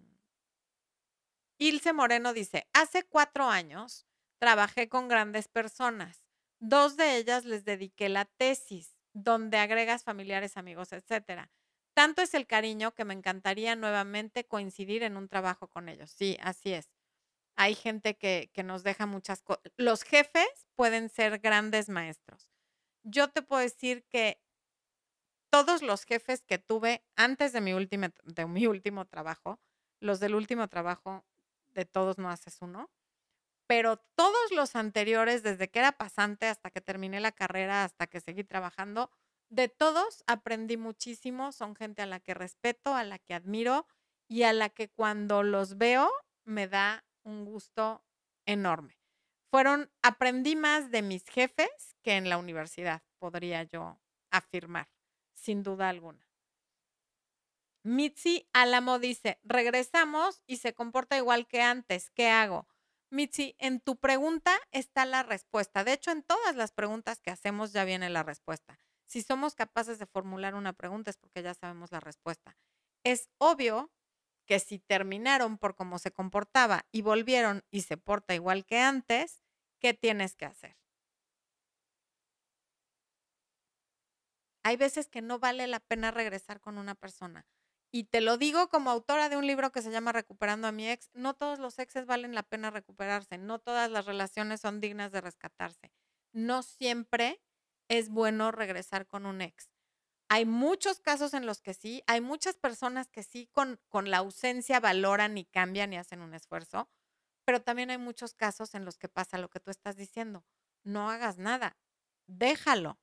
Ilse 1.58 1.92
Moreno 1.92 2.32
dice, 2.32 2.68
hace 2.72 3.02
cuatro 3.04 3.44
años 3.48 4.06
trabajé 4.38 4.88
con 4.88 5.08
grandes 5.08 5.48
personas. 5.48 6.24
Dos 6.58 6.96
de 6.96 7.16
ellas 7.16 7.44
les 7.44 7.64
dediqué 7.64 8.08
la 8.08 8.24
tesis 8.24 8.95
donde 9.16 9.58
agregas 9.58 10.04
familiares, 10.04 10.56
amigos, 10.56 10.92
etcétera. 10.92 11.50
Tanto 11.94 12.20
es 12.22 12.34
el 12.34 12.46
cariño 12.46 12.94
que 12.94 13.04
me 13.06 13.14
encantaría 13.14 13.74
nuevamente 13.74 14.46
coincidir 14.46 15.02
en 15.02 15.16
un 15.16 15.28
trabajo 15.28 15.68
con 15.68 15.88
ellos. 15.88 16.10
Sí, 16.10 16.36
así 16.40 16.72
es. 16.72 16.90
Hay 17.56 17.74
gente 17.74 18.16
que, 18.18 18.50
que 18.54 18.62
nos 18.62 18.84
deja 18.84 19.06
muchas 19.06 19.42
cosas. 19.42 19.62
Los 19.76 20.02
jefes 20.04 20.48
pueden 20.76 21.08
ser 21.10 21.38
grandes 21.40 21.88
maestros. 21.88 22.50
Yo 23.04 23.28
te 23.30 23.42
puedo 23.42 23.62
decir 23.62 24.06
que 24.08 24.42
todos 25.50 25.82
los 25.82 26.04
jefes 26.04 26.44
que 26.44 26.58
tuve 26.58 27.04
antes 27.16 27.52
de 27.52 27.60
mi, 27.60 27.72
de 27.72 28.46
mi 28.46 28.66
último 28.66 29.06
trabajo, 29.06 29.60
los 30.00 30.20
del 30.20 30.34
último 30.34 30.68
trabajo, 30.68 31.24
de 31.68 31.84
todos 31.84 32.18
no 32.18 32.30
haces 32.30 32.58
uno, 32.60 32.90
pero 33.66 33.98
todos 34.14 34.52
los 34.52 34.76
anteriores, 34.76 35.42
desde 35.42 35.68
que 35.68 35.80
era 35.80 35.92
pasante 35.92 36.46
hasta 36.46 36.70
que 36.70 36.80
terminé 36.80 37.20
la 37.20 37.32
carrera, 37.32 37.84
hasta 37.84 38.06
que 38.06 38.20
seguí 38.20 38.44
trabajando, 38.44 39.10
de 39.48 39.68
todos 39.68 40.24
aprendí 40.26 40.76
muchísimo, 40.76 41.52
son 41.52 41.76
gente 41.76 42.02
a 42.02 42.06
la 42.06 42.20
que 42.20 42.34
respeto, 42.34 42.94
a 42.94 43.04
la 43.04 43.18
que 43.18 43.34
admiro 43.34 43.86
y 44.28 44.42
a 44.42 44.52
la 44.52 44.68
que 44.70 44.88
cuando 44.88 45.42
los 45.42 45.78
veo 45.78 46.10
me 46.44 46.68
da 46.68 47.04
un 47.22 47.44
gusto 47.44 48.04
enorme. 48.44 48.98
Fueron, 49.50 49.90
aprendí 50.02 50.56
más 50.56 50.90
de 50.90 51.02
mis 51.02 51.24
jefes 51.26 51.96
que 52.02 52.16
en 52.16 52.28
la 52.28 52.38
universidad, 52.38 53.02
podría 53.18 53.62
yo 53.62 54.00
afirmar, 54.30 54.88
sin 55.34 55.62
duda 55.62 55.88
alguna. 55.88 56.26
Mitzi 57.84 58.48
Álamo 58.52 58.98
dice, 58.98 59.38
regresamos 59.44 60.42
y 60.46 60.56
se 60.56 60.74
comporta 60.74 61.16
igual 61.16 61.46
que 61.46 61.62
antes, 61.62 62.10
¿qué 62.10 62.28
hago? 62.28 62.66
Mitzi, 63.10 63.54
en 63.58 63.80
tu 63.80 63.96
pregunta 63.96 64.56
está 64.72 65.04
la 65.06 65.22
respuesta. 65.22 65.84
De 65.84 65.92
hecho, 65.92 66.10
en 66.10 66.22
todas 66.22 66.56
las 66.56 66.72
preguntas 66.72 67.20
que 67.20 67.30
hacemos 67.30 67.72
ya 67.72 67.84
viene 67.84 68.10
la 68.10 68.22
respuesta. 68.22 68.78
Si 69.06 69.22
somos 69.22 69.54
capaces 69.54 69.98
de 69.98 70.06
formular 70.06 70.54
una 70.54 70.72
pregunta 70.72 71.10
es 71.10 71.16
porque 71.16 71.42
ya 71.42 71.54
sabemos 71.54 71.92
la 71.92 72.00
respuesta. 72.00 72.56
Es 73.04 73.30
obvio 73.38 73.92
que 74.46 74.58
si 74.58 74.78
terminaron 74.80 75.58
por 75.58 75.76
cómo 75.76 75.98
se 75.98 76.12
comportaba 76.12 76.86
y 76.92 77.02
volvieron 77.02 77.64
y 77.70 77.82
se 77.82 77.96
porta 77.96 78.34
igual 78.34 78.64
que 78.66 78.80
antes, 78.80 79.42
¿qué 79.80 79.94
tienes 79.94 80.34
que 80.36 80.46
hacer? 80.46 80.76
Hay 84.64 84.76
veces 84.76 85.08
que 85.08 85.22
no 85.22 85.38
vale 85.38 85.66
la 85.66 85.80
pena 85.80 86.10
regresar 86.10 86.60
con 86.60 86.76
una 86.76 86.94
persona. 86.94 87.46
Y 87.96 88.04
te 88.04 88.20
lo 88.20 88.36
digo 88.36 88.68
como 88.68 88.90
autora 88.90 89.30
de 89.30 89.38
un 89.38 89.46
libro 89.46 89.72
que 89.72 89.80
se 89.80 89.90
llama 89.90 90.12
Recuperando 90.12 90.68
a 90.68 90.72
mi 90.72 90.86
ex, 90.86 91.08
no 91.14 91.32
todos 91.32 91.58
los 91.58 91.78
exes 91.78 92.04
valen 92.04 92.34
la 92.34 92.42
pena 92.42 92.70
recuperarse, 92.70 93.38
no 93.38 93.58
todas 93.58 93.90
las 93.90 94.04
relaciones 94.04 94.60
son 94.60 94.82
dignas 94.82 95.12
de 95.12 95.22
rescatarse. 95.22 95.90
No 96.34 96.62
siempre 96.62 97.42
es 97.88 98.10
bueno 98.10 98.52
regresar 98.52 99.06
con 99.06 99.24
un 99.24 99.40
ex. 99.40 99.70
Hay 100.28 100.44
muchos 100.44 101.00
casos 101.00 101.32
en 101.32 101.46
los 101.46 101.62
que 101.62 101.72
sí, 101.72 102.02
hay 102.06 102.20
muchas 102.20 102.58
personas 102.58 103.08
que 103.08 103.22
sí 103.22 103.48
con, 103.50 103.80
con 103.88 104.10
la 104.10 104.18
ausencia 104.18 104.78
valoran 104.78 105.38
y 105.38 105.46
cambian 105.46 105.94
y 105.94 105.96
hacen 105.96 106.20
un 106.20 106.34
esfuerzo, 106.34 106.90
pero 107.46 107.62
también 107.62 107.88
hay 107.88 107.96
muchos 107.96 108.34
casos 108.34 108.74
en 108.74 108.84
los 108.84 108.98
que 108.98 109.08
pasa 109.08 109.38
lo 109.38 109.48
que 109.48 109.60
tú 109.60 109.70
estás 109.70 109.96
diciendo. 109.96 110.44
No 110.84 111.08
hagas 111.08 111.38
nada, 111.38 111.78
déjalo, 112.26 113.00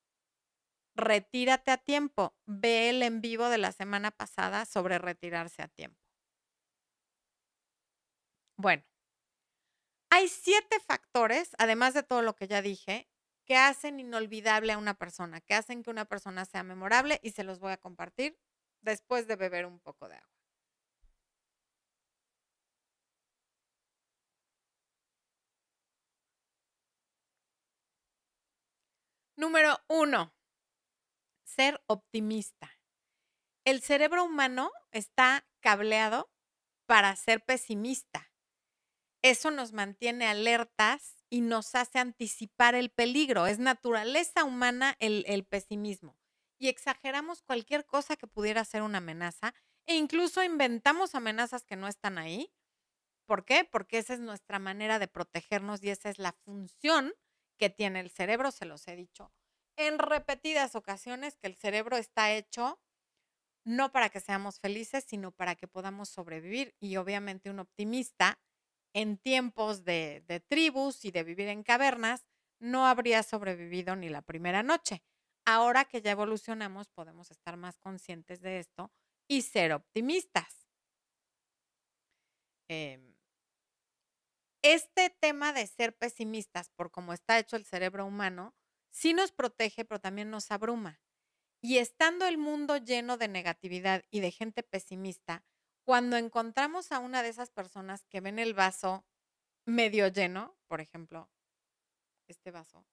retírate 0.95 1.71
a 1.71 1.77
tiempo. 1.77 2.35
Ve 2.45 2.89
el 2.89 3.01
en 3.03 3.21
vivo 3.21 3.49
de 3.49 3.57
la 3.57 3.71
semana 3.71 4.11
pasada 4.11 4.65
sobre 4.65 4.99
retirarse 4.99 5.61
a 5.61 5.67
tiempo. 5.67 5.99
Bueno, 8.57 8.83
hay 10.09 10.27
siete 10.29 10.79
factores, 10.79 11.55
además 11.57 11.93
de 11.93 12.03
todo 12.03 12.21
lo 12.21 12.35
que 12.35 12.47
ya 12.47 12.61
dije, 12.61 13.09
que 13.45 13.57
hacen 13.57 13.99
inolvidable 13.99 14.71
a 14.73 14.77
una 14.77 14.93
persona, 14.93 15.41
que 15.41 15.55
hacen 15.55 15.83
que 15.83 15.89
una 15.89 16.05
persona 16.05 16.45
sea 16.45 16.63
memorable 16.63 17.19
y 17.23 17.31
se 17.31 17.43
los 17.43 17.59
voy 17.59 17.71
a 17.73 17.77
compartir 17.77 18.37
después 18.81 19.27
de 19.27 19.35
beber 19.35 19.65
un 19.65 19.79
poco 19.79 20.07
de 20.07 20.15
agua. 20.15 20.29
Número 29.35 29.77
uno, 29.89 30.33
ser 31.55 31.81
optimista. 31.87 32.71
El 33.65 33.81
cerebro 33.81 34.25
humano 34.25 34.71
está 34.91 35.45
cableado 35.61 36.29
para 36.85 37.15
ser 37.15 37.43
pesimista. 37.45 38.31
Eso 39.21 39.51
nos 39.51 39.71
mantiene 39.71 40.27
alertas 40.27 41.23
y 41.29 41.41
nos 41.41 41.75
hace 41.75 41.99
anticipar 41.99 42.75
el 42.75 42.89
peligro. 42.89 43.47
Es 43.47 43.59
naturaleza 43.59 44.43
humana 44.43 44.97
el, 44.99 45.45
pesimismo. 45.45 46.17
Y 46.59 46.67
exageramos 46.67 47.41
cualquier 47.41 47.85
cosa 47.85 48.15
que 48.17 48.27
pudiera 48.27 48.65
ser 48.65 48.81
una 48.81 48.97
amenaza 48.97 49.53
e 49.85 49.95
incluso 49.95 50.43
inventamos 50.43 51.15
amenazas 51.15 51.63
que 51.63 51.75
no 51.75 51.87
están 51.87 52.17
ahí. 52.17 52.51
¿Por 53.25 53.45
qué? 53.45 53.63
Porque 53.63 53.97
esa 53.97 54.13
es 54.13 54.19
nuestra 54.19 54.59
manera 54.59 54.99
de 54.99 55.07
protegernos 55.07 55.81
y 55.83 55.89
esa 55.89 56.09
es 56.09 56.19
la 56.19 56.33
función 56.33 57.13
que 57.57 57.69
tiene 57.69 58.01
el 58.01 58.09
cerebro, 58.09 58.51
se 58.51 58.65
los 58.65 58.87
he 58.87 58.95
dicho 58.95 59.31
en 59.77 59.99
repetidas 59.99 60.75
ocasiones 60.75 61.37
que 61.37 61.47
el 61.47 61.55
cerebro 61.55 61.97
está 61.97 62.33
hecho 62.33 62.79
no 63.65 63.91
para 63.91 64.09
que 64.09 64.19
seamos 64.19 64.59
felices, 64.59 65.05
sino 65.07 65.31
para 65.31 65.55
que 65.55 65.67
podamos 65.67 66.09
sobrevivir. 66.09 66.75
Y 66.79 66.97
obviamente 66.97 67.49
un 67.49 67.59
optimista 67.59 68.39
en 68.93 69.17
tiempos 69.17 69.83
de, 69.83 70.43
tribus 70.47 71.05
y 71.05 71.11
de 71.11 71.23
vivir 71.23 71.47
en 71.47 71.63
cavernas 71.63 72.25
no 72.59 72.87
habría 72.87 73.23
sobrevivido 73.23 73.95
ni 73.95 74.09
la 74.09 74.21
primera 74.21 74.63
noche. 74.63 75.03
Ahora 75.45 75.85
que 75.85 76.01
ya 76.01 76.11
evolucionamos, 76.11 76.89
podemos 76.89 77.31
estar 77.31 77.57
más 77.57 77.77
conscientes 77.77 78.41
de 78.41 78.59
esto 78.59 78.91
y 79.27 79.41
ser 79.41 79.73
optimistas. 79.73 80.67
Em, 82.69 83.13
este 84.61 85.09
tema 85.09 85.51
de 85.51 85.67
ser 85.67 85.95
pesimistas 85.97 86.69
por 86.69 86.91
cómo 86.91 87.11
está 87.11 87.37
hecho 87.39 87.57
el 87.57 87.65
cerebro 87.65 88.05
humano 88.05 88.55
sí 88.93 89.13
nos 89.13 89.31
protege, 89.31 89.83
pero 89.83 89.99
también 89.99 90.29
nos 90.29 90.51
abruma. 90.51 91.01
Y 91.61 91.79
estando 91.79 92.25
el 92.25 92.37
mundo 92.37 92.77
lleno 92.77 93.17
de 93.17 93.27
negatividad 93.27 94.03
y 94.09 94.19
de 94.19 94.31
gente 94.31 94.63
pesimista, 94.63 95.43
cuando 95.85 96.15
encontramos 96.15 96.91
a 96.91 96.99
una 96.99 97.23
de 97.23 97.29
esas 97.29 97.49
personas 97.49 98.05
que 98.05 98.21
ven 98.21 98.39
el 98.39 98.53
vaso 98.53 99.05
medio 99.65 100.07
lleno, 100.07 100.55
por 100.67 100.79
ejemplo, 100.79 101.29
este 102.27 102.51
vaso, 102.51 102.85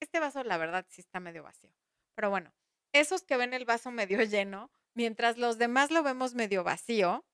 este 0.00 0.20
vaso 0.20 0.44
la 0.44 0.58
verdad 0.58 0.86
sí 0.88 1.00
está 1.00 1.18
medio 1.18 1.42
vacío, 1.42 1.72
pero 2.14 2.30
bueno, 2.30 2.52
esos 2.92 3.24
que 3.24 3.36
ven 3.36 3.54
el 3.54 3.64
vaso 3.64 3.90
medio 3.90 4.18
lleno, 4.24 4.70
mientras 4.94 5.38
los 5.38 5.58
demás 5.58 5.90
lo 5.90 6.02
vemos 6.02 6.34
medio 6.34 6.62
vacío, 6.64 7.24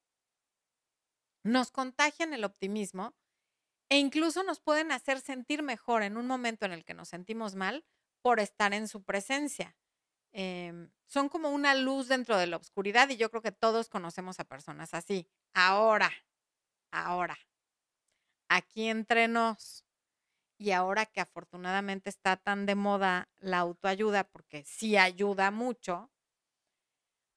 nos 1.45 1.71
contagian 1.71 2.35
el 2.35 2.45
optimismo 2.45 3.15
e 3.93 3.99
incluso 3.99 4.43
nos 4.43 4.59
pueden 4.59 4.91
hacer 4.91 5.21
sentir 5.21 5.63
mejor 5.63 6.03
en 6.03 6.17
un 6.17 6.27
momento 6.27 6.65
en 6.65 6.73
el 6.73 6.83
que 6.83 6.95
nos 6.95 7.11
sentimos 7.11 7.55
mal 7.57 7.85
por 8.23 8.41
estar 8.41 8.73
en 8.73 8.89
su 8.89 9.03
presencia. 9.05 9.77
Em, 10.33 10.91
son 11.05 11.29
como 11.29 11.51
una 11.51 11.75
luz 11.75 12.09
dentro 12.09 12.39
de 12.39 12.47
la 12.47 12.57
oscuridad 12.57 13.11
y 13.11 13.19
yo 13.19 13.29
creo 13.29 13.43
que 13.43 13.53
todos 13.53 13.91
conocemos 13.91 14.41
a 14.41 14.45
personas 14.45 14.95
así. 14.95 15.29
Ahora, 15.53 16.11
ahora, 16.91 17.37
aquí 18.49 18.89
entre 18.89 19.29
nos, 19.29 19.85
y 20.59 20.71
ahora 20.71 21.05
que 21.05 21.21
afortunadamente 21.21 22.09
está 22.09 22.39
tan 22.39 22.65
de 22.65 22.77
moda 22.77 23.29
la 23.41 23.59
autoayuda, 23.59 24.25
porque 24.25 24.65
sí 24.65 24.97
ayuda 24.97 25.51
mucho, 25.51 26.11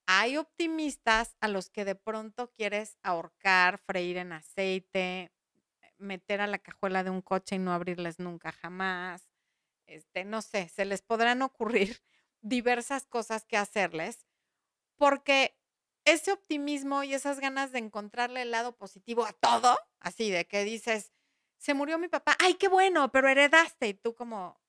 hay 0.06 0.36
optimistas 0.36 1.36
a 1.40 1.48
los 1.48 1.68
que 1.68 1.84
de 1.84 1.96
pronto 1.96 2.50
quieres 2.52 2.96
ahorcar, 3.02 3.78
freír 3.78 4.16
en 4.18 4.32
aceite, 4.32 5.32
meter 5.98 6.40
a 6.40 6.46
la 6.46 6.58
cajuela 6.58 7.04
de 7.04 7.10
un 7.10 7.22
coche 7.22 7.56
y 7.56 7.58
no 7.58 7.72
abrirles 7.72 8.18
nunca 8.18 8.52
jamás. 8.52 9.28
Este, 9.86 10.24
no 10.24 10.42
sé, 10.42 10.68
se 10.68 10.84
les 10.84 11.02
podrán 11.02 11.42
ocurrir 11.42 12.02
diversas 12.40 13.06
cosas 13.06 13.44
que 13.44 13.56
hacerles, 13.56 14.26
porque 14.96 15.58
ese 16.04 16.32
optimismo 16.32 17.02
y 17.02 17.14
esas 17.14 17.40
ganas 17.40 17.72
de 17.72 17.80
encontrarle 17.80 18.42
el 18.42 18.50
lado 18.52 18.76
positivo 18.76 19.26
a 19.26 19.32
todo, 19.32 19.76
así 20.00 20.30
de 20.30 20.46
que 20.46 20.64
dices, 20.64 21.12
se 21.58 21.74
murió 21.74 21.98
mi 21.98 22.08
papá, 22.08 22.36
ay, 22.38 22.54
qué 22.54 22.68
bueno, 22.68 23.10
pero 23.10 23.28
heredaste 23.28 23.88
y 23.88 23.94
tú 23.94 24.14
como, 24.14 24.60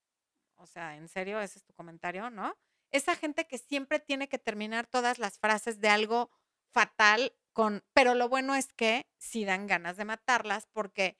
o 0.55 0.65
sea, 0.65 0.95
¿en 0.95 1.07
serio? 1.07 1.39
Ese 1.39 1.59
es 1.59 1.65
tu 1.65 1.73
comentario, 1.73 2.29
¿no? 2.29 2.55
Esa 2.91 3.15
gente 3.15 3.45
que 3.47 3.57
siempre 3.57 3.99
tiene 3.99 4.29
que 4.29 4.39
terminar 4.39 4.87
todas 4.87 5.19
las 5.19 5.39
frases 5.39 5.79
de 5.79 5.89
algo 5.89 6.31
fatal 6.71 7.35
pero 7.93 8.15
lo 8.15 8.29
bueno 8.29 8.55
es 8.55 8.73
que 8.73 9.07
sí 9.17 9.45
dan 9.45 9.67
ganas 9.67 9.97
de 9.97 10.05
matarlas 10.05 10.67
porque 10.71 11.17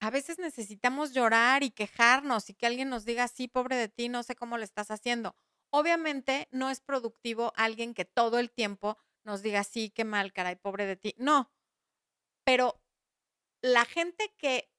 a 0.00 0.10
veces 0.10 0.38
necesitamos 0.38 1.12
llorar 1.12 1.62
y 1.62 1.70
quejarnos 1.70 2.48
y 2.50 2.54
que 2.54 2.66
alguien 2.66 2.88
nos 2.88 3.04
diga, 3.04 3.28
sí, 3.28 3.48
pobre 3.48 3.76
de 3.76 3.88
ti, 3.88 4.08
no 4.08 4.22
sé 4.22 4.34
cómo 4.34 4.56
lo 4.56 4.64
estás 4.64 4.90
haciendo. 4.90 5.36
Obviamente 5.70 6.48
no 6.50 6.70
es 6.70 6.80
productivo 6.80 7.52
alguien 7.56 7.94
que 7.94 8.04
todo 8.04 8.38
el 8.38 8.50
tiempo 8.50 8.98
nos 9.24 9.42
diga, 9.42 9.62
sí, 9.64 9.90
qué 9.90 10.04
mal, 10.04 10.32
caray, 10.32 10.56
pobre 10.56 10.86
de 10.86 10.96
ti. 10.96 11.14
No, 11.18 11.50
pero 12.44 12.80
la 13.62 13.84
gente 13.84 14.34
que 14.36 14.70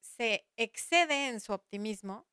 se 0.00 0.46
excede 0.56 1.28
en 1.28 1.40
su 1.40 1.52
optimismo, 1.52 2.26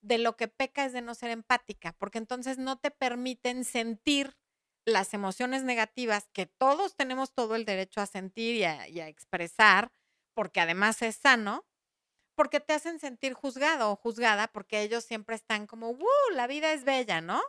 de 0.00 0.18
lo 0.18 0.36
que 0.36 0.48
peca 0.48 0.84
es 0.84 0.92
de 0.92 1.02
no 1.02 1.14
ser 1.14 1.30
empática, 1.30 1.92
porque 1.98 2.18
entonces 2.18 2.58
no 2.58 2.78
te 2.78 2.90
permiten 2.90 3.64
sentir 3.64 4.37
las 4.88 5.14
emociones 5.14 5.62
negativas 5.62 6.28
que 6.32 6.46
todos 6.46 6.96
tenemos 6.96 7.32
todo 7.32 7.54
el 7.54 7.64
derecho 7.64 8.00
a 8.00 8.06
sentir 8.06 8.56
y 8.56 8.64
a, 8.64 9.08
expresar, 9.08 9.92
porque 10.34 10.60
además 10.60 11.02
es 11.02 11.16
sano, 11.16 11.66
porque 12.34 12.60
te 12.60 12.72
hacen 12.72 12.98
sentir 12.98 13.34
juzgado 13.34 13.90
o 13.90 13.96
juzgada, 13.96 14.48
porque 14.48 14.82
ellos 14.82 15.04
siempre 15.04 15.34
están 15.34 15.66
como, 15.66 15.90
¡uh! 15.90 16.32
La 16.34 16.46
vida 16.46 16.72
es 16.72 16.84
bella, 16.84 17.20
¿no? 17.20 17.42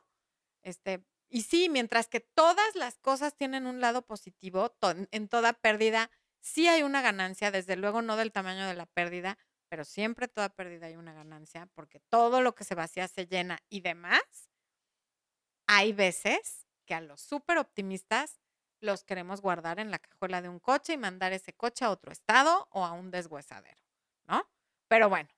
Este, 0.63 1.03
y 1.29 1.43
sí, 1.43 1.69
mientras 1.69 2.07
que 2.07 2.19
todas 2.19 2.75
las 2.75 2.97
cosas 2.97 3.35
tienen 3.35 3.67
un 3.67 3.81
lado 3.81 4.01
positivo, 4.03 4.75
en 5.11 5.27
toda 5.27 5.53
pérdida 5.53 6.09
sí 6.41 6.67
hay 6.67 6.83
una 6.83 7.01
ganancia, 7.01 7.51
desde 7.51 7.75
luego 7.75 8.01
no 8.01 8.15
del 8.15 8.31
tamaño 8.31 8.67
de 8.67 8.73
la 8.73 8.87
pérdida, 8.87 9.37
pero 9.69 9.85
siempre 9.85 10.27
toda 10.27 10.49
pérdida 10.49 10.87
hay 10.87 10.95
una 10.95 11.13
ganancia, 11.13 11.67
porque 11.75 11.99
todo 12.09 12.41
lo 12.41 12.55
que 12.55 12.63
se 12.63 12.75
vacía 12.75 13.07
se 13.07 13.27
llena 13.27 13.59
y 13.69 13.81
demás. 13.81 14.49
Hay 15.67 15.93
veces 15.93 16.68
que 16.89 16.95
a 16.95 17.01
los 17.01 17.21
súper 17.21 17.59
optimistas 17.59 18.39
los 18.81 19.03
queremos 19.03 19.41
guardar 19.41 19.79
en 19.79 19.91
la 19.91 19.99
cajuela 19.99 20.41
de 20.41 20.49
un 20.49 20.57
coche 20.59 20.93
y 20.93 20.97
mandar 20.97 21.33
ese 21.33 21.53
coche 21.53 21.85
a 21.85 21.91
otro 21.91 22.11
estado 22.11 22.67
o 22.71 22.83
a 22.83 22.93
un 22.93 23.11
deshuesadero, 23.11 23.79
¿no? 24.27 24.49
Pero 24.87 25.07
bueno. 25.07 25.29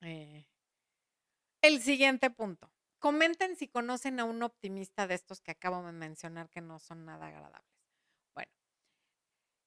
Eh, 0.00 0.46
el 1.60 1.82
siguiente 1.82 2.30
punto. 2.30 2.72
Comenten 2.98 3.54
si 3.56 3.68
conocen 3.68 4.18
a 4.18 4.24
un 4.24 4.42
optimista 4.42 5.06
de 5.06 5.14
estos 5.14 5.42
que 5.42 5.50
acabo 5.50 5.84
de 5.84 5.92
mencionar 5.92 6.48
que 6.48 6.62
no 6.62 6.78
son 6.78 7.04
nada 7.04 7.26
agradables. 7.26 7.76
Bueno, 8.34 8.50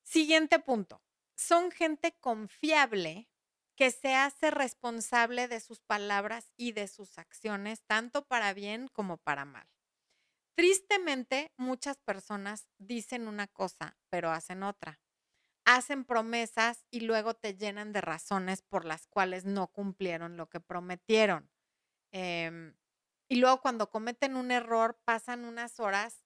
siguiente 0.02 0.58
punto 0.58 1.04
son 1.36 1.70
gente 1.70 2.18
confiable 2.20 3.30
que 3.76 3.92
se 3.92 4.16
hace 4.16 4.50
responsable 4.50 5.48
de 5.48 5.60
sus 5.60 5.82
palabras 5.82 6.52
y 6.58 6.72
de 6.72 6.88
sus 6.88 7.20
acciones, 7.20 7.84
tanto 7.86 8.26
para 8.26 8.56
bien 8.56 8.88
como 8.88 9.18
para 9.18 9.46
mal. 9.46 9.68
Tristemente, 10.56 11.51
muchas 11.58 11.97
personas 11.99 12.68
dicen 12.78 13.28
una 13.28 13.47
cosa, 13.47 13.97
pero 14.10 14.32
hacen 14.32 14.64
otra. 14.64 15.01
Hacen 15.66 16.06
promesas 16.06 16.86
y 16.91 17.01
luego 17.01 17.36
te 17.36 17.56
llenan 17.56 17.93
de 17.93 18.01
razones 18.01 18.62
por 18.64 18.86
las 18.86 19.08
cuales 19.08 19.45
no 19.45 19.68
cumplieron 19.68 20.38
lo 20.38 20.49
que 20.49 20.60
prometieron. 20.62 21.51
Em, 22.12 22.76
y 23.30 23.38
luego 23.38 23.62
cuando 23.62 23.89
cometen 23.91 24.38
un 24.38 24.51
error, 24.51 24.99
pasan 25.06 25.45
unas 25.45 25.80
horas 25.80 26.26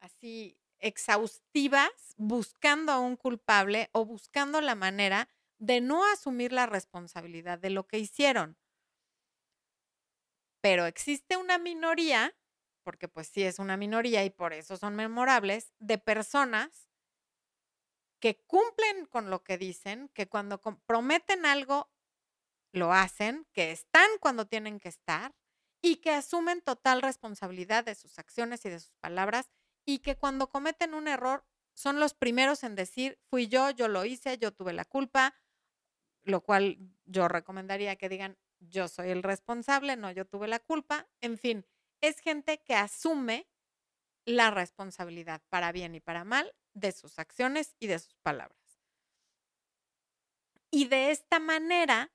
así 0.00 0.58
exhaustivas 0.78 1.90
buscando 2.16 2.92
a 2.92 3.00
un 3.00 3.16
culpable 3.16 3.90
o 3.92 4.04
buscando 4.04 4.60
la 4.60 4.74
manera 4.74 5.28
de 5.58 5.80
no 5.80 6.04
asumir 6.12 6.52
la 6.52 6.66
responsabilidad 6.66 7.58
de 7.58 7.70
lo 7.70 7.86
que 7.86 7.98
hicieron. 7.98 8.56
Pero 10.60 10.86
existe 10.86 11.36
una 11.36 11.58
minoría, 11.58 12.34
porque 12.86 13.08
pues 13.08 13.26
sí 13.26 13.42
es 13.42 13.58
una 13.58 13.76
minoría 13.76 14.24
y 14.24 14.30
por 14.30 14.52
eso 14.52 14.76
son 14.76 14.94
memorables, 14.94 15.72
de 15.80 15.98
personas 15.98 16.88
que 18.20 18.36
cumplen 18.46 19.06
con 19.06 19.28
lo 19.28 19.42
que 19.42 19.58
dicen, 19.58 20.08
que 20.14 20.28
cuando 20.28 20.60
prometen 20.86 21.46
algo, 21.46 21.90
lo 22.70 22.92
hacen, 22.92 23.44
que 23.52 23.72
están 23.72 24.08
cuando 24.20 24.46
tienen 24.46 24.78
que 24.78 24.88
estar 24.88 25.34
y 25.82 25.96
que 25.96 26.12
asumen 26.12 26.62
total 26.62 27.02
responsabilidad 27.02 27.84
de 27.84 27.96
sus 27.96 28.20
acciones 28.20 28.64
y 28.64 28.68
de 28.68 28.78
sus 28.78 28.94
palabras 28.98 29.50
y 29.84 29.98
que 29.98 30.16
cuando 30.16 30.48
cometen 30.48 30.94
un 30.94 31.08
error 31.08 31.44
son 31.74 31.98
los 31.98 32.14
primeros 32.14 32.62
en 32.62 32.76
decir, 32.76 33.18
fui 33.28 33.48
yo, 33.48 33.70
yo 33.70 33.88
lo 33.88 34.04
hice, 34.04 34.38
yo 34.38 34.52
tuve 34.52 34.72
la 34.72 34.84
culpa, 34.84 35.34
lo 36.22 36.40
cual 36.40 36.78
yo 37.04 37.26
recomendaría 37.26 37.96
que 37.96 38.08
digan, 38.08 38.38
yo 38.60 38.86
soy 38.86 39.10
el 39.10 39.24
responsable, 39.24 39.96
no, 39.96 40.12
yo 40.12 40.24
tuve 40.24 40.46
la 40.46 40.60
culpa. 40.60 41.08
En 41.20 41.36
fin, 41.36 41.66
es 42.00 42.20
gente 42.20 42.62
que 42.62 42.74
asume 42.74 43.48
la 44.24 44.50
responsabilidad 44.50 45.42
para 45.48 45.72
bien 45.72 45.94
y 45.94 46.00
para 46.00 46.24
mal 46.24 46.54
de 46.74 46.92
sus 46.92 47.18
acciones 47.18 47.74
y 47.78 47.86
de 47.86 47.98
sus 47.98 48.18
palabras. 48.18 48.58
Y 50.70 50.86
de 50.86 51.10
esta 51.10 51.38
manera 51.38 52.12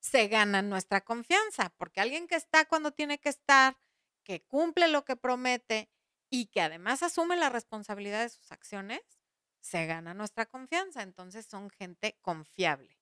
se 0.00 0.28
gana 0.28 0.62
nuestra 0.62 1.02
confianza, 1.02 1.70
porque 1.76 2.00
alguien 2.00 2.26
que 2.26 2.34
está 2.34 2.64
cuando 2.66 2.92
tiene 2.92 3.18
que 3.18 3.28
estar, 3.28 3.78
que 4.22 4.42
cumple 4.42 4.88
lo 4.88 5.04
que 5.04 5.16
promete 5.16 5.90
y 6.30 6.46
que 6.46 6.60
además 6.60 7.02
asume 7.02 7.36
la 7.36 7.50
responsabilidad 7.50 8.22
de 8.22 8.30
sus 8.30 8.50
acciones, 8.50 9.00
se 9.60 9.86
gana 9.86 10.12
nuestra 10.12 10.46
confianza. 10.46 11.02
Entonces 11.02 11.46
son 11.46 11.70
gente 11.70 12.18
confiable. 12.20 12.98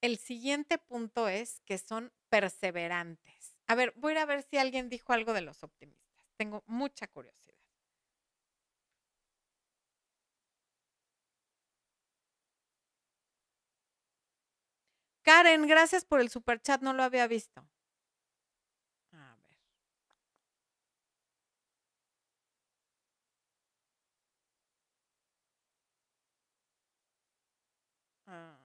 El 0.00 0.18
siguiente 0.18 0.76
punto 0.76 1.28
es 1.28 1.60
que 1.62 1.78
son 1.78 2.12
perseverantes. 2.34 3.54
A 3.68 3.76
ver, 3.76 3.92
voy 3.96 4.10
a 4.10 4.14
ir 4.16 4.18
a 4.18 4.26
ver 4.26 4.42
si 4.42 4.58
alguien 4.58 4.88
dijo 4.88 5.12
algo 5.12 5.32
de 5.34 5.42
los 5.42 5.62
optimistas. 5.62 6.26
Tengo 6.36 6.64
mucha 6.66 7.06
curiosidad. 7.06 7.54
Karen, 15.22 15.66
gracias 15.66 16.04
por 16.04 16.20
el 16.20 16.30
super 16.30 16.60
chat, 16.62 16.80
no 16.80 16.92
lo 16.94 17.02
había 17.02 17.26
visto. 17.26 17.66
Ah. 28.26 28.63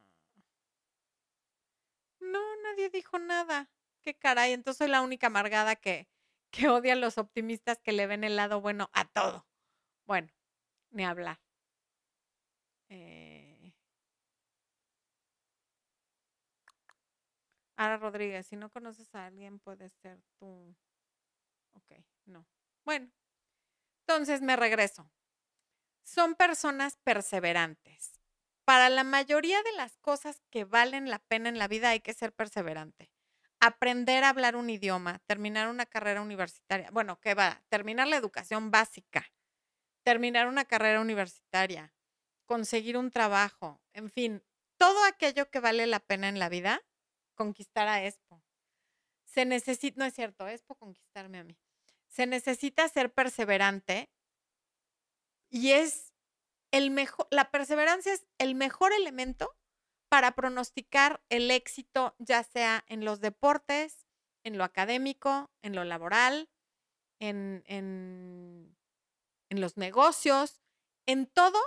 No, 2.31 2.39
nadie 2.63 2.89
dijo 2.89 3.19
nada. 3.19 3.69
Qué 4.01 4.15
caray, 4.15 4.53
entonces 4.53 4.77
soy 4.79 4.87
la 4.89 5.01
única 5.01 5.27
amargada 5.27 5.75
que, 5.75 6.07
que 6.51 6.69
odia 6.69 6.93
a 6.93 6.95
los 6.95 7.17
optimistas 7.17 7.79
que 7.79 7.91
le 7.91 8.07
ven 8.07 8.23
el 8.23 8.35
lado 8.35 8.61
bueno 8.61 8.89
a 8.93 9.05
todo. 9.05 9.47
Bueno, 10.05 10.29
ni 10.91 11.05
hablar. 11.05 11.39
Eh... 12.89 13.73
Ara 17.77 17.97
Rodríguez, 17.97 18.45
si 18.47 18.55
no 18.57 18.69
conoces 18.69 19.13
a 19.15 19.25
alguien, 19.25 19.59
puede 19.59 19.89
ser 19.89 20.21
tú. 20.37 20.75
Ok, 21.73 21.91
no. 22.25 22.45
Bueno, 22.83 23.09
entonces 24.01 24.41
me 24.41 24.55
regreso. 24.55 25.11
Son 26.03 26.35
personas 26.35 26.97
perseverantes 26.97 28.18
para 28.69 28.91
la 28.91 29.03
mayoría 29.03 29.63
de 29.63 29.71
las 29.71 29.97
cosas 29.97 30.43
que 30.51 30.63
valen 30.63 31.09
la 31.09 31.17
pena 31.17 31.49
en 31.49 31.57
la 31.57 31.67
vida 31.67 31.89
hay 31.89 32.01
que 32.01 32.13
ser 32.13 32.33
perseverante. 32.33 33.09
Aprender 33.59 34.23
a 34.23 34.29
hablar 34.29 34.55
un 34.55 34.69
idioma, 34.69 35.23
terminar 35.25 35.69
una 35.69 35.87
carrera 35.87 36.21
universitaria, 36.21 36.91
bueno, 36.91 37.19
¿qué 37.19 37.33
va? 37.33 37.63
Terminar 37.69 38.07
la 38.07 38.17
educación 38.17 38.69
básica, 38.69 39.25
terminar 40.03 40.47
una 40.47 40.65
carrera 40.65 41.01
universitaria, 41.01 41.95
conseguir 42.45 42.95
un 42.95 43.09
trabajo, 43.09 43.81
en 43.91 44.11
fin, 44.11 44.43
todo 44.77 45.03
aquello 45.05 45.49
que 45.49 45.59
vale 45.59 45.87
la 45.87 45.99
pena 45.99 46.29
en 46.29 46.37
la 46.37 46.47
vida, 46.47 46.79
conquistar 47.33 47.87
a 47.87 48.05
Expo. 48.05 48.43
Se 49.25 49.45
necesita, 49.45 49.97
no 49.97 50.05
es 50.05 50.13
cierto, 50.13 50.47
Expo 50.47 50.75
conquistarme 50.75 51.39
a 51.39 51.43
mí. 51.43 51.57
Se 52.07 52.27
necesita 52.27 52.87
ser 52.87 53.11
perseverante 53.11 54.11
y 55.49 55.71
es 55.71 56.08
el 56.71 56.91
mejor, 56.91 57.27
la 57.31 57.51
perseverancia 57.51 58.13
es 58.13 58.25
el 58.37 58.55
mejor 58.55 58.93
elemento 58.93 59.55
para 60.09 60.31
pronosticar 60.33 61.21
el 61.29 61.51
éxito, 61.51 62.15
ya 62.19 62.43
sea 62.43 62.83
en 62.87 63.05
los 63.05 63.21
deportes, 63.21 64.07
en 64.43 64.57
lo 64.57 64.63
académico, 64.63 65.51
en 65.61 65.75
lo 65.75 65.83
laboral, 65.83 66.49
en, 67.19 67.63
en, 67.67 68.75
en 69.49 69.61
los 69.61 69.77
negocios, 69.77 70.61
en 71.05 71.27
todo, 71.27 71.59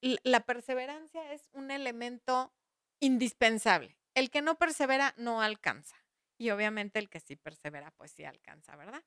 la 0.00 0.40
perseverancia 0.40 1.32
es 1.32 1.48
un 1.52 1.70
elemento 1.70 2.54
indispensable. 3.00 3.98
El 4.14 4.30
que 4.30 4.42
no 4.42 4.56
persevera 4.56 5.14
no 5.16 5.42
alcanza. 5.42 5.96
Y 6.38 6.50
obviamente 6.50 6.98
el 6.98 7.08
que 7.08 7.20
sí 7.20 7.36
persevera, 7.36 7.90
pues 7.92 8.12
sí 8.12 8.24
alcanza, 8.24 8.76
¿verdad? 8.76 9.02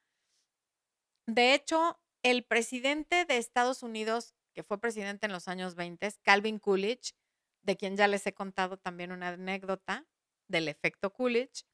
De 1.27 1.53
hecho, 1.53 1.99
el 2.23 2.43
presidente 2.43 3.25
de 3.25 3.37
Estados 3.37 3.83
Unidos, 3.83 4.33
que 4.57 4.63
fue 4.63 4.79
presidente 4.79 5.27
en 5.27 5.31
los 5.31 5.47
años 5.47 5.75
20, 5.75 6.13
Calvin 6.23 6.57
Coolidge, 6.57 7.13
de 7.61 7.77
quien 7.77 7.95
ya 7.95 8.07
les 8.07 8.25
he 8.25 8.33
contado 8.33 8.77
también 8.77 9.11
una 9.11 9.27
anécdota 9.27 10.07
del 10.47 10.67
efecto 10.67 11.13
Coolidge, 11.13 11.67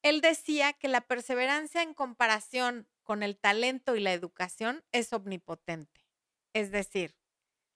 él 0.00 0.22
decía 0.22 0.72
que 0.72 0.88
la 0.88 1.02
perseverancia 1.02 1.82
en 1.82 1.92
comparación 1.92 2.88
con 3.02 3.22
el 3.22 3.36
talento 3.36 3.94
y 3.94 4.00
la 4.00 4.14
educación 4.14 4.82
es 4.90 5.12
omnipotente. 5.12 6.06
Es 6.54 6.70
decir, 6.70 7.14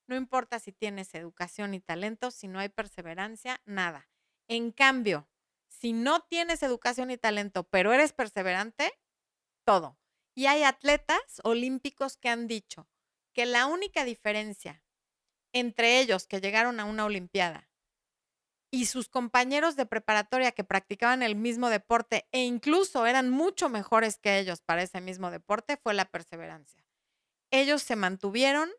no 0.06 0.16
importa 0.16 0.58
si 0.60 0.72
tienes 0.72 1.14
educación 1.14 1.74
y 1.74 1.80
talento, 1.80 2.30
si 2.30 2.48
no 2.48 2.58
hay 2.58 2.70
perseverancia, 2.70 3.60
nada. 3.66 4.08
En 4.48 4.72
cambio, 4.72 5.28
si 5.66 5.92
no 5.92 6.20
tienes 6.20 6.62
educación 6.62 7.10
y 7.10 7.18
talento, 7.18 7.64
pero 7.64 7.92
eres 7.92 8.14
perseverante, 8.14 8.94
todo. 9.66 9.98
Y 10.34 10.46
hay 10.46 10.62
atletas 10.62 11.42
olímpicos 11.44 12.16
que 12.16 12.30
han 12.30 12.46
dicho 12.46 12.88
que 13.38 13.46
la 13.46 13.66
única 13.66 14.04
diferencia 14.04 14.82
entre 15.52 16.00
ellos 16.00 16.26
que 16.26 16.40
llegaron 16.40 16.80
a 16.80 16.84
una 16.84 17.04
Olimpiada 17.04 17.70
y 18.72 18.86
sus 18.86 19.08
compañeros 19.08 19.76
de 19.76 19.86
preparatoria 19.86 20.50
que 20.50 20.64
practicaban 20.64 21.22
el 21.22 21.36
mismo 21.36 21.70
deporte 21.70 22.26
e 22.32 22.42
incluso 22.42 23.06
eran 23.06 23.30
mucho 23.30 23.68
mejores 23.68 24.18
que 24.18 24.40
ellos 24.40 24.60
para 24.60 24.82
ese 24.82 25.00
mismo 25.00 25.30
deporte 25.30 25.76
fue 25.76 25.94
la 25.94 26.06
perseverancia. 26.06 26.84
Ellos 27.52 27.80
se 27.80 27.94
mantuvieron, 27.94 28.72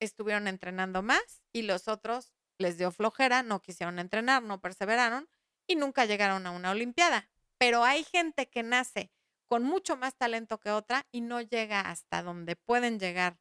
estuvieron 0.00 0.48
entrenando 0.48 1.02
más 1.02 1.42
y 1.52 1.60
los 1.60 1.86
otros 1.86 2.32
les 2.56 2.78
dio 2.78 2.90
flojera, 2.90 3.42
no 3.42 3.60
quisieron 3.60 3.98
entrenar, 3.98 4.42
no 4.42 4.58
perseveraron 4.62 5.28
y 5.66 5.76
nunca 5.76 6.06
llegaron 6.06 6.46
a 6.46 6.50
una 6.52 6.70
Olimpiada. 6.70 7.28
Pero 7.58 7.84
hay 7.84 8.04
gente 8.04 8.48
que 8.48 8.62
nace 8.62 9.12
con 9.48 9.64
mucho 9.64 9.98
más 9.98 10.16
talento 10.16 10.58
que 10.60 10.70
otra 10.70 11.06
y 11.12 11.20
no 11.20 11.42
llega 11.42 11.82
hasta 11.82 12.22
donde 12.22 12.56
pueden 12.56 12.98
llegar 12.98 13.36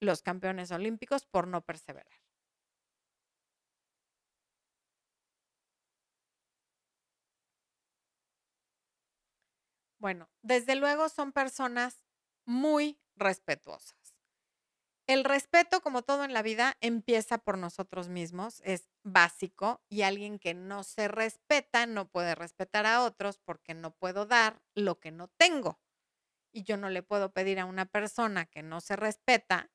los 0.00 0.22
campeones 0.22 0.70
olímpicos 0.70 1.26
por 1.26 1.48
no 1.48 1.62
perseverar. 1.62 2.20
Bueno, 9.98 10.28
desde 10.42 10.74
luego 10.76 11.08
son 11.08 11.32
personas 11.32 12.04
muy 12.46 12.98
respetuosas. 13.16 14.14
El 15.06 15.24
respeto, 15.24 15.82
como 15.82 16.02
todo 16.02 16.24
en 16.24 16.32
la 16.32 16.42
vida, 16.42 16.76
empieza 16.80 17.38
por 17.38 17.58
nosotros 17.58 18.08
mismos, 18.08 18.62
es 18.64 18.88
básico 19.04 19.82
y 19.88 20.02
alguien 20.02 20.38
que 20.38 20.54
no 20.54 20.82
se 20.82 21.08
respeta 21.08 21.86
no 21.86 22.08
puede 22.08 22.34
respetar 22.34 22.86
a 22.86 23.02
otros 23.02 23.38
porque 23.38 23.74
no 23.74 23.90
puedo 23.92 24.26
dar 24.26 24.62
lo 24.74 25.00
que 25.00 25.10
no 25.10 25.28
tengo. 25.28 25.78
Y 26.52 26.64
yo 26.64 26.76
no 26.78 26.90
le 26.90 27.02
puedo 27.02 27.32
pedir 27.32 27.60
a 27.60 27.66
una 27.66 27.86
persona 27.86 28.46
que 28.46 28.62
no 28.62 28.80
se 28.80 28.96
respeta 28.96 29.70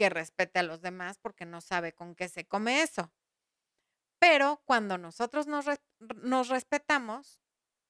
que 0.00 0.08
respete 0.08 0.58
a 0.58 0.62
los 0.62 0.80
demás 0.80 1.18
porque 1.18 1.44
no 1.44 1.60
sabe 1.60 1.92
con 1.92 2.14
qué 2.14 2.30
se 2.30 2.46
come 2.46 2.80
eso. 2.80 3.12
Pero 4.18 4.62
cuando 4.64 4.96
nosotros 4.96 5.46
nos, 5.46 5.66
respetamos, 6.48 7.42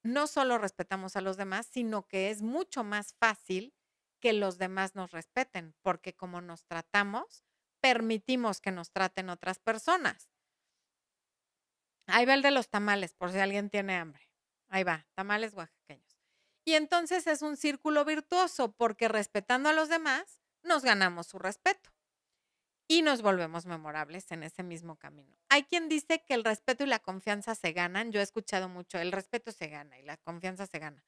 no 0.02 0.26
solo 0.26 0.58
respetamos 0.58 1.14
a 1.14 1.20
los 1.20 1.36
demás, 1.36 1.68
sino 1.70 2.08
que 2.08 2.30
es 2.30 2.42
mucho 2.42 2.82
más 2.82 3.14
fácil 3.14 3.76
que 4.18 4.32
los 4.32 4.58
demás 4.58 4.96
nos 4.96 5.12
respeten, 5.12 5.76
porque 5.82 6.12
como 6.16 6.40
nos 6.40 6.64
tratamos, 6.64 7.44
permitimos 7.80 8.60
que 8.60 8.72
nos 8.72 8.90
traten 8.90 9.30
otras 9.30 9.60
personas. 9.60 10.32
Ahí 12.08 12.26
va 12.26 12.34
el 12.34 12.42
de 12.42 12.50
los 12.50 12.70
tamales, 12.70 13.14
por 13.14 13.30
si 13.30 13.38
alguien 13.38 13.70
tiene 13.70 13.94
hambre. 13.94 14.28
Ahí 14.68 14.82
va, 14.82 15.06
tamales 15.14 15.54
oaxaqueños. 15.54 16.18
Y 16.64 16.74
entonces 16.74 17.28
es 17.28 17.40
un 17.40 17.56
círculo 17.56 18.04
virtuoso, 18.04 18.72
porque 18.72 19.06
respetando 19.06 19.68
a 19.68 19.74
los 19.74 19.88
demás, 19.88 20.42
nos 20.64 20.82
ganamos 20.82 21.28
su 21.28 21.38
respeto 21.38 21.92
y 22.90 23.02
nos 23.02 23.22
volvemos 23.22 23.66
memorables 23.66 24.32
en 24.32 24.42
ese 24.42 24.64
mismo 24.64 24.96
camino. 24.96 25.38
Hay 25.48 25.62
quien 25.62 25.88
dice 25.88 26.24
que 26.24 26.34
el 26.34 26.42
respeto 26.42 26.82
y 26.82 26.88
la 26.88 26.98
confianza 26.98 27.54
se 27.54 27.70
ganan. 27.70 28.10
Yo 28.10 28.18
he 28.18 28.24
escuchado 28.24 28.68
mucho, 28.68 28.98
el 28.98 29.12
respeto 29.12 29.52
se 29.52 29.68
gana 29.68 29.96
y 30.00 30.02
la 30.02 30.16
confianza 30.16 30.66
se 30.66 30.80
gana. 30.80 31.04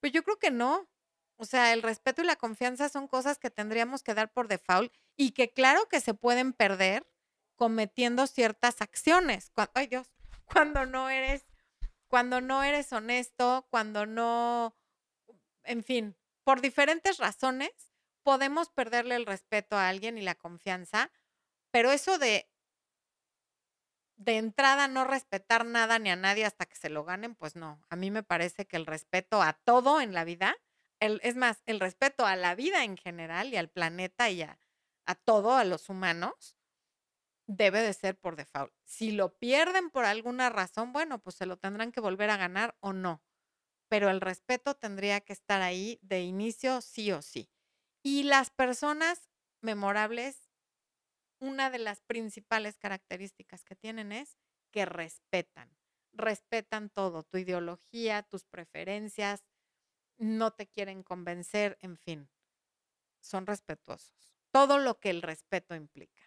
Pues 0.00 0.12
yo 0.12 0.24
creo 0.24 0.40
que 0.40 0.50
no. 0.50 0.88
O 1.36 1.44
sea, 1.44 1.72
el 1.72 1.82
respeto 1.82 2.20
y 2.20 2.24
la 2.24 2.34
confianza 2.34 2.88
son 2.88 3.06
cosas 3.06 3.38
que 3.38 3.48
tendríamos 3.48 4.02
que 4.02 4.12
dar 4.12 4.32
por 4.32 4.48
default 4.48 4.92
y 5.16 5.30
que 5.30 5.52
claro 5.52 5.86
que 5.88 6.00
se 6.00 6.14
pueden 6.14 6.52
perder 6.52 7.06
cometiendo 7.54 8.26
ciertas 8.26 8.82
acciones. 8.82 9.50
Cuando, 9.50 9.70
ay 9.76 9.86
Dios, 9.86 10.12
cuando 10.46 10.84
no 10.84 11.10
eres, 11.10 11.46
cuando 12.08 12.40
no 12.40 12.64
eres 12.64 12.92
honesto, 12.92 13.68
cuando 13.70 14.04
no, 14.04 14.76
en 15.62 15.84
fin, 15.84 16.16
por 16.42 16.60
diferentes 16.60 17.18
razones 17.18 17.70
podemos 18.24 18.68
perderle 18.68 19.14
el 19.14 19.26
respeto 19.26 19.76
a 19.76 19.88
alguien 19.88 20.18
y 20.18 20.22
la 20.22 20.34
confianza, 20.34 21.10
pero 21.70 21.90
eso 21.92 22.18
de 22.18 22.48
de 24.16 24.36
entrada 24.36 24.86
no 24.88 25.04
respetar 25.04 25.64
nada 25.64 25.98
ni 25.98 26.10
a 26.10 26.16
nadie 26.16 26.44
hasta 26.44 26.66
que 26.66 26.76
se 26.76 26.90
lo 26.90 27.04
ganen, 27.04 27.34
pues 27.34 27.56
no. 27.56 27.82
A 27.88 27.96
mí 27.96 28.10
me 28.10 28.22
parece 28.22 28.66
que 28.66 28.76
el 28.76 28.86
respeto 28.86 29.42
a 29.42 29.54
todo 29.54 30.00
en 30.00 30.12
la 30.14 30.24
vida 30.24 30.56
es 31.00 31.36
más, 31.36 31.62
el 31.64 31.80
respeto 31.80 32.26
a 32.26 32.36
la 32.36 32.54
vida 32.54 32.84
en 32.84 32.98
general 32.98 33.48
y 33.52 33.56
al 33.56 33.70
planeta 33.70 34.28
y 34.28 34.42
a, 34.42 34.58
a 35.06 35.14
todo, 35.14 35.54
a 35.56 35.64
los 35.64 35.88
humanos, 35.88 36.56
debe 37.46 37.82
de 37.82 37.94
ser 37.94 38.18
por 38.18 38.36
default. 38.36 38.72
Si 38.84 39.12
lo 39.12 39.38
pierden 39.38 39.90
por 39.90 40.04
alguna 40.04 40.50
razón, 40.50 40.92
bueno, 40.92 41.20
pues 41.20 41.36
se 41.36 41.46
lo 41.46 41.58
tendrán 41.58 41.92
que 41.92 42.00
volver 42.00 42.30
a 42.30 42.36
ganar 42.38 42.76
o 42.80 42.92
no. 42.92 43.22
Pero 43.88 44.10
el 44.10 44.20
respeto 44.20 44.74
tendría 44.76 45.20
que 45.20 45.32
estar 45.32 45.62
ahí 45.62 45.98
de 46.02 46.22
inicio 46.22 46.80
sí 46.80 47.12
o 47.12 47.22
sí. 47.22 47.50
Y 48.02 48.24
las 48.24 48.50
personas 48.50 49.30
memorables, 49.62 50.49
una 51.40 51.70
de 51.70 51.78
las 51.78 52.02
principales 52.02 52.78
características 52.78 53.64
que 53.64 53.76
tienen 53.76 54.12
es 54.12 54.36
que 54.70 54.84
respetan. 54.86 55.70
Respetan 56.12 56.90
todo, 56.90 57.22
tu 57.24 57.38
ideología, 57.38 58.22
tus 58.22 58.44
preferencias, 58.44 59.44
no 60.18 60.52
te 60.52 60.66
quieren 60.68 61.02
convencer, 61.02 61.78
en 61.80 61.96
fin, 61.96 62.30
son 63.20 63.46
respetuosos. 63.46 64.36
Todo 64.52 64.78
lo 64.78 65.00
que 65.00 65.10
el 65.10 65.22
respeto 65.22 65.74
implica. 65.74 66.22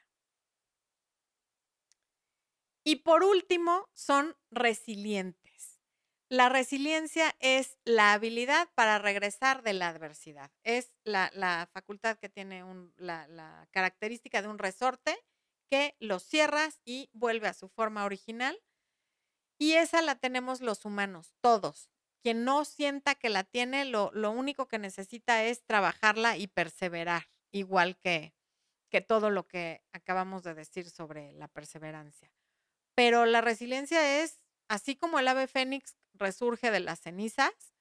Y 2.86 2.98
por 2.98 3.24
último, 3.24 3.90
son 3.94 4.36
resilientes. 4.52 5.43
La 6.30 6.50
resiliencia 6.50 7.36
es 7.40 7.78
la 7.86 8.14
habilidad 8.14 8.68
para 8.76 8.98
regresar 8.98 9.62
de 9.62 9.74
la 9.74 9.90
adversidad. 9.90 10.52
Es 10.64 10.92
la, 11.04 11.70
facultad 11.72 12.18
que 12.18 12.30
tiene 12.30 12.64
la, 12.98 13.68
característica 13.72 14.42
de 14.42 14.48
un 14.48 14.58
resorte 14.58 15.18
que 15.70 15.96
lo 16.00 16.20
cierras 16.20 16.82
y 16.86 17.10
vuelve 17.14 17.48
a 17.48 17.54
su 17.54 17.70
forma 17.70 18.06
original. 18.06 18.60
Y 19.60 19.74
esa 19.74 20.02
la 20.02 20.16
tenemos 20.16 20.62
los 20.62 20.86
humanos, 20.86 21.36
todos, 21.42 21.90
quien 22.22 22.44
no 22.44 22.66
sienta 22.66 23.16
que 23.16 23.30
la 23.30 23.44
tiene, 23.44 23.86
lo, 23.86 24.10
único 24.32 24.68
que 24.68 24.80
necesita 24.80 25.44
es 25.44 25.64
trabajarla 25.66 26.38
y 26.38 26.48
perseverar, 26.48 27.28
igual 27.52 27.98
que, 27.98 28.34
que 28.90 29.02
todo 29.02 29.30
lo 29.30 29.48
que 29.48 29.84
acabamos 29.92 30.44
de 30.44 30.54
decir 30.54 30.90
sobre 30.90 31.34
la 31.34 31.48
perseverancia. 31.48 32.32
Pero 32.96 33.26
la 33.26 33.42
resiliencia 33.42 34.24
es, 34.24 34.42
así 34.68 34.96
como 34.96 35.20
el 35.20 35.28
ave 35.28 35.48
fénix 35.48 35.96
resurge 36.14 36.72
de 36.72 36.80
las 36.80 37.00
cenizas, 37.00 37.74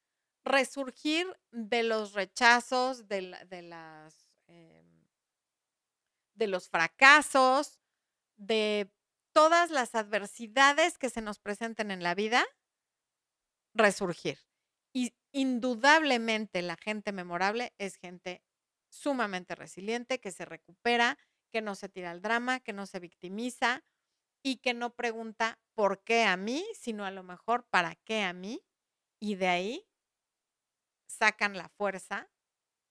resurgir 0.45 1.27
de 1.51 1.83
los 1.83 2.13
rechazos, 2.13 3.09
de, 3.09 3.23
las, 3.63 4.27
em, 4.49 5.07
de 6.35 6.47
los 6.47 6.69
fracasos, 6.69 7.79
de 8.37 8.91
todas 9.33 9.71
las 9.71 9.95
adversidades 9.95 10.99
que 10.99 11.11
se 11.11 11.23
nos 11.23 11.39
presenten 11.39 11.91
en 11.91 12.03
la 12.03 12.15
vida 12.15 12.45
resurgir. 13.75 14.39
Y 14.93 15.15
indudablemente 15.33 16.61
la 16.63 16.77
gente 16.77 17.13
memorable 17.13 17.75
es 17.79 17.97
gente 17.97 18.43
sumamente 18.91 19.55
resiliente, 19.55 20.21
que 20.21 20.33
se 20.33 20.45
recupera, 20.45 21.19
que 21.51 21.63
no 21.63 21.75
se 21.75 21.89
tira 21.89 22.11
al 22.11 22.21
drama, 22.21 22.61
que 22.61 22.73
no 22.73 22.87
se 22.87 22.99
victimiza 22.99 23.83
y 24.43 24.57
que 24.57 24.75
no 24.75 24.95
pregunta 24.95 25.59
por 25.75 26.03
qué 26.03 26.25
a 26.25 26.37
mí, 26.37 26.65
sino 26.75 27.05
a 27.05 27.11
lo 27.11 27.23
mejor 27.23 27.65
para 27.69 27.95
qué 27.95 28.23
a 28.23 28.33
mí. 28.33 28.63
Y 29.21 29.37
de 29.37 29.49
ahí 29.49 29.89
sacan 31.07 31.57
la 31.57 31.69
fuerza 31.69 32.29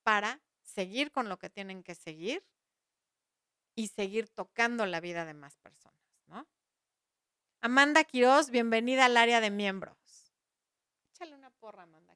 para 0.04 0.42
seguir 0.64 1.12
con 1.12 1.28
lo 1.28 1.38
que 1.38 1.50
tienen 1.50 1.84
que 1.84 1.96
seguir 1.96 2.46
y 3.76 3.88
seguir 3.88 4.30
tocando 4.30 4.86
la 4.86 5.00
vida 5.00 5.26
de 5.26 5.34
más 5.34 5.58
personas, 5.58 6.02
¿no? 6.28 6.48
Amanda 7.62 8.04
Quiroz, 8.04 8.50
bienvenida 8.50 9.06
al 9.06 9.18
área 9.18 9.42
de 9.42 9.52
miembros. 9.52 10.34
Échale 11.14 11.36
una 11.36 11.52
porra, 11.52 11.84
Amanda 11.84 12.11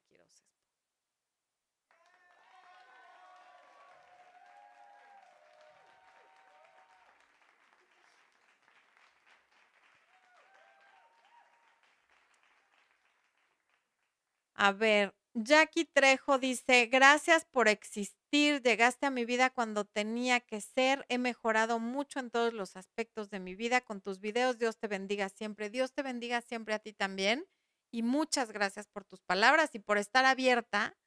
A 14.56 14.72
ver, 14.72 15.14
Jackie 15.34 15.84
Trejo 15.86 16.40
dice, 16.40 16.86
gracias 16.86 17.46
por 17.46 17.68
existir, 17.68 18.62
llegaste 18.62 19.06
a 19.06 19.10
mi 19.10 19.26
vida 19.26 19.50
cuando 19.50 19.84
tenía 19.84 20.40
que 20.40 20.62
ser, 20.62 21.06
he 21.10 21.18
mejorado 21.18 21.78
mucho 21.80 22.20
en 22.20 22.32
todos 22.32 22.54
los 22.54 22.78
aspectos 22.78 23.30
de 23.30 23.42
mi 23.42 23.54
vida 23.54 23.82
con 23.82 24.00
tus 24.00 24.20
videos, 24.22 24.58
Dios 24.58 24.78
te 24.78 24.88
bendiga 24.88 25.28
siempre, 25.28 25.70
Dios 25.70 25.92
te 25.94 26.04
bendiga 26.04 26.42
siempre 26.42 26.74
a 26.74 26.80
ti 26.80 26.94
también 26.94 27.46
y 27.92 28.02
muchas 28.02 28.52
gracias 28.52 28.88
por 28.88 29.04
tus 29.04 29.22
palabras 29.22 29.72
y 29.74 29.80
por 29.80 29.98
estar 29.98 30.24
abierta, 30.24 30.98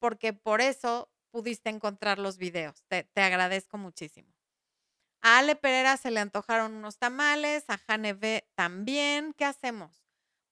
porque 0.00 0.32
por 0.32 0.62
eso 0.62 1.10
pudiste 1.30 1.70
encontrar 1.70 2.18
los 2.18 2.38
videos, 2.38 2.84
te, 2.88 3.04
te 3.04 3.20
agradezco 3.22 3.76
muchísimo. 3.78 4.32
A 5.22 5.38
Ale 5.38 5.56
Pereira 5.56 5.96
se 5.98 6.10
le 6.10 6.20
antojaron 6.20 6.74
unos 6.74 6.98
tamales, 6.98 7.64
a 7.68 7.78
Jane 7.78 8.48
también, 8.56 9.34
¿qué 9.34 9.44
hacemos? 9.44 10.07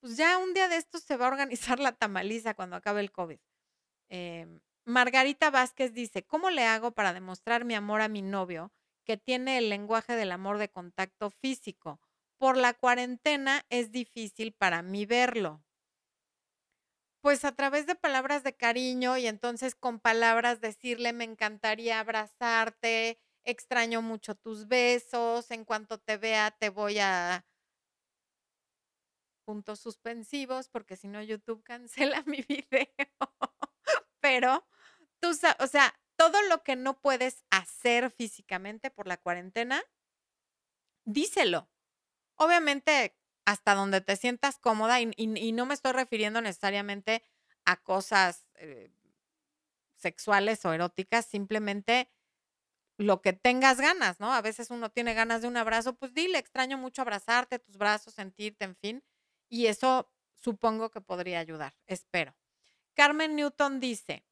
Pues 0.06 0.18
ya 0.18 0.38
un 0.38 0.54
día 0.54 0.68
de 0.68 0.76
estos 0.76 1.02
se 1.02 1.16
va 1.16 1.24
a 1.24 1.30
organizar 1.30 1.80
la 1.80 1.90
tamaliza 1.90 2.54
cuando 2.54 2.76
acabe 2.76 3.00
el 3.00 3.10
COVID. 3.10 3.40
Em, 4.08 4.60
Margarita 4.84 5.50
Vázquez 5.50 5.94
dice, 5.94 6.22
¿cómo 6.22 6.50
le 6.50 6.64
hago 6.64 6.92
para 6.92 7.12
demostrar 7.12 7.64
mi 7.64 7.74
amor 7.74 8.00
a 8.00 8.08
mi 8.08 8.22
novio 8.22 8.72
que 9.04 9.16
tiene 9.16 9.58
el 9.58 9.68
lenguaje 9.68 10.14
del 10.14 10.30
amor 10.30 10.58
de 10.58 10.68
contacto 10.68 11.30
físico? 11.30 12.00
Por 12.38 12.56
la 12.56 12.72
cuarentena 12.72 13.64
es 13.68 13.90
difícil 13.90 14.52
para 14.52 14.80
mí 14.80 15.06
verlo. 15.06 15.64
Pues 17.20 17.44
a 17.44 17.50
través 17.50 17.86
de 17.88 17.96
palabras 17.96 18.44
de 18.44 18.54
cariño 18.54 19.16
y 19.16 19.26
entonces 19.26 19.74
con 19.74 19.98
palabras 19.98 20.60
decirle, 20.60 21.12
me 21.12 21.24
encantaría 21.24 21.98
abrazarte, 21.98 23.18
extraño 23.42 24.02
mucho 24.02 24.36
tus 24.36 24.68
besos, 24.68 25.50
en 25.50 25.64
cuanto 25.64 25.98
te 25.98 26.16
vea 26.16 26.52
te 26.52 26.68
voy 26.68 27.00
a 27.00 27.44
puntos 29.46 29.80
suspensivos, 29.80 30.68
porque 30.68 30.96
si 30.96 31.08
no 31.08 31.22
YouTube 31.22 31.62
cancela 31.64 32.22
mi 32.26 32.42
video. 32.42 32.88
Pero 34.20 34.66
tú, 35.20 35.30
o 35.30 35.66
sea, 35.66 35.94
todo 36.16 36.42
lo 36.50 36.62
que 36.62 36.76
no 36.76 37.00
puedes 37.00 37.44
hacer 37.50 38.10
físicamente 38.10 38.90
por 38.90 39.06
la 39.06 39.16
cuarentena, 39.16 39.82
díselo. 41.04 41.70
Obviamente, 42.34 43.16
hasta 43.46 43.74
donde 43.74 44.00
te 44.00 44.16
sientas 44.16 44.58
cómoda, 44.58 45.00
y, 45.00 45.52
no 45.52 45.66
me 45.66 45.74
estoy 45.74 45.92
refiriendo 45.92 46.40
necesariamente 46.40 47.22
a 47.64 47.76
cosas 47.76 48.46
eh, 48.56 48.90
sexuales 49.94 50.64
o 50.64 50.72
eróticas, 50.72 51.26
simplemente 51.26 52.10
lo 52.98 53.20
que 53.20 53.32
tengas 53.32 53.78
ganas, 53.78 54.20
¿no? 54.20 54.32
A 54.32 54.40
veces 54.40 54.70
uno 54.70 54.90
tiene 54.90 55.14
ganas 55.14 55.42
de 55.42 55.48
un 55.48 55.56
abrazo, 55.56 55.94
pues 55.94 56.14
dile, 56.14 56.38
extraño 56.38 56.78
mucho 56.78 57.02
abrazarte, 57.02 57.58
tus 57.58 57.76
brazos, 57.76 58.14
sentirte, 58.14 58.64
en 58.64 58.76
fin. 58.76 59.04
Y 59.48 59.66
eso 59.66 60.12
supongo 60.34 60.90
que 60.90 61.00
podría 61.00 61.40
ayudar, 61.40 61.74
espero. 61.86 62.36
Carmen 62.94 63.36
Newton 63.36 63.80
dice, 63.80 64.26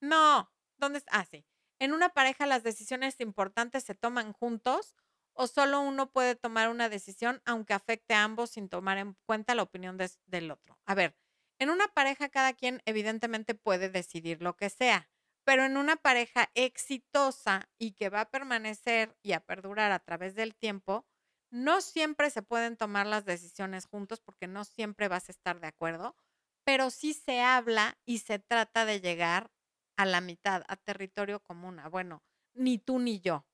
no, 0.00 0.52
¿dónde 0.78 0.98
está? 0.98 1.12
Ah, 1.20 1.26
sí. 1.26 1.46
En 1.78 1.92
una 1.92 2.10
pareja 2.10 2.46
las 2.46 2.62
decisiones 2.62 3.20
importantes 3.20 3.84
se 3.84 3.94
toman 3.94 4.32
juntos 4.32 4.96
o 5.32 5.46
solo 5.46 5.80
uno 5.80 6.12
puede 6.12 6.34
tomar 6.36 6.68
una 6.70 6.88
decisión 6.88 7.42
aunque 7.46 7.74
afecte 7.74 8.14
a 8.14 8.24
ambos 8.24 8.50
sin 8.50 8.68
tomar 8.68 8.98
en 8.98 9.16
cuenta 9.26 9.54
la 9.54 9.62
opinión 9.62 9.98
del 10.26 10.50
otro. 10.50 10.78
A 10.86 10.94
ver, 10.94 11.16
en 11.58 11.70
una 11.70 11.88
pareja 11.88 12.28
cada 12.28 12.52
quien 12.54 12.82
evidentemente 12.86 13.54
puede 13.54 13.88
decidir 13.90 14.42
lo 14.42 14.56
que 14.56 14.70
sea, 14.70 15.10
pero 15.44 15.64
en 15.64 15.76
una 15.76 15.96
pareja 15.96 16.50
exitosa 16.54 17.70
y 17.78 17.92
que 17.92 18.08
va 18.10 18.22
a 18.22 18.30
permanecer 18.30 19.16
y 19.22 19.32
a 19.32 19.40
perdurar 19.40 19.92
a 19.92 20.00
través 20.00 20.34
del 20.34 20.54
tiempo, 20.54 21.06
no 21.50 21.80
siempre 21.80 22.30
se 22.30 22.42
pueden 22.42 22.76
tomar 22.76 23.06
las 23.06 23.24
decisiones 23.24 23.86
juntos 23.86 24.20
porque 24.20 24.46
no 24.46 24.64
siempre 24.64 25.08
vas 25.08 25.28
a 25.28 25.32
estar 25.32 25.60
de 25.60 25.68
acuerdo, 25.68 26.16
pero 26.64 26.90
sí 26.90 27.14
se 27.14 27.40
habla 27.42 27.98
y 28.04 28.18
se 28.18 28.38
trata 28.38 28.84
de 28.84 29.00
llegar 29.00 29.50
a 29.96 30.06
la 30.06 30.20
mitad, 30.20 30.62
a 30.68 30.76
territorio 30.76 31.42
común. 31.42 31.80
Bueno, 31.90 32.22
ni 32.54 32.78
tú 32.78 32.98
ni 32.98 33.20
yo, 33.20 33.46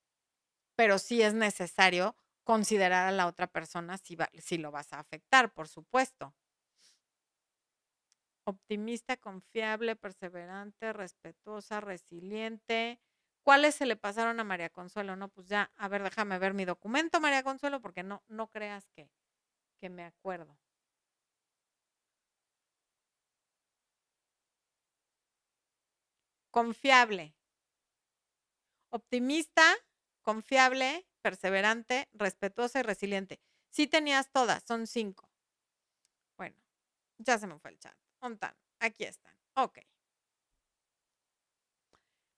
pero 0.77 0.99
sí 0.99 1.23
es 1.23 1.35
necesario 1.35 2.17
considerar 2.45 3.09
a 3.09 3.13
la 3.13 3.27
otra 3.27 3.47
persona 3.49 3.99
si, 3.99 4.17
si 4.39 4.59
lo 4.59 4.71
vas 4.73 4.93
a 4.93 5.01
afectar, 5.01 5.53
por 5.55 5.69
supuesto. 5.69 6.35
Optimista, 8.45 9.17
confiable, 9.17 9.97
perseverante, 9.97 10.93
respetuosa, 10.93 11.81
resiliente, 11.81 13.01
¿Cuáles 13.47 13.77
se 13.77 13.87
le 13.87 13.95
pasaron 13.97 14.41
a 14.41 14.45
María 14.45 14.71
Consuelo? 14.71 15.15
No, 15.15 15.29
pues 15.29 15.47
ya, 15.49 15.71
a 15.77 15.87
ver, 15.89 16.03
déjame 16.03 16.37
ver 16.39 16.53
mi 16.53 16.65
documento, 16.65 17.21
María 17.21 17.45
Consuelo, 17.45 17.81
porque 17.81 18.03
no, 18.03 18.23
no 18.27 18.49
creas 18.49 18.89
que, 18.91 19.09
que 19.81 19.91
me 19.91 20.05
acuerdo. 20.05 20.59
Confiable. 26.51 27.25
Optimista, 28.91 29.63
confiable, 30.23 31.07
perseverante, 31.23 32.09
respetuosa 32.13 32.81
y 32.81 32.83
resiliente. 32.83 33.41
Sí 33.71 33.87
tenías 33.87 34.33
todas, 34.33 34.65
son 34.65 34.89
cinco. 34.89 35.31
Bueno, 36.37 36.57
ya 37.19 37.39
se 37.39 37.47
me 37.47 37.59
fue 37.59 37.71
el 37.73 37.79
chat. 37.79 37.97
¿Dónde 38.21 38.49
Aquí 38.81 39.05
están. 39.05 39.35
Ok. 39.57 39.79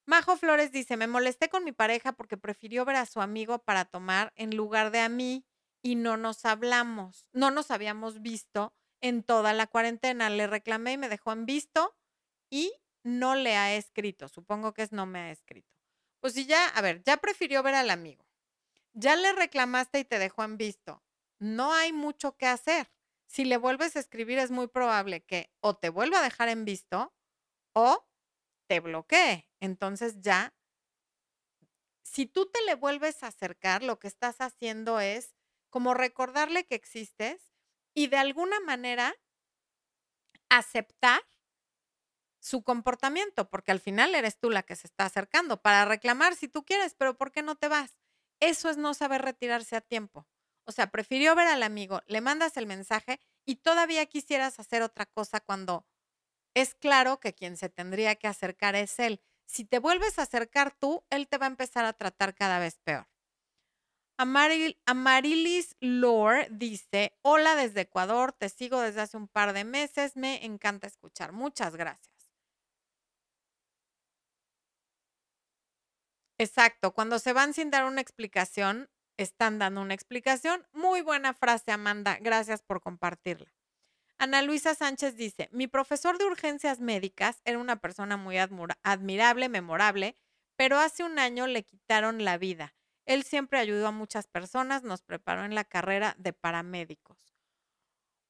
Majo 0.08 0.38
Flores 0.38 0.72
dice, 0.72 0.96
me 0.96 1.06
molesté 1.06 1.50
con 1.50 1.64
mi 1.64 1.72
pareja 1.72 2.14
porque 2.14 2.38
prefirió 2.38 2.86
ver 2.86 2.96
a 2.96 3.04
su 3.04 3.20
amigo 3.20 3.58
para 3.58 3.84
tomar 3.84 4.32
en 4.36 4.56
lugar 4.56 4.90
de 4.90 5.00
a 5.00 5.10
mí 5.10 5.44
y 5.82 5.96
no 5.96 6.16
nos 6.16 6.46
hablamos, 6.46 7.28
no 7.34 7.50
nos 7.50 7.70
habíamos 7.70 8.22
visto 8.22 8.74
en 9.02 9.22
toda 9.22 9.52
la 9.52 9.66
cuarentena. 9.66 10.30
Le 10.30 10.46
reclamé 10.46 10.92
y 10.92 10.96
me 10.96 11.10
dejó 11.10 11.32
en 11.32 11.44
visto 11.44 11.94
y 12.48 12.72
no 13.02 13.34
le 13.34 13.58
ha 13.58 13.74
escrito. 13.74 14.30
Supongo 14.30 14.72
que 14.72 14.80
es 14.80 14.92
no 14.92 15.04
me 15.04 15.18
ha 15.18 15.30
escrito. 15.30 15.68
Pues 16.20 16.32
si 16.32 16.46
ya, 16.46 16.68
a 16.68 16.80
ver, 16.80 17.02
ya 17.02 17.18
prefirió 17.18 17.62
ver 17.62 17.74
al 17.74 17.90
amigo. 17.90 18.24
Ya 18.94 19.14
le 19.14 19.34
reclamaste 19.34 19.98
y 19.98 20.04
te 20.06 20.18
dejó 20.18 20.42
en 20.42 20.56
visto. 20.56 21.04
No 21.38 21.74
hay 21.74 21.92
mucho 21.92 22.34
que 22.38 22.46
hacer. 22.46 22.90
Si 23.26 23.44
le 23.44 23.58
vuelves 23.58 23.94
a 23.94 24.00
escribir 24.00 24.38
es 24.38 24.50
muy 24.50 24.68
probable 24.68 25.22
que 25.22 25.52
o 25.60 25.76
te 25.76 25.90
vuelva 25.90 26.20
a 26.20 26.22
dejar 26.22 26.48
en 26.48 26.64
visto 26.64 27.14
o 27.74 28.08
te 28.68 28.80
bloquee. 28.80 29.47
Entonces 29.60 30.20
ya, 30.20 30.54
si 32.02 32.26
tú 32.26 32.46
te 32.50 32.60
le 32.66 32.74
vuelves 32.74 33.22
a 33.22 33.28
acercar, 33.28 33.82
lo 33.82 33.98
que 33.98 34.08
estás 34.08 34.40
haciendo 34.40 35.00
es 35.00 35.34
como 35.70 35.94
recordarle 35.94 36.64
que 36.66 36.74
existes 36.74 37.52
y 37.94 38.06
de 38.08 38.16
alguna 38.16 38.60
manera 38.60 39.14
aceptar 40.50 41.20
su 42.40 42.62
comportamiento, 42.62 43.48
porque 43.50 43.72
al 43.72 43.80
final 43.80 44.14
eres 44.14 44.38
tú 44.38 44.50
la 44.50 44.62
que 44.62 44.76
se 44.76 44.86
está 44.86 45.06
acercando 45.06 45.60
para 45.60 45.84
reclamar 45.84 46.36
si 46.36 46.48
tú 46.48 46.64
quieres, 46.64 46.94
pero 46.94 47.16
¿por 47.16 47.32
qué 47.32 47.42
no 47.42 47.56
te 47.56 47.68
vas? 47.68 47.98
Eso 48.40 48.70
es 48.70 48.76
no 48.76 48.94
saber 48.94 49.22
retirarse 49.22 49.76
a 49.76 49.80
tiempo. 49.80 50.26
O 50.64 50.72
sea, 50.72 50.90
prefirió 50.90 51.34
ver 51.34 51.48
al 51.48 51.62
amigo, 51.62 52.02
le 52.06 52.20
mandas 52.20 52.56
el 52.56 52.66
mensaje 52.66 53.20
y 53.44 53.56
todavía 53.56 54.06
quisieras 54.06 54.60
hacer 54.60 54.82
otra 54.82 55.06
cosa 55.06 55.40
cuando 55.40 55.86
es 56.54 56.74
claro 56.74 57.20
que 57.20 57.34
quien 57.34 57.56
se 57.56 57.68
tendría 57.70 58.16
que 58.16 58.28
acercar 58.28 58.76
es 58.76 58.98
él. 58.98 59.22
Si 59.48 59.64
te 59.64 59.78
vuelves 59.78 60.18
a 60.18 60.22
acercar 60.22 60.72
tú, 60.78 61.04
él 61.10 61.26
te 61.26 61.38
va 61.38 61.46
a 61.46 61.48
empezar 61.48 61.84
a 61.86 61.94
tratar 61.94 62.34
cada 62.34 62.58
vez 62.58 62.78
peor. 62.84 63.08
Amarilis 64.18 65.76
Lore 65.80 66.48
dice, 66.50 67.16
hola 67.22 67.54
desde 67.54 67.82
Ecuador, 67.82 68.32
te 68.32 68.48
sigo 68.50 68.80
desde 68.80 69.00
hace 69.00 69.16
un 69.16 69.26
par 69.28 69.52
de 69.54 69.64
meses, 69.64 70.16
me 70.16 70.44
encanta 70.44 70.86
escuchar. 70.86 71.32
Muchas 71.32 71.76
gracias. 71.76 72.10
Exacto, 76.40 76.92
cuando 76.94 77.18
se 77.18 77.32
van 77.32 77.54
sin 77.54 77.70
dar 77.70 77.84
una 77.84 78.00
explicación, 78.00 78.88
están 79.16 79.58
dando 79.58 79.80
una 79.80 79.94
explicación. 79.94 80.66
Muy 80.72 81.00
buena 81.00 81.32
frase, 81.34 81.72
Amanda, 81.72 82.18
gracias 82.20 82.62
por 82.62 82.80
compartirla. 82.80 83.57
Ana 84.20 84.42
Luisa 84.42 84.74
Sánchez 84.74 85.14
dice, 85.14 85.48
mi 85.52 85.68
profesor 85.68 86.18
de 86.18 86.24
urgencias 86.24 86.80
médicas 86.80 87.40
era 87.44 87.58
una 87.58 87.76
persona 87.76 88.16
muy 88.16 88.36
admirable, 88.36 89.48
memorable, 89.48 90.16
pero 90.56 90.78
hace 90.78 91.04
un 91.04 91.20
año 91.20 91.46
le 91.46 91.62
quitaron 91.62 92.24
la 92.24 92.36
vida. 92.36 92.74
Él 93.06 93.22
siempre 93.22 93.60
ayudó 93.60 93.86
a 93.86 93.92
muchas 93.92 94.26
personas, 94.26 94.82
nos 94.82 95.02
preparó 95.02 95.44
en 95.44 95.54
la 95.54 95.62
carrera 95.62 96.16
de 96.18 96.32
paramédicos. 96.32 97.36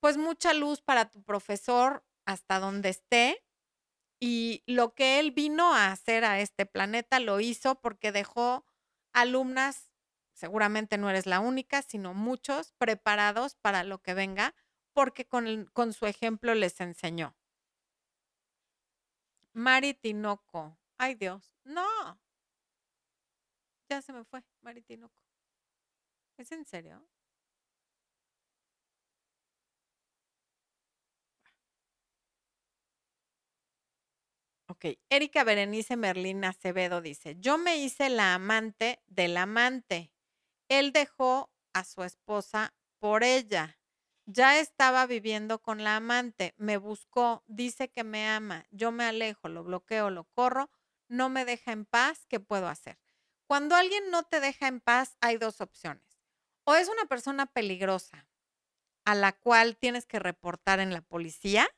Pues 0.01 0.19
mucha 0.19 0.53
luz 0.53 0.83
para 0.83 1.11
tu 1.11 1.23
profesor 1.23 2.05
hasta 2.27 2.61
donde 2.61 2.91
esté. 2.91 3.43
Y 4.21 4.63
lo 4.67 4.95
que 4.95 5.21
él 5.21 5.31
vino 5.31 5.75
a 5.75 5.91
hacer 5.91 6.25
a 6.25 6.41
este 6.41 6.67
planeta 6.67 7.19
lo 7.19 7.41
hizo 7.41 7.81
porque 7.81 8.13
dejó 8.13 8.67
alumnas, 9.15 9.91
seguramente 10.35 10.99
no 10.99 11.09
eres 11.09 11.25
la 11.25 11.41
única, 11.41 11.81
sino 11.83 12.13
muchos 12.13 12.73
preparados 12.79 13.55
para 13.55 13.85
lo 13.85 14.03
que 14.03 14.15
venga 14.15 14.55
porque 14.99 15.29
con, 15.29 15.67
con 15.67 15.93
su 15.93 16.07
ejemplo 16.07 16.57
les 16.57 16.81
enseñó. 16.81 17.37
Mari 19.53 19.95
Tinoco. 19.95 20.77
Ay 20.99 21.15
Dios, 21.15 21.55
no. 21.63 22.21
Ya 23.89 24.03
se 24.03 24.13
me 24.13 24.25
fue, 24.25 24.43
Mari 24.61 24.83
Tinoco. 24.83 25.23
¿Es 26.37 26.51
en 26.51 26.65
serio? 26.65 27.01
Ok, 34.67 34.85
Erika 35.11 35.45
Berenice 35.45 35.97
Merlín 35.97 36.45
Acevedo 36.45 37.01
dice, 37.01 37.37
yo 37.39 37.57
me 37.57 37.77
hice 37.77 38.09
la 38.09 38.35
amante 38.35 39.01
del 39.07 39.37
amante. 39.37 40.11
Él 40.69 40.91
dejó 40.91 41.53
a 41.73 41.85
su 41.85 42.03
esposa 42.03 42.75
por 42.99 43.23
ella. 43.23 43.78
Ya 44.31 44.59
estaba 44.61 45.07
viviendo 45.07 45.63
con 45.63 45.83
la 45.85 45.97
amante, 45.97 46.55
me 46.59 46.77
buscó, 46.77 47.43
dice 47.47 47.89
que 47.91 48.05
me 48.05 48.29
ama, 48.29 48.67
yo 48.71 48.93
me 48.93 49.05
alejo, 49.05 49.49
lo 49.49 49.65
bloqueo, 49.65 50.11
lo 50.11 50.25
corro, 50.25 50.71
no 51.09 51.31
me 51.31 51.47
deja 51.47 51.73
en 51.73 51.87
paz, 51.87 52.27
¿qué 52.29 52.39
puedo 52.39 52.69
hacer? 52.69 52.99
Cuando 53.47 53.75
alguien 53.75 54.11
no 54.11 54.25
te 54.25 54.41
deja 54.41 54.69
en 54.69 54.81
paz, 54.81 55.17
hay 55.23 55.39
dos 55.39 55.63
opciones. 55.63 56.21
O 56.65 56.75
es 56.75 56.89
una 56.89 57.07
persona 57.07 57.47
peligrosa 57.47 58.29
a 59.07 59.15
la 59.15 59.33
cual 59.33 59.77
tienes 59.79 60.07
que 60.07 60.19
reportar 60.19 60.81
en 60.81 60.93
la 60.93 61.03
policía, 61.03 61.69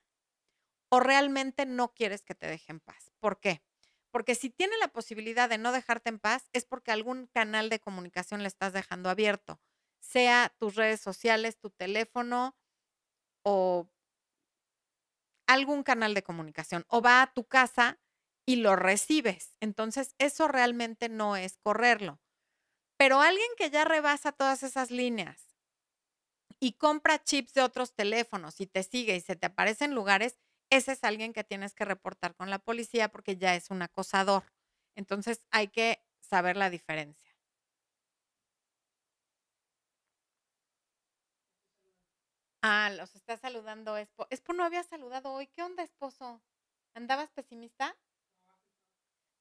o 0.88 1.00
realmente 1.00 1.66
no 1.66 1.94
quieres 1.94 2.22
que 2.22 2.34
te 2.34 2.46
deje 2.46 2.72
en 2.72 2.80
paz. 2.80 3.10
¿Por 3.20 3.40
qué? 3.40 3.62
Porque 4.10 4.34
si 4.34 4.50
tiene 4.50 4.76
la 4.78 4.88
posibilidad 4.88 5.48
de 5.48 5.58
no 5.58 5.70
dejarte 5.72 6.08
en 6.08 6.18
paz, 6.18 6.48
es 6.52 6.64
porque 6.64 6.90
algún 6.90 7.26
canal 7.26 7.68
de 7.70 7.78
comunicación 7.78 8.42
le 8.42 8.48
estás 8.48 8.72
dejando 8.72 9.08
abierto, 9.08 9.60
sea 10.00 10.54
tus 10.58 10.76
redes 10.76 11.00
sociales, 11.00 11.58
tu 11.58 11.70
teléfono 11.70 12.56
o 13.44 13.88
algún 15.46 15.82
canal 15.82 16.14
de 16.14 16.22
comunicación, 16.22 16.84
o 16.88 17.02
va 17.02 17.22
a 17.22 17.32
tu 17.32 17.44
casa 17.46 17.98
y 18.46 18.56
lo 18.56 18.76
recibes. 18.76 19.56
Entonces, 19.60 20.14
eso 20.18 20.48
realmente 20.48 21.08
no 21.08 21.36
es 21.36 21.56
correrlo. 21.58 22.20
Pero 22.98 23.20
alguien 23.20 23.48
que 23.58 23.70
ya 23.70 23.84
rebasa 23.84 24.32
todas 24.32 24.62
esas 24.64 24.90
líneas 24.90 25.56
y 26.58 26.72
compra 26.72 27.22
chips 27.22 27.54
de 27.54 27.62
otros 27.62 27.94
teléfonos 27.94 28.60
y 28.60 28.66
te 28.66 28.82
sigue 28.82 29.16
y 29.16 29.20
se 29.20 29.36
te 29.36 29.46
aparece 29.46 29.84
en 29.84 29.94
lugares, 29.94 30.38
ese 30.70 30.92
es 30.92 31.04
alguien 31.04 31.32
que 31.32 31.44
tienes 31.44 31.74
que 31.74 31.84
reportar 31.84 32.34
con 32.34 32.50
la 32.50 32.58
policía 32.58 33.08
porque 33.10 33.36
ya 33.36 33.54
es 33.54 33.70
un 33.70 33.82
acosador. 33.82 34.44
Entonces 34.96 35.42
hay 35.50 35.68
que 35.68 36.02
saber 36.20 36.56
la 36.56 36.70
diferencia. 36.70 37.29
Ah, 42.62 42.90
los 42.90 43.14
está 43.14 43.36
saludando 43.38 43.96
Expo. 43.96 44.26
Expo 44.30 44.52
no 44.52 44.64
había 44.64 44.82
saludado 44.82 45.32
hoy. 45.32 45.46
¿Qué 45.46 45.62
onda, 45.62 45.82
esposo? 45.82 46.42
¿Andabas 46.94 47.30
pesimista? 47.30 47.96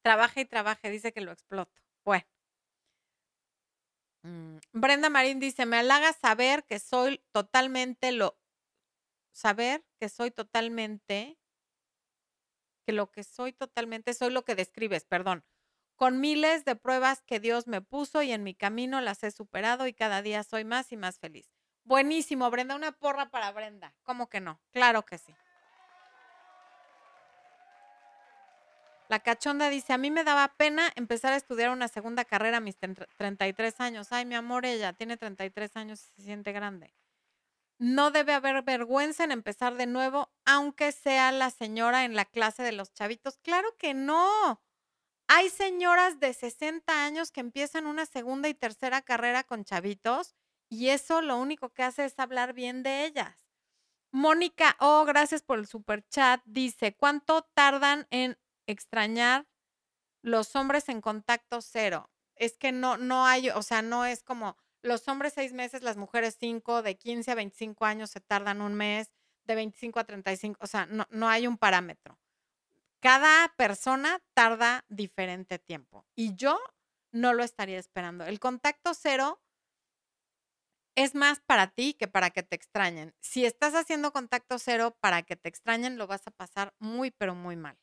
Trabaja 0.02 0.40
y 0.42 0.46
trabaja, 0.46 0.90
dice 0.90 1.12
que 1.12 1.22
lo 1.22 1.32
exploto. 1.32 1.82
Bueno. 2.06 2.26
Mm, 4.24 4.58
Brenda 4.74 5.10
Marín 5.10 5.40
dice, 5.40 5.66
me 5.66 5.78
halaga 5.78 6.14
saber 6.14 6.66
que 6.66 6.80
soy 6.80 7.20
totalmente 7.32 8.12
lo, 8.12 8.38
saber 9.32 9.86
que 9.98 10.10
soy 10.10 10.32
totalmente, 10.32 11.38
que 12.86 12.92
lo 12.94 13.12
que 13.12 13.24
soy 13.24 13.54
totalmente, 13.54 14.14
soy 14.14 14.32
lo 14.32 14.44
que 14.44 14.56
describes, 14.56 15.06
perdón, 15.06 15.46
con 15.96 16.20
miles 16.20 16.66
de 16.66 16.76
pruebas 16.76 17.22
que 17.22 17.40
Dios 17.40 17.68
me 17.68 17.82
puso 17.82 18.22
y 18.22 18.32
en 18.32 18.44
mi 18.44 18.56
camino 18.56 19.00
las 19.02 19.24
he 19.24 19.32
superado 19.32 19.88
y 19.88 19.94
cada 19.94 20.22
día 20.22 20.44
soy 20.44 20.66
más 20.66 20.92
y 20.92 20.98
más 20.98 21.20
feliz. 21.20 21.59
Buenísimo, 21.90 22.52
Brenda, 22.52 22.76
una 22.76 22.92
porra 22.92 23.32
para 23.32 23.52
Brenda. 23.52 23.96
¿Cómo 24.04 24.30
que 24.30 24.40
no? 24.40 24.62
Claro 24.72 25.08
que 25.08 25.18
sí. 25.18 25.34
La 29.08 29.22
cachonda 29.22 29.70
dice, 29.70 29.94
a 29.94 29.98
mí 29.98 30.12
me 30.12 30.24
daba 30.24 30.54
pena 30.56 30.92
empezar 30.96 31.34
a 31.34 31.36
estudiar 31.36 31.72
una 31.72 31.88
segunda 31.88 32.26
carrera 32.26 32.58
a 32.58 32.60
mis 32.60 32.78
33 32.78 33.82
años. 33.82 34.12
Ay, 34.12 34.28
mi 34.28 34.36
amor, 34.36 34.68
ella 34.68 34.94
tiene 34.94 35.18
33 35.18 35.76
años 35.78 36.04
y 36.04 36.22
se 36.22 36.22
siente 36.22 36.52
grande. 36.52 36.94
No 37.80 38.12
debe 38.12 38.34
haber 38.34 38.62
vergüenza 38.62 39.24
en 39.24 39.32
empezar 39.32 39.74
de 39.74 39.88
nuevo, 39.88 40.30
aunque 40.46 40.92
sea 40.92 41.32
la 41.32 41.50
señora 41.50 42.06
en 42.06 42.16
la 42.16 42.26
clase 42.26 42.62
de 42.62 42.72
los 42.72 42.94
chavitos. 42.94 43.40
Claro 43.40 43.76
que 43.80 43.96
no. 43.96 44.62
Hay 45.28 45.50
señoras 45.50 46.20
de 46.20 46.36
60 46.36 47.04
años 47.04 47.32
que 47.32 47.40
empiezan 47.40 47.88
una 47.88 48.06
segunda 48.06 48.48
y 48.48 48.54
tercera 48.54 49.02
carrera 49.02 49.44
con 49.44 49.66
chavitos 49.66 50.36
y 50.70 50.90
eso 50.90 51.22
lo 51.22 51.38
único 51.38 51.70
que 51.70 51.84
hace 51.84 52.06
es 52.06 52.20
hablar 52.20 52.54
bien 52.54 52.84
de 52.84 53.06
ellas. 53.06 53.36
Mónica, 54.12 54.76
oh, 54.80 55.06
gracias 55.06 55.44
por 55.44 55.60
el 55.60 55.68
super 55.68 56.08
chat. 56.08 56.42
Dice, 56.46 56.96
¿cuánto 56.96 57.44
tardan 57.54 58.08
en 58.10 58.38
extrañar 58.66 59.48
los 60.22 60.56
hombres 60.56 60.90
en 60.90 61.02
contacto 61.02 61.62
cero. 61.62 62.12
Es 62.36 62.58
que 62.58 62.72
no, 62.72 62.98
no 62.98 63.26
hay, 63.26 63.50
o 63.50 63.62
sea, 63.62 63.82
no 63.82 64.06
es 64.06 64.24
como 64.24 64.58
los 64.82 65.08
hombres 65.08 65.34
seis 65.34 65.54
meses, 65.54 65.84
las 65.84 65.98
mujeres 65.98 66.38
cinco, 66.40 66.82
de 66.82 66.96
15 66.98 67.32
a 67.32 67.36
25 67.36 67.86
años 67.86 68.12
se 68.12 68.22
tardan 68.22 68.62
un 68.62 68.76
mes, 68.76 69.12
de 69.46 69.56
25 69.56 70.00
a 70.00 70.04
35, 70.04 70.60
o 70.62 70.68
sea, 70.68 70.86
no, 70.86 71.06
no 71.10 71.28
hay 71.28 71.48
un 71.48 71.58
parámetro. 71.58 72.20
Cada 73.00 73.54
persona 73.58 74.22
tarda 74.34 74.86
diferente 74.90 75.58
tiempo 75.58 76.06
y 76.16 76.36
yo 76.36 76.60
no 77.12 77.34
lo 77.34 77.44
estaría 77.44 77.80
esperando. 77.80 78.26
El 78.26 78.40
contacto 78.40 78.94
cero 78.94 79.42
es 81.00 81.16
más 81.16 81.40
para 81.40 81.68
ti 81.68 81.94
que 81.94 82.10
para 82.10 82.30
que 82.30 82.44
te 82.44 82.58
extrañen. 82.58 83.16
Si 83.22 83.46
estás 83.46 83.74
haciendo 83.74 84.12
contacto 84.12 84.60
cero 84.60 84.98
para 85.00 85.24
que 85.24 85.38
te 85.38 85.48
extrañen, 85.48 85.98
lo 85.98 86.08
vas 86.08 86.28
a 86.28 86.32
pasar 86.32 86.76
muy, 86.78 87.10
pero 87.10 87.36
muy 87.36 87.56
mal. 87.56 87.80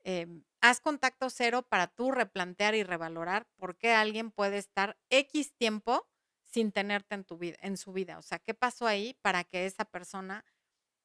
Em, 0.00 0.44
haz 0.62 0.80
contacto 0.80 1.28
cero 1.28 1.66
para 1.68 1.88
tú 1.88 2.10
replantear 2.10 2.74
y 2.74 2.84
revalorar 2.84 3.46
por 3.56 3.76
qué 3.76 3.92
alguien 3.92 4.30
puede 4.30 4.56
estar 4.56 4.98
X 5.10 5.54
tiempo 5.56 6.08
sin 6.42 6.72
tenerte 6.72 7.16
en 7.16 7.24
tu 7.24 7.36
vida, 7.36 7.58
en 7.60 7.76
su 7.76 7.92
vida. 7.92 8.16
O 8.16 8.22
sea, 8.22 8.38
¿qué 8.38 8.54
pasó 8.54 8.86
ahí 8.86 9.12
para 9.20 9.44
que 9.44 9.66
esa 9.66 9.84
persona 9.84 10.46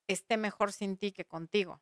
esté 0.07 0.37
mejor 0.37 0.71
sin 0.71 0.95
ti 0.95 1.11
que 1.11 1.25
contigo? 1.25 1.81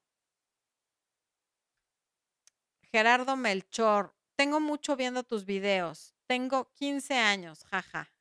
Gerardo 2.92 3.38
Melchor, 3.38 4.16
tengo 4.36 4.60
mucho 4.60 4.96
viendo 4.96 5.22
tus 5.22 5.46
videos. 5.46 6.16
Tengo 6.26 6.72
15 6.74 7.14
años, 7.14 7.64
jaja. 7.66 8.12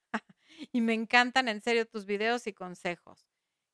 y 0.73 0.81
me 0.81 0.95
encantan 0.95 1.49
en 1.49 1.61
serio 1.63 1.87
tus 1.87 2.07
videos 2.07 2.47
y 2.47 2.53
consejos 2.53 3.27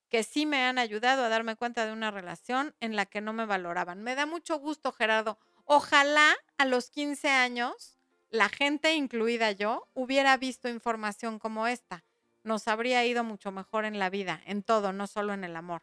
que 0.09 0.23
sí 0.23 0.47
me 0.47 0.65
han 0.65 0.79
ayudado 0.79 1.25
a 1.25 1.29
darme 1.29 1.57
cuenta 1.57 1.87
de 1.87 1.93
una 1.93 2.11
relación 2.11 2.75
en 2.81 2.97
la 2.97 3.07
que 3.07 3.21
no 3.21 3.33
me 3.33 3.47
valoraban. 3.47 4.03
Me 4.03 4.15
da 4.15 4.27
mucho 4.27 4.59
gusto, 4.59 4.93
Gerardo. 4.93 5.39
Ojalá 5.65 6.35
a 6.59 6.65
los 6.65 6.91
15 6.91 7.29
años 7.29 7.99
la 8.31 8.49
gente, 8.49 8.95
incluida 8.95 9.53
yo, 9.53 9.89
hubiera 9.95 10.37
visto 10.37 10.69
información 10.69 11.39
como 11.39 11.67
esta. 11.67 12.05
Nos 12.45 12.69
habría 12.69 13.05
ido 13.05 13.25
mucho 13.25 13.51
mejor 13.51 13.85
en 13.85 13.99
la 13.99 14.11
vida, 14.11 14.41
en 14.47 14.63
todo, 14.63 14.93
no 14.93 15.07
solo 15.07 15.33
en 15.33 15.45
el 15.45 15.57
amor. 15.57 15.83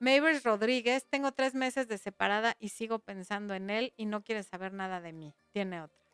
Mavis 0.00 0.42
Rodríguez, 0.42 1.06
tengo 1.08 1.32
tres 1.32 1.54
meses 1.54 1.86
de 1.86 1.98
separada 1.98 2.56
y 2.58 2.70
sigo 2.70 2.98
pensando 2.98 3.54
en 3.54 3.70
él 3.70 3.92
y 3.96 4.06
no 4.06 4.22
quiere 4.22 4.42
saber 4.42 4.72
nada 4.72 5.00
de 5.00 5.12
mí. 5.12 5.34
Tiene 5.52 5.80
otra. 5.80 6.04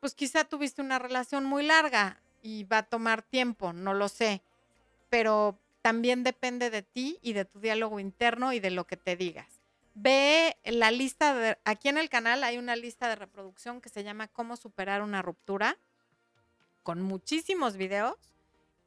Pues 0.00 0.14
quizá 0.14 0.44
tuviste 0.44 0.80
una 0.80 1.00
relación 1.00 1.44
muy 1.44 1.64
larga 1.64 2.20
y 2.42 2.64
va 2.64 2.78
a 2.78 2.82
tomar 2.84 3.22
tiempo, 3.22 3.72
no 3.72 3.94
lo 3.94 4.08
sé. 4.08 4.42
Pero 5.10 5.58
también 5.82 6.24
depende 6.24 6.70
de 6.70 6.82
ti 6.82 7.18
y 7.22 7.32
de 7.32 7.44
tu 7.44 7.60
diálogo 7.60 8.00
interno 8.00 8.52
y 8.52 8.60
de 8.60 8.70
lo 8.70 8.86
que 8.86 8.96
te 8.96 9.16
digas. 9.16 9.60
Ve 9.94 10.56
la 10.64 10.90
lista 10.90 11.34
de, 11.34 11.58
aquí 11.64 11.88
en 11.88 11.98
el 11.98 12.08
canal 12.08 12.44
hay 12.44 12.58
una 12.58 12.76
lista 12.76 13.08
de 13.08 13.16
reproducción 13.16 13.80
que 13.80 13.88
se 13.88 14.04
llama 14.04 14.28
Cómo 14.28 14.56
superar 14.56 15.02
una 15.02 15.22
ruptura, 15.22 15.76
con 16.82 17.02
muchísimos 17.02 17.76
videos 17.76 18.16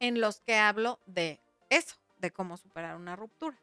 en 0.00 0.20
los 0.20 0.40
que 0.40 0.56
hablo 0.56 0.98
de 1.06 1.40
eso, 1.70 1.96
de 2.18 2.30
cómo 2.30 2.56
superar 2.56 2.96
una 2.96 3.14
ruptura. 3.14 3.58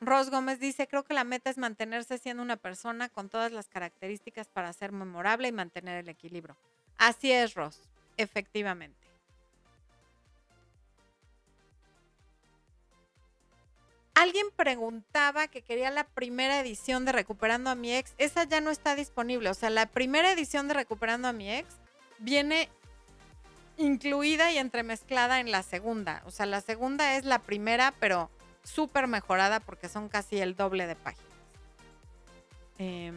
Ros 0.00 0.30
Gómez 0.30 0.58
dice, 0.58 0.88
creo 0.88 1.04
que 1.04 1.14
la 1.14 1.22
meta 1.22 1.48
es 1.48 1.58
mantenerse 1.58 2.18
siendo 2.18 2.42
una 2.42 2.56
persona 2.56 3.08
con 3.08 3.28
todas 3.28 3.52
las 3.52 3.68
características 3.68 4.48
para 4.48 4.72
ser 4.72 4.90
memorable 4.90 5.46
y 5.46 5.52
mantener 5.52 5.98
el 5.98 6.08
equilibrio. 6.08 6.56
Así 7.02 7.32
es, 7.32 7.54
Ros, 7.54 7.80
efectivamente. 8.16 8.96
Alguien 14.14 14.46
preguntaba 14.54 15.48
que 15.48 15.62
quería 15.62 15.90
la 15.90 16.04
primera 16.04 16.60
edición 16.60 17.04
de 17.04 17.10
Recuperando 17.10 17.70
a 17.70 17.74
mi 17.74 17.92
ex. 17.92 18.14
Esa 18.18 18.44
ya 18.44 18.60
no 18.60 18.70
está 18.70 18.94
disponible. 18.94 19.50
O 19.50 19.54
sea, 19.54 19.68
la 19.68 19.86
primera 19.86 20.30
edición 20.30 20.68
de 20.68 20.74
Recuperando 20.74 21.26
a 21.26 21.32
mi 21.32 21.50
ex 21.50 21.74
viene 22.20 22.68
incluida 23.78 24.52
y 24.52 24.58
entremezclada 24.58 25.40
en 25.40 25.50
la 25.50 25.64
segunda. 25.64 26.22
O 26.24 26.30
sea, 26.30 26.46
la 26.46 26.60
segunda 26.60 27.16
es 27.16 27.24
la 27.24 27.40
primera, 27.40 27.94
pero 27.98 28.30
súper 28.62 29.08
mejorada 29.08 29.58
porque 29.58 29.88
son 29.88 30.08
casi 30.08 30.38
el 30.38 30.54
doble 30.54 30.86
de 30.86 30.94
páginas. 30.94 31.26
Eh, 32.78 33.12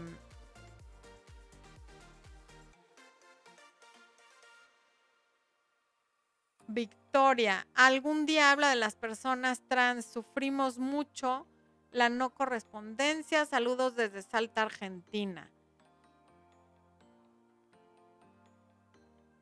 Victoria, 6.67 7.67
algún 7.75 8.25
día 8.25 8.51
habla 8.51 8.69
de 8.69 8.75
las 8.75 8.95
personas 8.95 9.61
trans, 9.67 10.05
sufrimos 10.05 10.77
mucho 10.77 11.45
la 11.91 12.09
no 12.09 12.31
correspondencia. 12.31 13.45
Saludos 13.45 13.95
desde 13.95 14.21
Salta, 14.21 14.63
Argentina. 14.63 15.51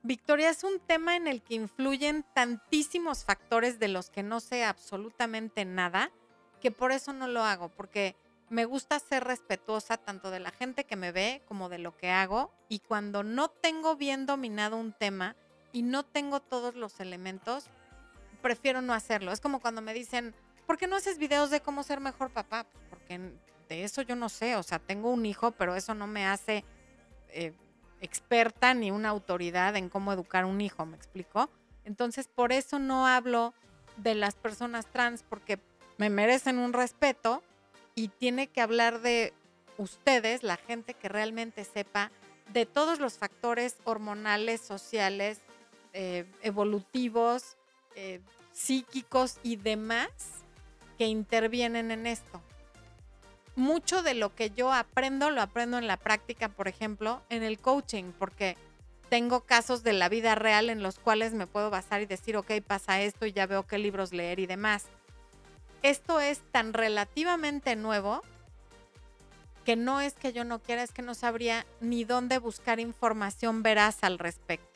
Victoria, 0.03 0.49
es 0.49 0.65
un 0.65 0.79
tema 0.79 1.15
en 1.15 1.27
el 1.27 1.41
que 1.41 1.55
influyen 1.55 2.25
tantísimos 2.33 3.23
factores 3.23 3.79
de 3.79 3.87
los 3.87 4.09
que 4.09 4.21
no 4.21 4.41
sé 4.41 4.65
absolutamente 4.65 5.63
nada, 5.63 6.11
que 6.59 6.71
por 6.71 6.91
eso 6.91 7.13
no 7.13 7.29
lo 7.29 7.43
hago, 7.43 7.69
porque 7.69 8.17
me 8.49 8.65
gusta 8.65 8.99
ser 8.99 9.23
respetuosa 9.23 9.95
tanto 9.95 10.29
de 10.29 10.41
la 10.41 10.51
gente 10.51 10.83
que 10.83 10.97
me 10.97 11.13
ve 11.13 11.41
como 11.47 11.69
de 11.69 11.79
lo 11.79 11.95
que 11.95 12.11
hago 12.11 12.51
y 12.67 12.79
cuando 12.79 13.23
no 13.23 13.47
tengo 13.47 13.95
bien 13.95 14.25
dominado 14.25 14.75
un 14.75 14.91
tema 14.91 15.37
y 15.73 15.81
no 15.81 16.03
tengo 16.03 16.39
todos 16.39 16.75
los 16.75 16.99
elementos, 17.01 17.65
prefiero 18.41 18.81
no 18.81 18.93
hacerlo. 18.93 19.31
Es 19.31 19.41
como 19.41 19.59
cuando 19.59 19.81
me 19.81 19.93
dicen, 19.93 20.33
¿por 20.65 20.77
qué 20.77 20.87
no 20.87 20.95
haces 20.95 21.17
videos 21.17 21.49
de 21.49 21.61
cómo 21.61 21.83
ser 21.83 21.99
mejor 21.99 22.29
papá? 22.29 22.65
Pues 22.65 22.83
porque 22.89 23.19
de 23.67 23.83
eso 23.83 24.03
yo 24.03 24.15
no 24.15 24.29
sé, 24.29 24.55
o 24.55 24.63
sea, 24.63 24.79
tengo 24.79 25.09
un 25.09 25.25
hijo, 25.25 25.51
pero 25.51 25.75
eso 25.75 25.95
no 25.95 26.07
me 26.07 26.25
hace 26.25 26.63
eh, 27.29 27.53
experta 27.99 28.73
ni 28.73 28.91
una 28.91 29.09
autoridad 29.09 29.75
en 29.75 29.89
cómo 29.89 30.13
educar 30.13 30.45
un 30.45 30.61
hijo, 30.61 30.85
¿me 30.85 30.95
explico? 30.95 31.49
Entonces, 31.85 32.27
por 32.27 32.51
eso 32.51 32.79
no 32.79 33.07
hablo 33.07 33.53
de 33.97 34.15
las 34.15 34.35
personas 34.35 34.85
trans, 34.85 35.23
porque 35.23 35.59
me 35.97 36.09
merecen 36.09 36.59
un 36.59 36.73
respeto 36.73 37.43
y 37.95 38.09
tiene 38.09 38.47
que 38.47 38.61
hablar 38.61 39.01
de 39.01 39.33
ustedes, 39.77 40.43
la 40.43 40.57
gente 40.57 40.93
que 40.93 41.09
realmente 41.09 41.63
sepa 41.63 42.11
de 42.51 42.65
todos 42.65 42.99
los 42.99 43.17
factores 43.17 43.77
hormonales, 43.85 44.61
sociales, 44.61 45.41
eh, 45.93 46.25
evolutivos, 46.41 47.57
eh, 47.95 48.19
psíquicos 48.51 49.37
y 49.43 49.55
demás 49.55 50.09
que 50.97 51.07
intervienen 51.07 51.91
en 51.91 52.07
esto. 52.07 52.41
Mucho 53.55 54.01
de 54.01 54.15
lo 54.15 54.33
que 54.33 54.49
yo 54.49 54.73
aprendo 54.73 55.29
lo 55.29 55.41
aprendo 55.41 55.77
en 55.77 55.87
la 55.87 55.97
práctica, 55.97 56.49
por 56.49 56.67
ejemplo, 56.67 57.21
en 57.29 57.43
el 57.43 57.59
coaching, 57.59 58.11
porque 58.17 58.57
tengo 59.09 59.41
casos 59.41 59.83
de 59.83 59.93
la 59.93 60.09
vida 60.09 60.33
real 60.33 60.71
en 60.71 60.81
los 60.81 60.97
cuales 60.97 61.33
me 61.33 61.45
puedo 61.45 61.69
basar 61.69 62.01
y 62.01 62.07
decir, 62.07 62.35
ok, 62.35 62.51
pasa 62.65 63.01
esto 63.01 63.27
y 63.27 63.31
ya 63.31 63.45
veo 63.45 63.67
qué 63.67 63.77
libros 63.77 64.11
leer 64.11 64.39
y 64.39 64.47
demás. 64.47 64.85
Esto 65.83 66.19
es 66.19 66.39
tan 66.51 66.73
relativamente 66.73 67.75
nuevo 67.75 68.23
que 69.65 69.75
no 69.75 70.01
es 70.01 70.13
que 70.13 70.33
yo 70.33 70.43
no 70.43 70.59
quiera, 70.59 70.81
es 70.81 70.91
que 70.91 71.01
no 71.03 71.13
sabría 71.13 71.65
ni 71.79 72.05
dónde 72.05 72.39
buscar 72.39 72.79
información 72.79 73.61
veraz 73.61 74.03
al 74.03 74.17
respecto. 74.17 74.72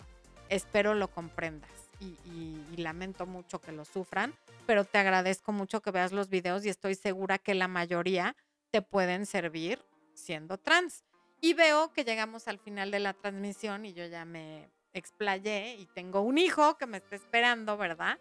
Espero 0.49 0.93
lo 0.93 1.09
comprendas 1.09 1.69
y, 1.99 2.77
lamento 2.77 3.25
mucho 3.25 3.59
que 3.59 3.71
lo 3.71 3.85
sufran, 3.85 4.33
pero 4.65 4.85
te 4.85 4.99
agradezco 4.99 5.51
mucho 5.51 5.81
que 5.81 5.91
veas 5.91 6.11
los 6.11 6.29
videos 6.29 6.63
y 6.65 6.69
estoy 6.69 6.95
segura 6.95 7.37
que 7.39 7.55
la 7.55 7.67
mayoría 7.67 8.35
te 8.71 8.81
pueden 8.81 9.25
servir 9.25 9.83
siendo 10.13 10.57
trans. 10.57 11.03
Y 11.41 11.53
veo 11.53 11.91
que 11.91 12.03
llegamos 12.03 12.47
al 12.47 12.59
final 12.59 12.91
de 12.91 12.99
la 12.99 13.13
transmisión 13.13 13.85
y 13.85 13.93
yo 13.93 14.05
ya 14.05 14.25
me 14.25 14.69
explayé 14.93 15.75
y 15.75 15.85
tengo 15.87 16.21
un 16.21 16.37
hijo 16.37 16.77
que 16.77 16.85
me 16.85 16.97
está 16.97 17.15
esperando, 17.15 17.77
¿verdad? 17.77 18.19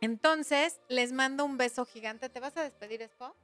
Entonces, 0.00 0.80
les 0.88 1.12
mando 1.12 1.44
un 1.44 1.56
beso 1.56 1.84
gigante. 1.84 2.28
¿Te 2.28 2.40
vas 2.40 2.56
a 2.56 2.62
despedir, 2.62 3.02
Expo? 3.02 3.34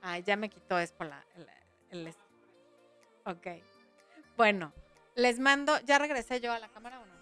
Ay, 0.00 0.22
ya 0.22 0.36
me 0.36 0.48
quitó 0.48 0.78
Expo 0.80 1.04
la, 1.04 1.24
el, 1.90 2.14
Ok. 3.24 3.46
Bueno, 4.36 4.72
les 5.14 5.38
mando, 5.38 5.78
¿ya 5.86 5.98
regresé 5.98 6.40
yo 6.40 6.52
a 6.52 6.58
la 6.58 6.68
cámara 6.68 7.00
o 7.00 7.06
no? 7.06 7.12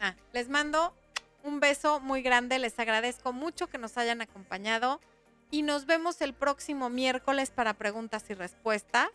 Ah, 0.00 0.14
les 0.32 0.48
mando 0.48 0.94
un 1.42 1.60
beso 1.60 2.00
muy 2.00 2.22
grande. 2.22 2.58
Les 2.58 2.78
agradezco 2.78 3.32
mucho 3.32 3.68
que 3.68 3.78
nos 3.78 3.96
hayan 3.96 4.20
acompañado 4.20 5.00
y 5.50 5.62
nos 5.62 5.86
vemos 5.86 6.20
el 6.20 6.34
próximo 6.34 6.88
miércoles 6.90 7.50
para 7.50 7.74
preguntas 7.74 8.24
y 8.30 8.34
respuestas 8.34 9.10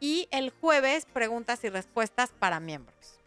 y 0.00 0.28
el 0.30 0.50
jueves 0.50 1.06
preguntas 1.06 1.64
y 1.64 1.68
respuestas 1.68 2.30
para 2.38 2.60
miembros. 2.60 3.19